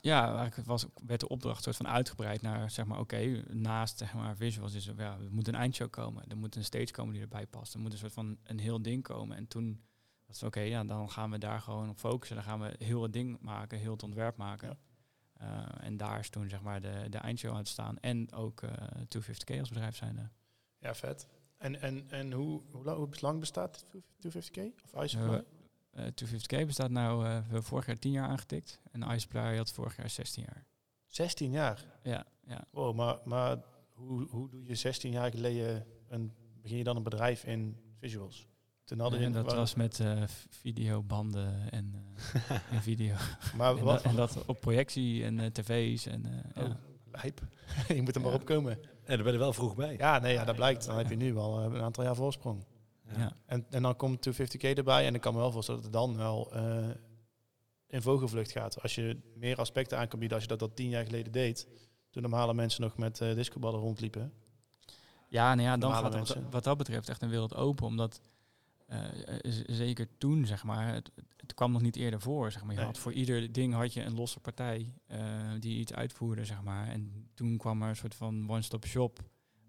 [0.00, 4.14] Ja, eigenlijk was, werd de opdracht soort van uitgebreid naar, zeg maar, oké, naast zeg
[4.14, 6.28] maar, visuals is er, ja, er moet een eindshow komen.
[6.28, 7.74] Er moet een stage komen die erbij past.
[7.74, 9.36] Er moet een soort van een heel ding komen.
[9.36, 9.80] En toen
[10.26, 12.36] was het oké, ja, dan gaan we daar gewoon op focussen.
[12.36, 14.78] Dan gaan we heel het ding maken, heel het ontwerp maken.
[15.80, 17.98] En daar is toen, zeg maar, de, de eindshow uit staan.
[17.98, 18.70] En ook eh
[19.18, 20.32] 250k als bedrijf zijn.
[20.78, 21.26] Ja, vet.
[21.58, 23.84] En, en, en hoe, hoe, lang, hoe lang bestaat
[24.26, 24.60] 250k?
[24.84, 25.44] Of Iceply?
[25.90, 28.80] Eh 250k bestaat nou, eh, we hebben vorig jaar 10 jaar aangetikt.
[28.90, 30.66] En iSply had vorig jaar 16 jaar.
[31.06, 31.84] 16 jaar.
[32.02, 32.64] Ja, ja.
[32.70, 33.58] Wow, maar, maar
[33.92, 38.48] hoe, hoe doe je 16 jaar geleden een, begin je dan een bedrijf in visuals?
[38.86, 41.94] Toen hadden en je dat was met eh, videobanden en,
[42.48, 43.14] eh, en video.
[43.56, 44.02] Maar en, wat?
[44.02, 46.06] dat, en dat op projectie en eh, tv's.
[46.06, 46.24] En,
[46.54, 46.76] eh, Oh, ja.
[47.22, 47.40] lijp.
[47.96, 48.36] je moet er maar Ja.
[48.36, 48.72] op komen.
[49.04, 49.96] En daar ben je wel vroeg bij.
[49.98, 50.86] Ja, nee, ja, dat blijkt.
[50.86, 52.64] Dan heb je nu wel eh, een aantal jaar voorsprong.
[53.16, 53.36] Ja.
[53.46, 55.06] En, en dan komt 250k erbij.
[55.06, 56.88] En ik kan me wel voorstellen dat het dan wel eh,
[57.86, 58.82] in vogelvlucht gaat.
[58.82, 61.68] Als je meer aspecten aan kan bieden als je dat al tien jaar geleden deed.
[62.10, 64.32] Toen normale mensen nog met eh discoballen rondliepen.
[65.28, 67.86] Ja, nou ja, dan Normale gaat het wat, wat dat betreft echt een wereld open.
[67.86, 68.20] Omdat
[68.86, 72.52] eh, eh, zeker toen, zeg maar, het, het kwam nog niet eerder voor.
[72.52, 72.70] Zeg maar.
[72.70, 72.86] Je Nee.
[72.86, 76.88] had voor ieder ding had je een losse partij eh, die iets uitvoerde, zeg maar.
[76.88, 79.20] En toen kwam er een soort van one-stop shop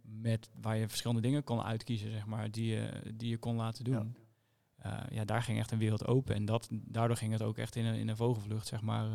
[0.02, 3.84] met waar je verschillende dingen kon uitkiezen, zeg maar, die je, die je kon laten
[3.84, 4.16] doen.
[4.84, 5.08] Ja.
[5.10, 6.36] ja, daar ging echt een wereld open.
[6.36, 9.08] En dat, daardoor ging het ook echt in een, in een vogelvlucht, zeg maar,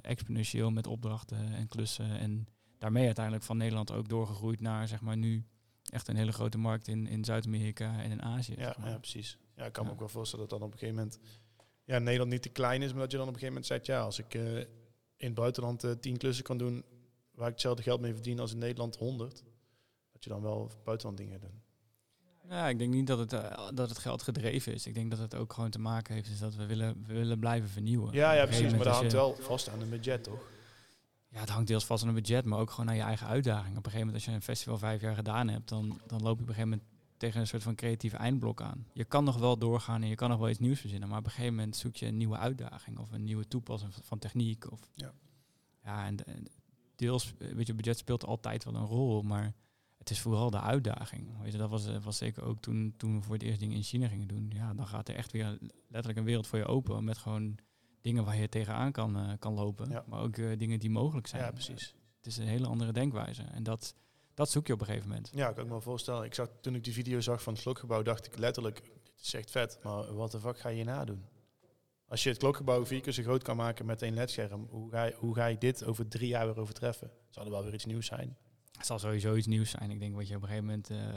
[0.00, 2.18] exponentieel met opdrachten en klussen.
[2.18, 2.46] En
[2.78, 5.44] daarmee uiteindelijk van Nederland ook doorgegroeid naar, zeg maar, nu
[5.90, 8.54] echt een hele grote markt in, in Zuid-Amerika en in Azië.
[8.56, 8.90] Ja, zeg maar.
[8.90, 9.38] ja, precies.
[9.56, 11.18] Ja, ik kan me ook wel voorstellen dat dan op een gegeven moment...
[11.84, 13.86] Ja, Nederland niet te klein is, maar dat je dan op een gegeven moment zegt...
[13.86, 14.58] Ja, als ik eh,
[15.16, 16.84] in het buitenland eh, tien klussen kan doen...
[17.34, 19.42] waar ik hetzelfde geld mee verdien als in Nederland 100...
[20.12, 21.50] dat je dan wel buitenland dingen doet.
[22.48, 24.86] Ja, ik denk niet dat het, eh, dat het geld gedreven is.
[24.86, 27.38] Ik denk dat het ook gewoon te maken heeft is dat we willen, we willen
[27.38, 28.12] blijven vernieuwen.
[28.12, 28.70] Ja, ja precies.
[28.70, 30.50] Maar dat hangt wel vast aan een budget, toch?
[31.32, 33.76] Ja, het hangt deels vast aan een budget, maar ook gewoon aan je eigen uitdaging.
[33.76, 36.36] Op een gegeven moment, als je een festival vijf jaar gedaan hebt, dan, dan loop
[36.36, 38.86] je op een gegeven moment tegen een soort van creatief eindblok aan.
[38.92, 41.24] Je kan nog wel doorgaan en je kan nog wel iets nieuws verzinnen, maar op
[41.24, 44.72] een gegeven moment zoek je een nieuwe uitdaging of een nieuwe toepassing van, techniek.
[44.72, 45.12] Of, Ja.
[45.84, 46.16] ja, en
[46.96, 49.54] deels, eh, weet je, budget speelt altijd wel een rol, maar
[49.98, 51.38] het is vooral de uitdaging.
[51.42, 53.76] Weet je, dat was, eh, was zeker ook toen, toen we voor het eerst dingen
[53.76, 54.50] in China gingen doen.
[54.54, 55.58] Ja, dan gaat er echt weer
[55.88, 57.58] letterlijk een wereld voor je open met gewoon
[58.02, 60.04] dingen waar je tegenaan kan, eh, kan lopen, Ja.
[60.06, 61.42] maar ook eh, dingen die mogelijk zijn.
[61.42, 61.94] Ja, precies.
[62.16, 63.94] Het is een hele andere denkwijze en dat,
[64.34, 65.30] dat zoek je op een gegeven moment.
[65.34, 66.24] Ja, ik kan me wel voorstellen.
[66.24, 69.34] Ik zag, toen ik die video zag van het klokgebouw, dacht ik letterlijk, dit is
[69.34, 71.24] echt vet, maar wat de fuck ga je hierna doen?
[72.06, 75.04] Als je het klokgebouw vier keer zo groot kan maken met één ledscherm, hoe ga,
[75.04, 77.10] je, hoe ga je dit over drie jaar weer overtreffen?
[77.30, 78.36] Zou er wel weer iets nieuws zijn?
[78.76, 79.90] Het zal sowieso iets nieuws zijn.
[79.90, 81.14] Ik denk wat je op een gegeven moment, eh, eh,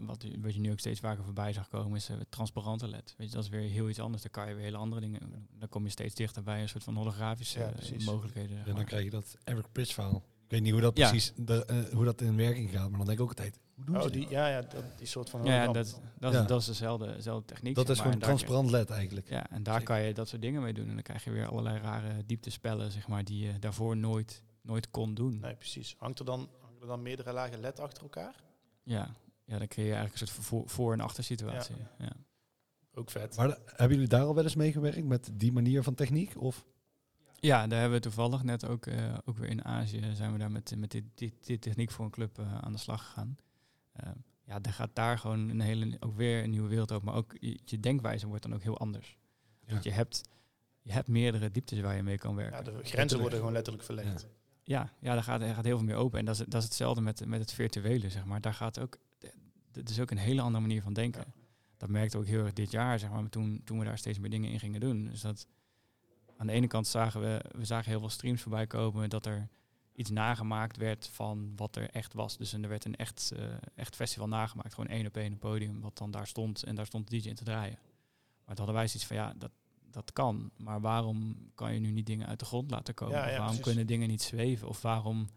[0.00, 3.14] wat, wat je nu ook steeds vaker voorbij zag komen, is eh, transparante LED.
[3.16, 4.22] Weet je, dat is weer heel iets anders.
[4.22, 5.46] Dan kan je weer hele andere dingen.
[5.58, 8.04] Dan kom je steeds dichter bij een soort van holografische Ja, precies.
[8.04, 8.58] mogelijkheden.
[8.58, 8.84] En dan maar.
[8.84, 10.16] krijg je dat Eric Pritch verhaal.
[10.44, 11.08] Ik weet niet hoe dat Ja.
[11.08, 13.84] precies de, eh, hoe dat in werking gaat, maar dan denk ik ook altijd, hoe
[13.84, 14.30] doen Oh, ze die, dat?
[14.30, 15.44] ja, ja, dat, die soort van...
[15.44, 16.40] ja, dat, dat, Ja.
[16.42, 17.74] Is, dat is dezelfde, dezelfde techniek.
[17.74, 19.28] Dat zeg is gewoon transparant LED eigenlijk.
[19.28, 19.94] Ja, en daar Zeker.
[19.94, 20.88] kan je dat soort dingen mee doen.
[20.88, 24.90] En dan krijg je weer allerlei rare dieptespellen, zeg maar, die je daarvoor nooit, nooit
[24.90, 25.38] kon doen.
[25.40, 25.94] Nee, precies.
[25.98, 26.48] Hangt er, dan,
[26.86, 28.34] er dan meerdere lagen LED achter elkaar?
[28.82, 29.08] Ja.
[29.44, 31.76] ja, dan creëer je eigenlijk een soort voor, voor- en achter situatie.
[31.98, 32.12] Ja.
[32.94, 33.36] Ook vet.
[33.36, 36.40] Maar eh, hebben jullie daar al wel eens mee gewerkt met die manier van techniek?
[36.40, 36.64] Of?
[37.38, 40.50] Ja, daar hebben we toevallig net ook, eh, ook weer in Azië zijn we daar
[40.50, 43.36] met, met dit, dit, dit techniek voor een club eh, aan de slag gegaan.
[43.92, 44.10] Eh,
[44.44, 47.36] ja, daar gaat daar gewoon een hele, ook weer een nieuwe wereld open, maar ook
[47.40, 49.18] je, je denkwijze wordt dan ook heel anders.
[49.64, 49.72] Ja.
[49.72, 50.22] Want je hebt,
[50.80, 52.56] je hebt meerdere dieptes waar je mee kan werken.
[52.56, 54.20] Ja, de grenzen worden gewoon letterlijk verlegd.
[54.20, 54.28] Ja,
[54.66, 56.18] ja daar, gaat, er gaat heel veel meer open.
[56.18, 58.40] En dat is, dat is hetzelfde met, met het virtuele, zeg maar.
[58.40, 58.98] Daar gaat ook,
[59.72, 61.24] dat is ook een hele andere manier van denken.
[61.76, 64.30] Dat merkte ook heel erg dit jaar, zeg maar, toen, toen we daar steeds meer
[64.30, 65.04] dingen in gingen doen.
[65.04, 65.46] Dus dat,
[66.36, 69.48] aan de ene kant zagen we, we zagen heel veel streams voorbij komen dat er
[69.92, 72.36] iets nagemaakt werd van wat er echt was.
[72.36, 73.44] Dus en er werd een echt, eh,
[73.74, 76.86] echt festival nagemaakt, gewoon één op één een podium, wat dan daar stond en daar
[76.86, 77.78] stond de DJ in te draaien.
[78.44, 79.50] Maar toen hadden wij zoiets van, ja, dat,
[79.96, 80.50] dat kan.
[80.56, 83.14] Maar waarom kan je nu niet dingen uit de grond laten komen?
[83.16, 83.64] Ja, ja, waarom precies.
[83.64, 84.68] kunnen dingen niet zweven?
[84.68, 85.28] Of waarom,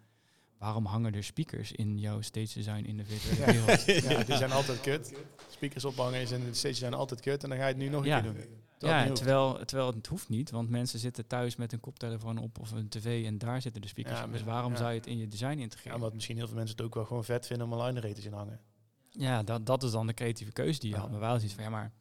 [0.57, 3.85] waarom hangen er speakers in jouw stage design in de virtuele wereld?
[4.17, 5.13] Ja, die zijn altijd kut.
[5.49, 7.43] Speakers ophangen is in de stage zijn altijd kut.
[7.43, 8.17] En dan ga je het nu nog Ja.
[8.17, 8.57] een keer doen.
[8.79, 12.59] Ja, Terwijl terwijl, terwijl het hoeft niet, want mensen zitten thuis met een koptelefoon op
[12.59, 14.19] of een tv en daar zitten de speakers.
[14.19, 14.77] Ja, dus waarom ja.
[14.77, 15.95] zou je het in je design Ja, integreren?
[15.95, 18.13] omdat misschien heel veel mensen het ook wel gewoon vet vinden om een line rate
[18.13, 18.59] te zien hangen.
[19.09, 21.01] Ja, dat, dat is dan de creatieve keuze die je Ja.
[21.01, 21.11] had.
[21.11, 21.91] Maar wel iets van, ja, maar Wat?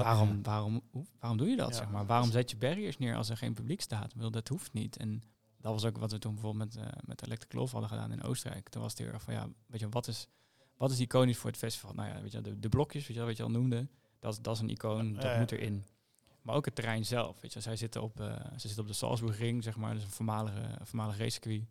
[0.00, 0.82] Waarom, waarom,
[1.18, 1.68] waarom doe je dat?
[1.68, 1.74] Ja.
[1.76, 2.06] Zeg maar?
[2.06, 4.14] Waarom zet je barriers neer als er geen publiek staat?
[4.14, 4.96] Bedoel, dat hoeft niet.
[4.96, 5.22] En
[5.60, 8.22] dat was ook wat we toen bijvoorbeeld met, eh met Electric Love hadden gedaan in
[8.22, 8.68] Oostenrijk.
[8.68, 10.28] Toen was het heel erg van, ja, weet je, wat is,
[10.76, 11.94] wat is iconisch voor het festival?
[11.94, 13.88] Nou ja, weet je, de, de blokjes, weet je, wat je al noemde,
[14.18, 15.38] dat, is- dat is een icoon, Ja, dat ja.
[15.38, 15.84] moet erin.
[16.42, 17.40] Maar ook het terrein zelf.
[17.40, 20.10] Weet je, zij zitten op, eh, ze zitten op de Salzburgring, zeg maar, dus een
[20.10, 21.64] voormalige, voormalig racecircuit.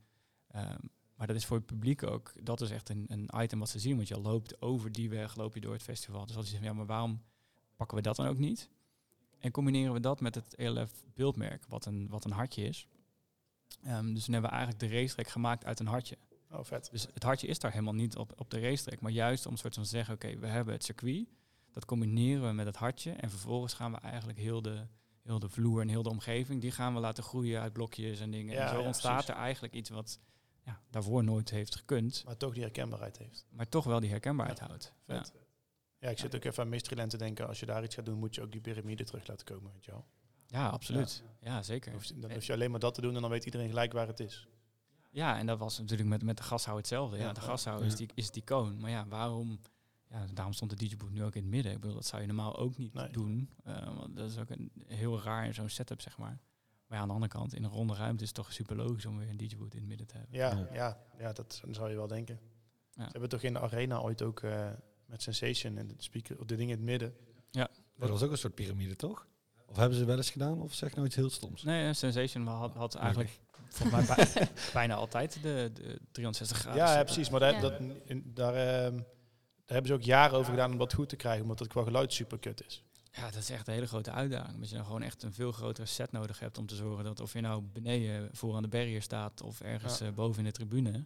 [0.48, 0.78] Ehm,
[1.16, 3.80] maar dat is voor het publiek ook, dat is echt een, een item wat ze
[3.80, 3.96] zien.
[3.96, 6.26] Want je loopt over die weg, loop je door het festival.
[6.26, 7.22] Dus als je zegt, ja, maar waarom
[7.82, 8.70] pakken we dat dan ook niet?
[9.40, 12.88] En combineren we dat met het ELF beeldmerk, wat een, wat een hartje is.
[13.84, 16.18] Ehm, dus toen hebben we eigenlijk de racetrack gemaakt uit een hartje.
[16.52, 16.90] Oh, vet.
[16.92, 19.00] Dus het hartje is daar helemaal niet op, op de racetrack.
[19.00, 21.28] Maar juist om een soort van te zeggen, oké, we hebben het circuit.
[21.72, 23.12] Dat combineren we met het hartje.
[23.12, 24.88] En vervolgens gaan we eigenlijk heel de,
[25.24, 26.62] heel de vloer en heel de omgeving...
[26.62, 28.54] die gaan we laten groeien uit blokjes en dingen.
[28.54, 29.34] Ja, en zo ja, ontstaat precies.
[29.34, 30.20] er eigenlijk iets wat
[30.66, 32.24] ja, daarvoor nooit heeft gekund.
[32.26, 33.46] Maar toch die herkenbaarheid heeft.
[33.50, 34.94] Maar toch wel die herkenbaarheid houdt.
[35.06, 35.34] Vet.
[36.02, 37.48] Ja, ik zit ook even aan Mysteryland te denken.
[37.48, 39.72] Als je daar iets gaat doen, moet je ook die piramide terug laten komen.
[39.74, 40.06] Weet je wel.
[40.48, 41.24] ja, absoluut.
[41.40, 41.92] Ja, zeker.
[41.92, 43.68] Dan hoef, je, dan hoef je alleen maar dat te doen en dan weet iedereen
[43.70, 44.48] gelijk waar het is.
[45.10, 47.18] Ja, en dat was natuurlijk met, met de gashouw hetzelfde.
[47.18, 47.34] Ja, Ja.
[47.34, 47.86] de gashouw Ja.
[47.86, 48.80] is, die, is het icoon.
[48.80, 49.60] Maar ja, waarom...
[50.10, 51.72] Ja, daarom stond de DJ-boot nu ook in het midden.
[51.72, 53.10] Ik bedoel, dat zou je normaal ook niet Nee.
[53.10, 53.50] doen.
[53.64, 56.40] Eh, want dat is ook een, heel raar in zo'n setup, zeg maar.
[56.88, 59.06] Maar ja, aan de andere kant, in een ronde ruimte is het toch super logisch
[59.06, 60.38] om weer een DJ-boot in het midden te hebben.
[60.38, 60.68] Ja, Ja.
[60.74, 60.98] ja.
[61.18, 62.40] ja, dat zou je wel denken.
[62.94, 63.04] Ja.
[63.06, 64.70] Ze hebben toch in de arena ooit ook eh,
[65.12, 67.14] met Sensation en de speaker op de dingen in het midden.
[67.98, 69.28] Dat was ook een soort piramide, toch?
[69.66, 70.62] Of hebben ze wel eens gedaan?
[70.62, 71.64] Of zeg nou iets heel stoms?
[71.64, 73.40] Nee, eh, Sensation had, had eigenlijk
[73.70, 76.84] volgens mij bij- bijna altijd de, de 360 graden.
[76.86, 77.30] Ja, ja, precies.
[77.30, 77.60] Maar daar, Ja.
[77.60, 77.74] dat,
[78.06, 79.04] in, daar, ehm, daar
[79.66, 82.14] hebben ze ook jaren over gedaan om dat goed te krijgen, omdat het qua geluid
[82.14, 82.84] super kut is.
[83.12, 84.60] Ja, dat is echt een hele grote uitdaging.
[84.60, 87.20] Dat je dan gewoon echt een veel grotere set nodig hebt om te zorgen dat
[87.20, 90.06] of je nou beneden voor aan de barrier staat of ergens Ja.
[90.06, 91.06] eh, boven in de tribune.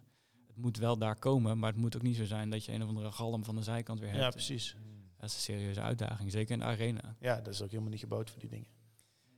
[0.56, 2.82] Het moet wel daar komen, maar het moet ook niet zo zijn dat je een
[2.82, 4.22] of andere galm van de zijkant weer hebt.
[4.22, 4.76] Ja, precies.
[5.16, 7.16] Dat is een serieuze uitdaging, zeker in de arena.
[7.20, 8.66] Ja, dat is ook helemaal niet gebouwd voor die dingen.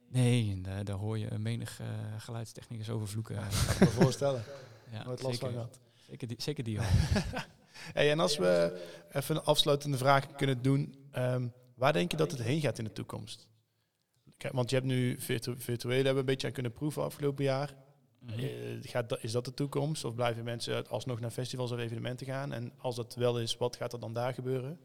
[0.09, 1.87] Nee, daar, daar hoor je menig eh
[2.19, 3.35] geluidstechnicus over vloeken.
[3.35, 3.41] Ja,
[3.79, 4.43] kan me voorstellen.
[4.93, 5.81] Ja, Nooit last van zeker, gehad.
[6.09, 6.85] zeker, die, zeker die al.
[7.93, 12.31] Hey, en als we even een afsluitende vraag kunnen doen, ehm, waar denk je dat
[12.31, 13.49] het heen gaat in de toekomst?
[14.37, 17.75] Kijk, want je hebt nu virtu virtueel hebben een beetje aan kunnen proeven afgelopen jaar.
[18.19, 18.39] Mhm.
[18.39, 18.47] Eh,
[18.81, 20.05] gaat is dat de toekomst?
[20.05, 22.53] Of blijven mensen alsnog naar festivals of evenementen gaan?
[22.53, 24.79] En als dat wel is, wat gaat er dan daar gebeuren?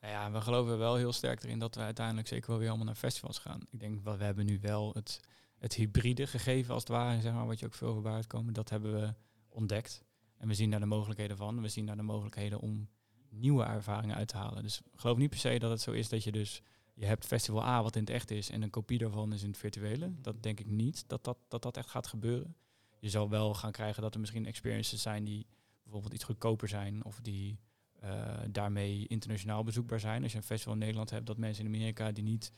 [0.00, 2.86] Nou ja, we geloven wel heel sterk erin dat we uiteindelijk zeker wel weer allemaal
[2.86, 3.60] naar festivals gaan.
[3.70, 5.20] Ik denk dat we hebben nu wel het,
[5.58, 8.52] het hybride gegeven als het ware, zeg maar, wat je ook veel voorbij uitkomen.
[8.52, 9.14] Dat hebben we
[9.48, 10.04] ontdekt.
[10.36, 11.62] En we zien daar de mogelijkheden van.
[11.62, 12.88] We zien daar de mogelijkheden om
[13.30, 14.62] nieuwe ervaringen uit te halen.
[14.62, 16.62] Dus geloof niet per se dat het zo is dat je dus...
[16.98, 19.48] Je hebt festival A wat in het echt is en een kopie daarvan is in
[19.48, 20.12] het virtuele.
[20.20, 22.56] Dat denk ik niet dat dat, dat, dat echt gaat gebeuren.
[22.98, 25.46] Je zal wel gaan krijgen dat er misschien experiences zijn die
[25.82, 27.58] bijvoorbeeld iets goedkoper zijn of die
[28.00, 30.22] eh, daarmee internationaal bezoekbaar zijn.
[30.22, 32.52] Als je een festival in Nederland hebt, dat mensen in Amerika die niet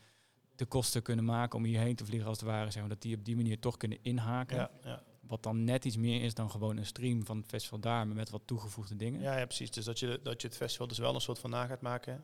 [0.55, 3.15] de kosten kunnen maken om hierheen te vliegen als het ware, zeg maar, dat die
[3.15, 4.57] op die manier toch kunnen inhaken.
[4.57, 5.03] Ja, ja.
[5.19, 8.15] Wat dan net iets meer is dan gewoon een stream van het festival daar, maar
[8.15, 9.21] met wat toegevoegde dingen.
[9.21, 9.71] Ja, ja, precies.
[9.71, 12.23] Dus dat je, dat je het festival dus wel een soort van na gaat maken.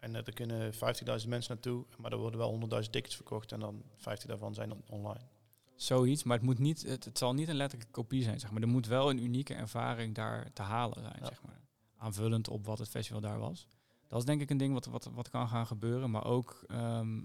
[0.00, 0.78] En eh, er kunnen 50.000
[1.28, 4.82] mensen naartoe, maar er worden wel 100.000 tickets verkocht en dan 50 daarvan zijn on-
[4.88, 5.24] online.
[5.74, 8.62] Zoiets, maar het, moet niet, het, het zal niet een letterlijke kopie zijn, zeg maar.
[8.62, 11.26] Er moet wel een unieke ervaring daar te halen zijn, Ja.
[11.26, 11.60] zeg maar.
[11.96, 13.66] Aanvullend op wat het festival daar was.
[14.08, 17.22] Dat is denk ik een ding wat, wat, wat kan gaan gebeuren, maar ook ehm,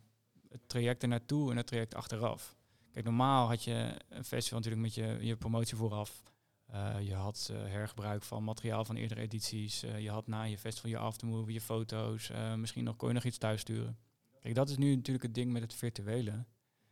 [0.50, 2.56] het traject er naartoe en het traject achteraf.
[2.92, 6.24] Kijk, normaal had je een festival natuurlijk met je, je promotie vooraf.
[6.66, 9.84] Eh, je had eh, hergebruik van materiaal van eerdere edities.
[9.84, 12.32] Eh, je had na je festival je aftermovie, je foto's.
[12.58, 13.98] misschien nog kon je nog iets thuis sturen.
[14.42, 16.46] Kijk, dat is nu natuurlijk het ding met het virtuele.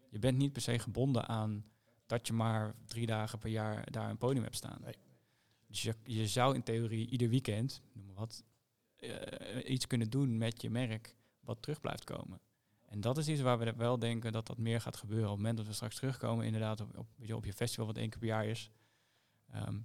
[0.09, 1.65] Je bent niet per se gebonden aan
[2.05, 4.77] dat je maar drie dagen per jaar daar een podium hebt staan.
[4.83, 4.95] Nee.
[5.67, 8.43] Dus je, je zou in theorie ieder weekend, noem maar wat,
[9.65, 12.39] iets kunnen doen met je merk wat terug blijft komen.
[12.85, 15.25] En dat is iets waar we wel denken dat dat meer gaat gebeuren.
[15.25, 18.09] Op het moment dat we straks terugkomen, inderdaad, op, op, op je festival wat één
[18.09, 18.71] keer per jaar is.
[19.53, 19.75] Ehm,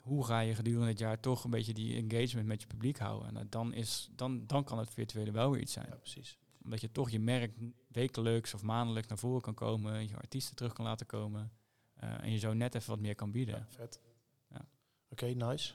[0.00, 3.32] hoe ga je gedurende het jaar toch een beetje die engagement met je publiek houden?
[3.32, 6.38] Nou, dan, is, dan, dan kan het virtuele wel weer iets zijn Ja, precies.
[6.64, 7.52] omdat je toch je merk
[7.88, 11.50] wekelijks of maandelijks naar voren kan komen, je artiesten terug kan laten komen.
[11.94, 13.54] eh, en je zo net even wat meer kan bieden.
[13.54, 14.00] Ja, vet.
[14.50, 14.68] Ja.
[15.08, 15.72] Oké, nice.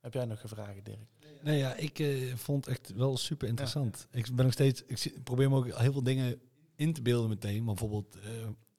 [0.00, 1.08] Heb jij nog vragen, Dirk?
[1.42, 4.06] Nee, ja, ik eh, vond het echt wel super interessant.
[4.10, 6.40] Ik ben nog steeds, ik probeer me ook heel veel dingen
[6.74, 7.64] in te beelden meteen.
[7.64, 8.30] Maar bijvoorbeeld eh,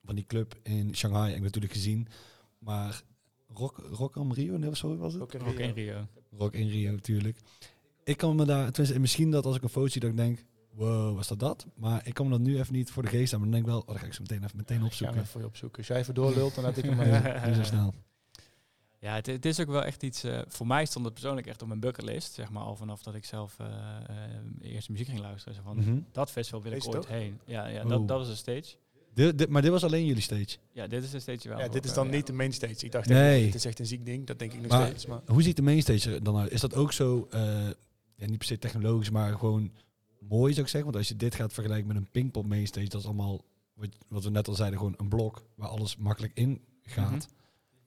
[0.04, 2.08] van die club in Shanghai heb ik natuurlijk gezien.
[2.58, 3.02] Maar
[3.54, 5.22] Rock, Rock am Rio, nee, zo was het?
[5.22, 6.06] Ook in Rio.
[6.30, 7.38] Rock in Rio natuurlijk.
[8.04, 10.44] Ik kan me daar, tenminste, misschien dat als ik een foto zie, dat ik denk,
[10.74, 11.66] wow, was dat dat?
[11.76, 13.40] Maar ik kan me dat nu even niet voor de geest aan.
[13.40, 14.86] Maar dan denk ik wel, oh, dan ga ik zo meteen even meteen Ik ga
[14.88, 15.16] opzoeken.
[15.16, 15.78] even voor je opzoeken.
[15.78, 17.06] Als jij even doorlult, dan laat ik hem maar
[17.40, 17.94] Nee, niet zo snel.
[19.00, 20.24] Ja, het, het is ook wel echt iets.
[20.24, 22.32] eh, voor mij stond het persoonlijk echt op mijn bucketlist.
[22.32, 23.66] Zeg maar al vanaf dat ik zelf eh
[24.06, 25.54] eh, eerst muziek ging luisteren.
[25.54, 25.98] Zo van, Mhm.
[26.12, 27.40] Dat festival wil ik ooit heen.
[27.44, 27.88] Ja, ja Oh.
[27.88, 28.76] dat, dat was een stage.
[29.18, 30.56] Dit- dit- maar dit was alleen jullie stage.
[30.72, 31.58] Ja, dit is een stage wel.
[31.58, 32.84] Ja, dit is dan eh, niet de mainstage.
[32.84, 33.34] Ik dacht, Nee.
[33.34, 34.26] echt, dit is echt een ziek ding.
[34.26, 35.06] Dat denk ik nog Maar- steeds.
[35.06, 36.52] Maar Hoe ziet de mainstage er dan uit?
[36.52, 37.40] Is dat ook zo, eh,
[38.16, 39.72] ja, niet per se technologisch, maar gewoon
[40.20, 40.82] mooi zou ik zeggen?
[40.90, 43.44] Want als je dit gaat vergelijken met een Pinkpop mainstage, dat is allemaal,
[44.08, 47.10] wat, we net al zeiden, gewoon een blok waar alles makkelijk in gaat.
[47.10, 47.20] Mhm.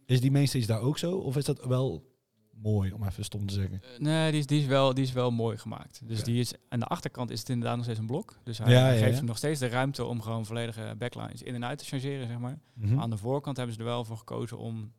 [0.06, 1.12] Is die mainstage daar ook zo?
[1.18, 2.11] Of is dat wel
[2.52, 3.82] mooi, om even stom te zeggen?
[3.84, 6.02] Eh, Nee, die is, die, is wel, die is wel mooi gemaakt.
[6.08, 6.24] Dus Ja.
[6.24, 8.38] die is, aan de achterkant is het inderdaad nog steeds een blok.
[8.44, 9.24] Dus hij Ja, geeft ja.
[9.24, 12.60] nog steeds de ruimte om gewoon volledige backlines in en uit te changeren, zeg maar.
[12.74, 13.00] Mhm.
[13.00, 14.92] Aan de voorkant hebben ze er wel voor gekozen om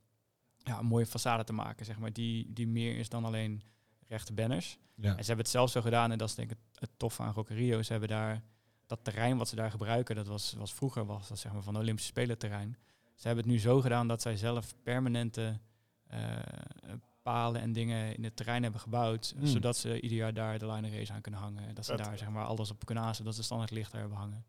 [0.56, 2.12] ja, een mooie façade te maken, zeg maar.
[2.12, 3.62] Die, die meer is dan alleen
[4.08, 4.78] rechte banners.
[4.96, 7.22] En ze hebben het zelf zo gedaan, en dat is denk ik het, het toffe
[7.22, 7.82] aan Rock Rio.
[7.82, 8.42] Ze hebben daar,
[8.86, 11.74] dat terrein wat ze daar gebruiken, dat was, was vroeger was dat zeg maar van
[11.74, 12.76] de Olympische Spelen terrein.
[13.14, 15.58] Ze hebben het nu zo gedaan dat zij zelf permanente
[16.06, 16.20] eh,
[17.22, 19.34] palen en dingen in het terrein hebben gebouwd.
[19.36, 19.46] Hmm.
[19.46, 21.66] Zodat ze ieder jaar daar de line race aan kunnen hangen.
[21.68, 24.00] En dat ze daar zeg maar alles op kunnen aanzetten, dat ze standaard licht daar
[24.00, 24.44] hebben hangen.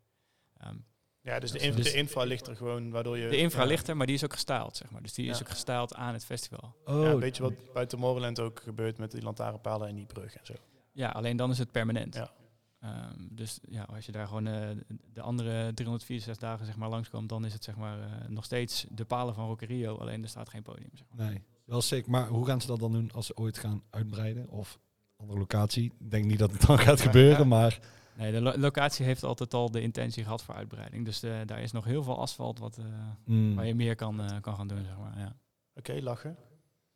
[0.56, 0.76] Ehm,
[1.20, 3.28] ja, dus de, Dus- inf- de infra ligt er gewoon, waardoor je...
[3.28, 5.02] de infra ja, ligt er, maar die is ook gestyled, zeg maar.
[5.02, 6.74] Dus die is ook gestyled aan het festival.
[6.84, 10.36] Oh, Ja, weet je wat bij Tomorrowland ook gebeurt met die lantaarnpalen en die brug
[10.36, 10.54] en zo.
[10.92, 12.14] Ja, alleen dan is het permanent.
[12.14, 12.32] Ja.
[12.80, 14.68] Ehm, dus ja, als je daar gewoon eh,
[15.12, 18.86] de andere 364 dagen zeg maar, langskomt, dan is het zeg maar, eh, nog steeds
[18.90, 20.90] de palen van Rock Rio, alleen er staat geen podium.
[20.92, 21.26] Zeg maar.
[21.26, 22.06] Nee, wel sick.
[22.06, 24.48] Maar hoe gaan ze dat dan doen als ze ooit gaan uitbreiden?
[24.48, 24.78] Of
[25.16, 25.92] andere locatie?
[25.98, 27.80] Ik denk niet dat het dan gaat gebeuren, maar...
[28.16, 31.04] Nee, de lo- locatie heeft altijd al de intentie gehad voor uitbreiding.
[31.04, 32.84] Dus eh, daar is nog heel veel asfalt wat, eh,
[33.24, 33.54] mm.
[33.54, 34.84] waar je meer kan, eh, kan gaan doen.
[34.84, 35.18] Zeg maar.
[35.18, 35.36] ja.
[35.74, 36.36] Oké, lachen.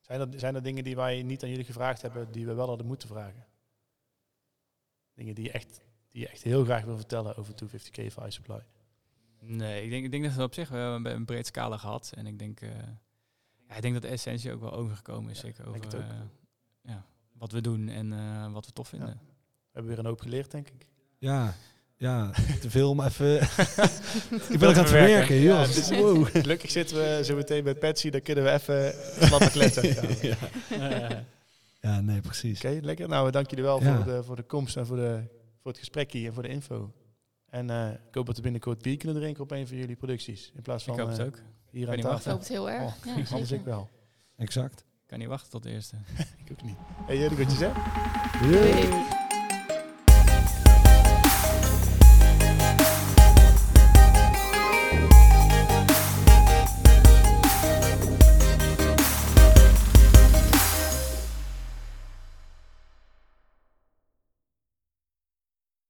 [0.01, 2.69] Zijn er, zijn er dingen die wij niet aan jullie gevraagd hebben, die we wel
[2.69, 3.47] hadden moeten vragen?
[5.15, 8.61] Dingen die je echt, die je echt heel graag wil vertellen over 250k van iSupply.
[9.41, 12.13] Nee, ik denk, ik denk dat we op zich we hebben een breed scala gehad.
[12.17, 12.71] En ik denk, eh,
[13.69, 15.37] ja, ik denk dat de essentie ook wel overgekomen is.
[15.37, 16.07] Ja, zeker over eh,
[16.83, 19.09] ja, wat we doen en eh, wat we tof vinden.
[19.09, 19.15] We
[19.73, 20.87] hebben weer een hoop geleerd, denk ik.
[21.19, 21.55] Ja,
[21.97, 22.31] ja,
[22.61, 23.35] te veel om even...
[24.53, 25.35] ik ben nog aan het verwerken.
[25.35, 25.99] Ja, joh.
[26.01, 26.27] Wow.
[26.27, 28.95] Gelukkig zitten we zo meteen bij Patsy, dan kunnen we even
[29.27, 29.89] slappe kletsen
[30.69, 31.25] ja.
[31.81, 32.65] ja, nee, precies.
[32.65, 33.09] Oké, lekker.
[33.09, 33.97] Nou, we danken jullie wel Ja.
[33.97, 35.23] voor, de, voor de komst en voor, de,
[35.63, 36.93] voor het gesprek hier en voor de info.
[37.51, 40.53] En eh, ik hoop dat we binnenkort bier kunnen drinken op een van jullie producties.
[40.55, 41.39] In plaats van ik hoop het eh, ook.
[41.71, 42.31] hier Kan aan niet Ik tafel.
[42.31, 42.83] hoop het heel erg.
[42.83, 43.89] Oh, ja, Anders ik wel.
[44.37, 44.81] Exact.
[44.81, 45.97] Ik kan niet wachten tot de eerste.
[46.45, 46.77] Ik ook niet.
[47.07, 47.71] Hey, jullie groetjes hè?
[48.51, 49.18] Doei.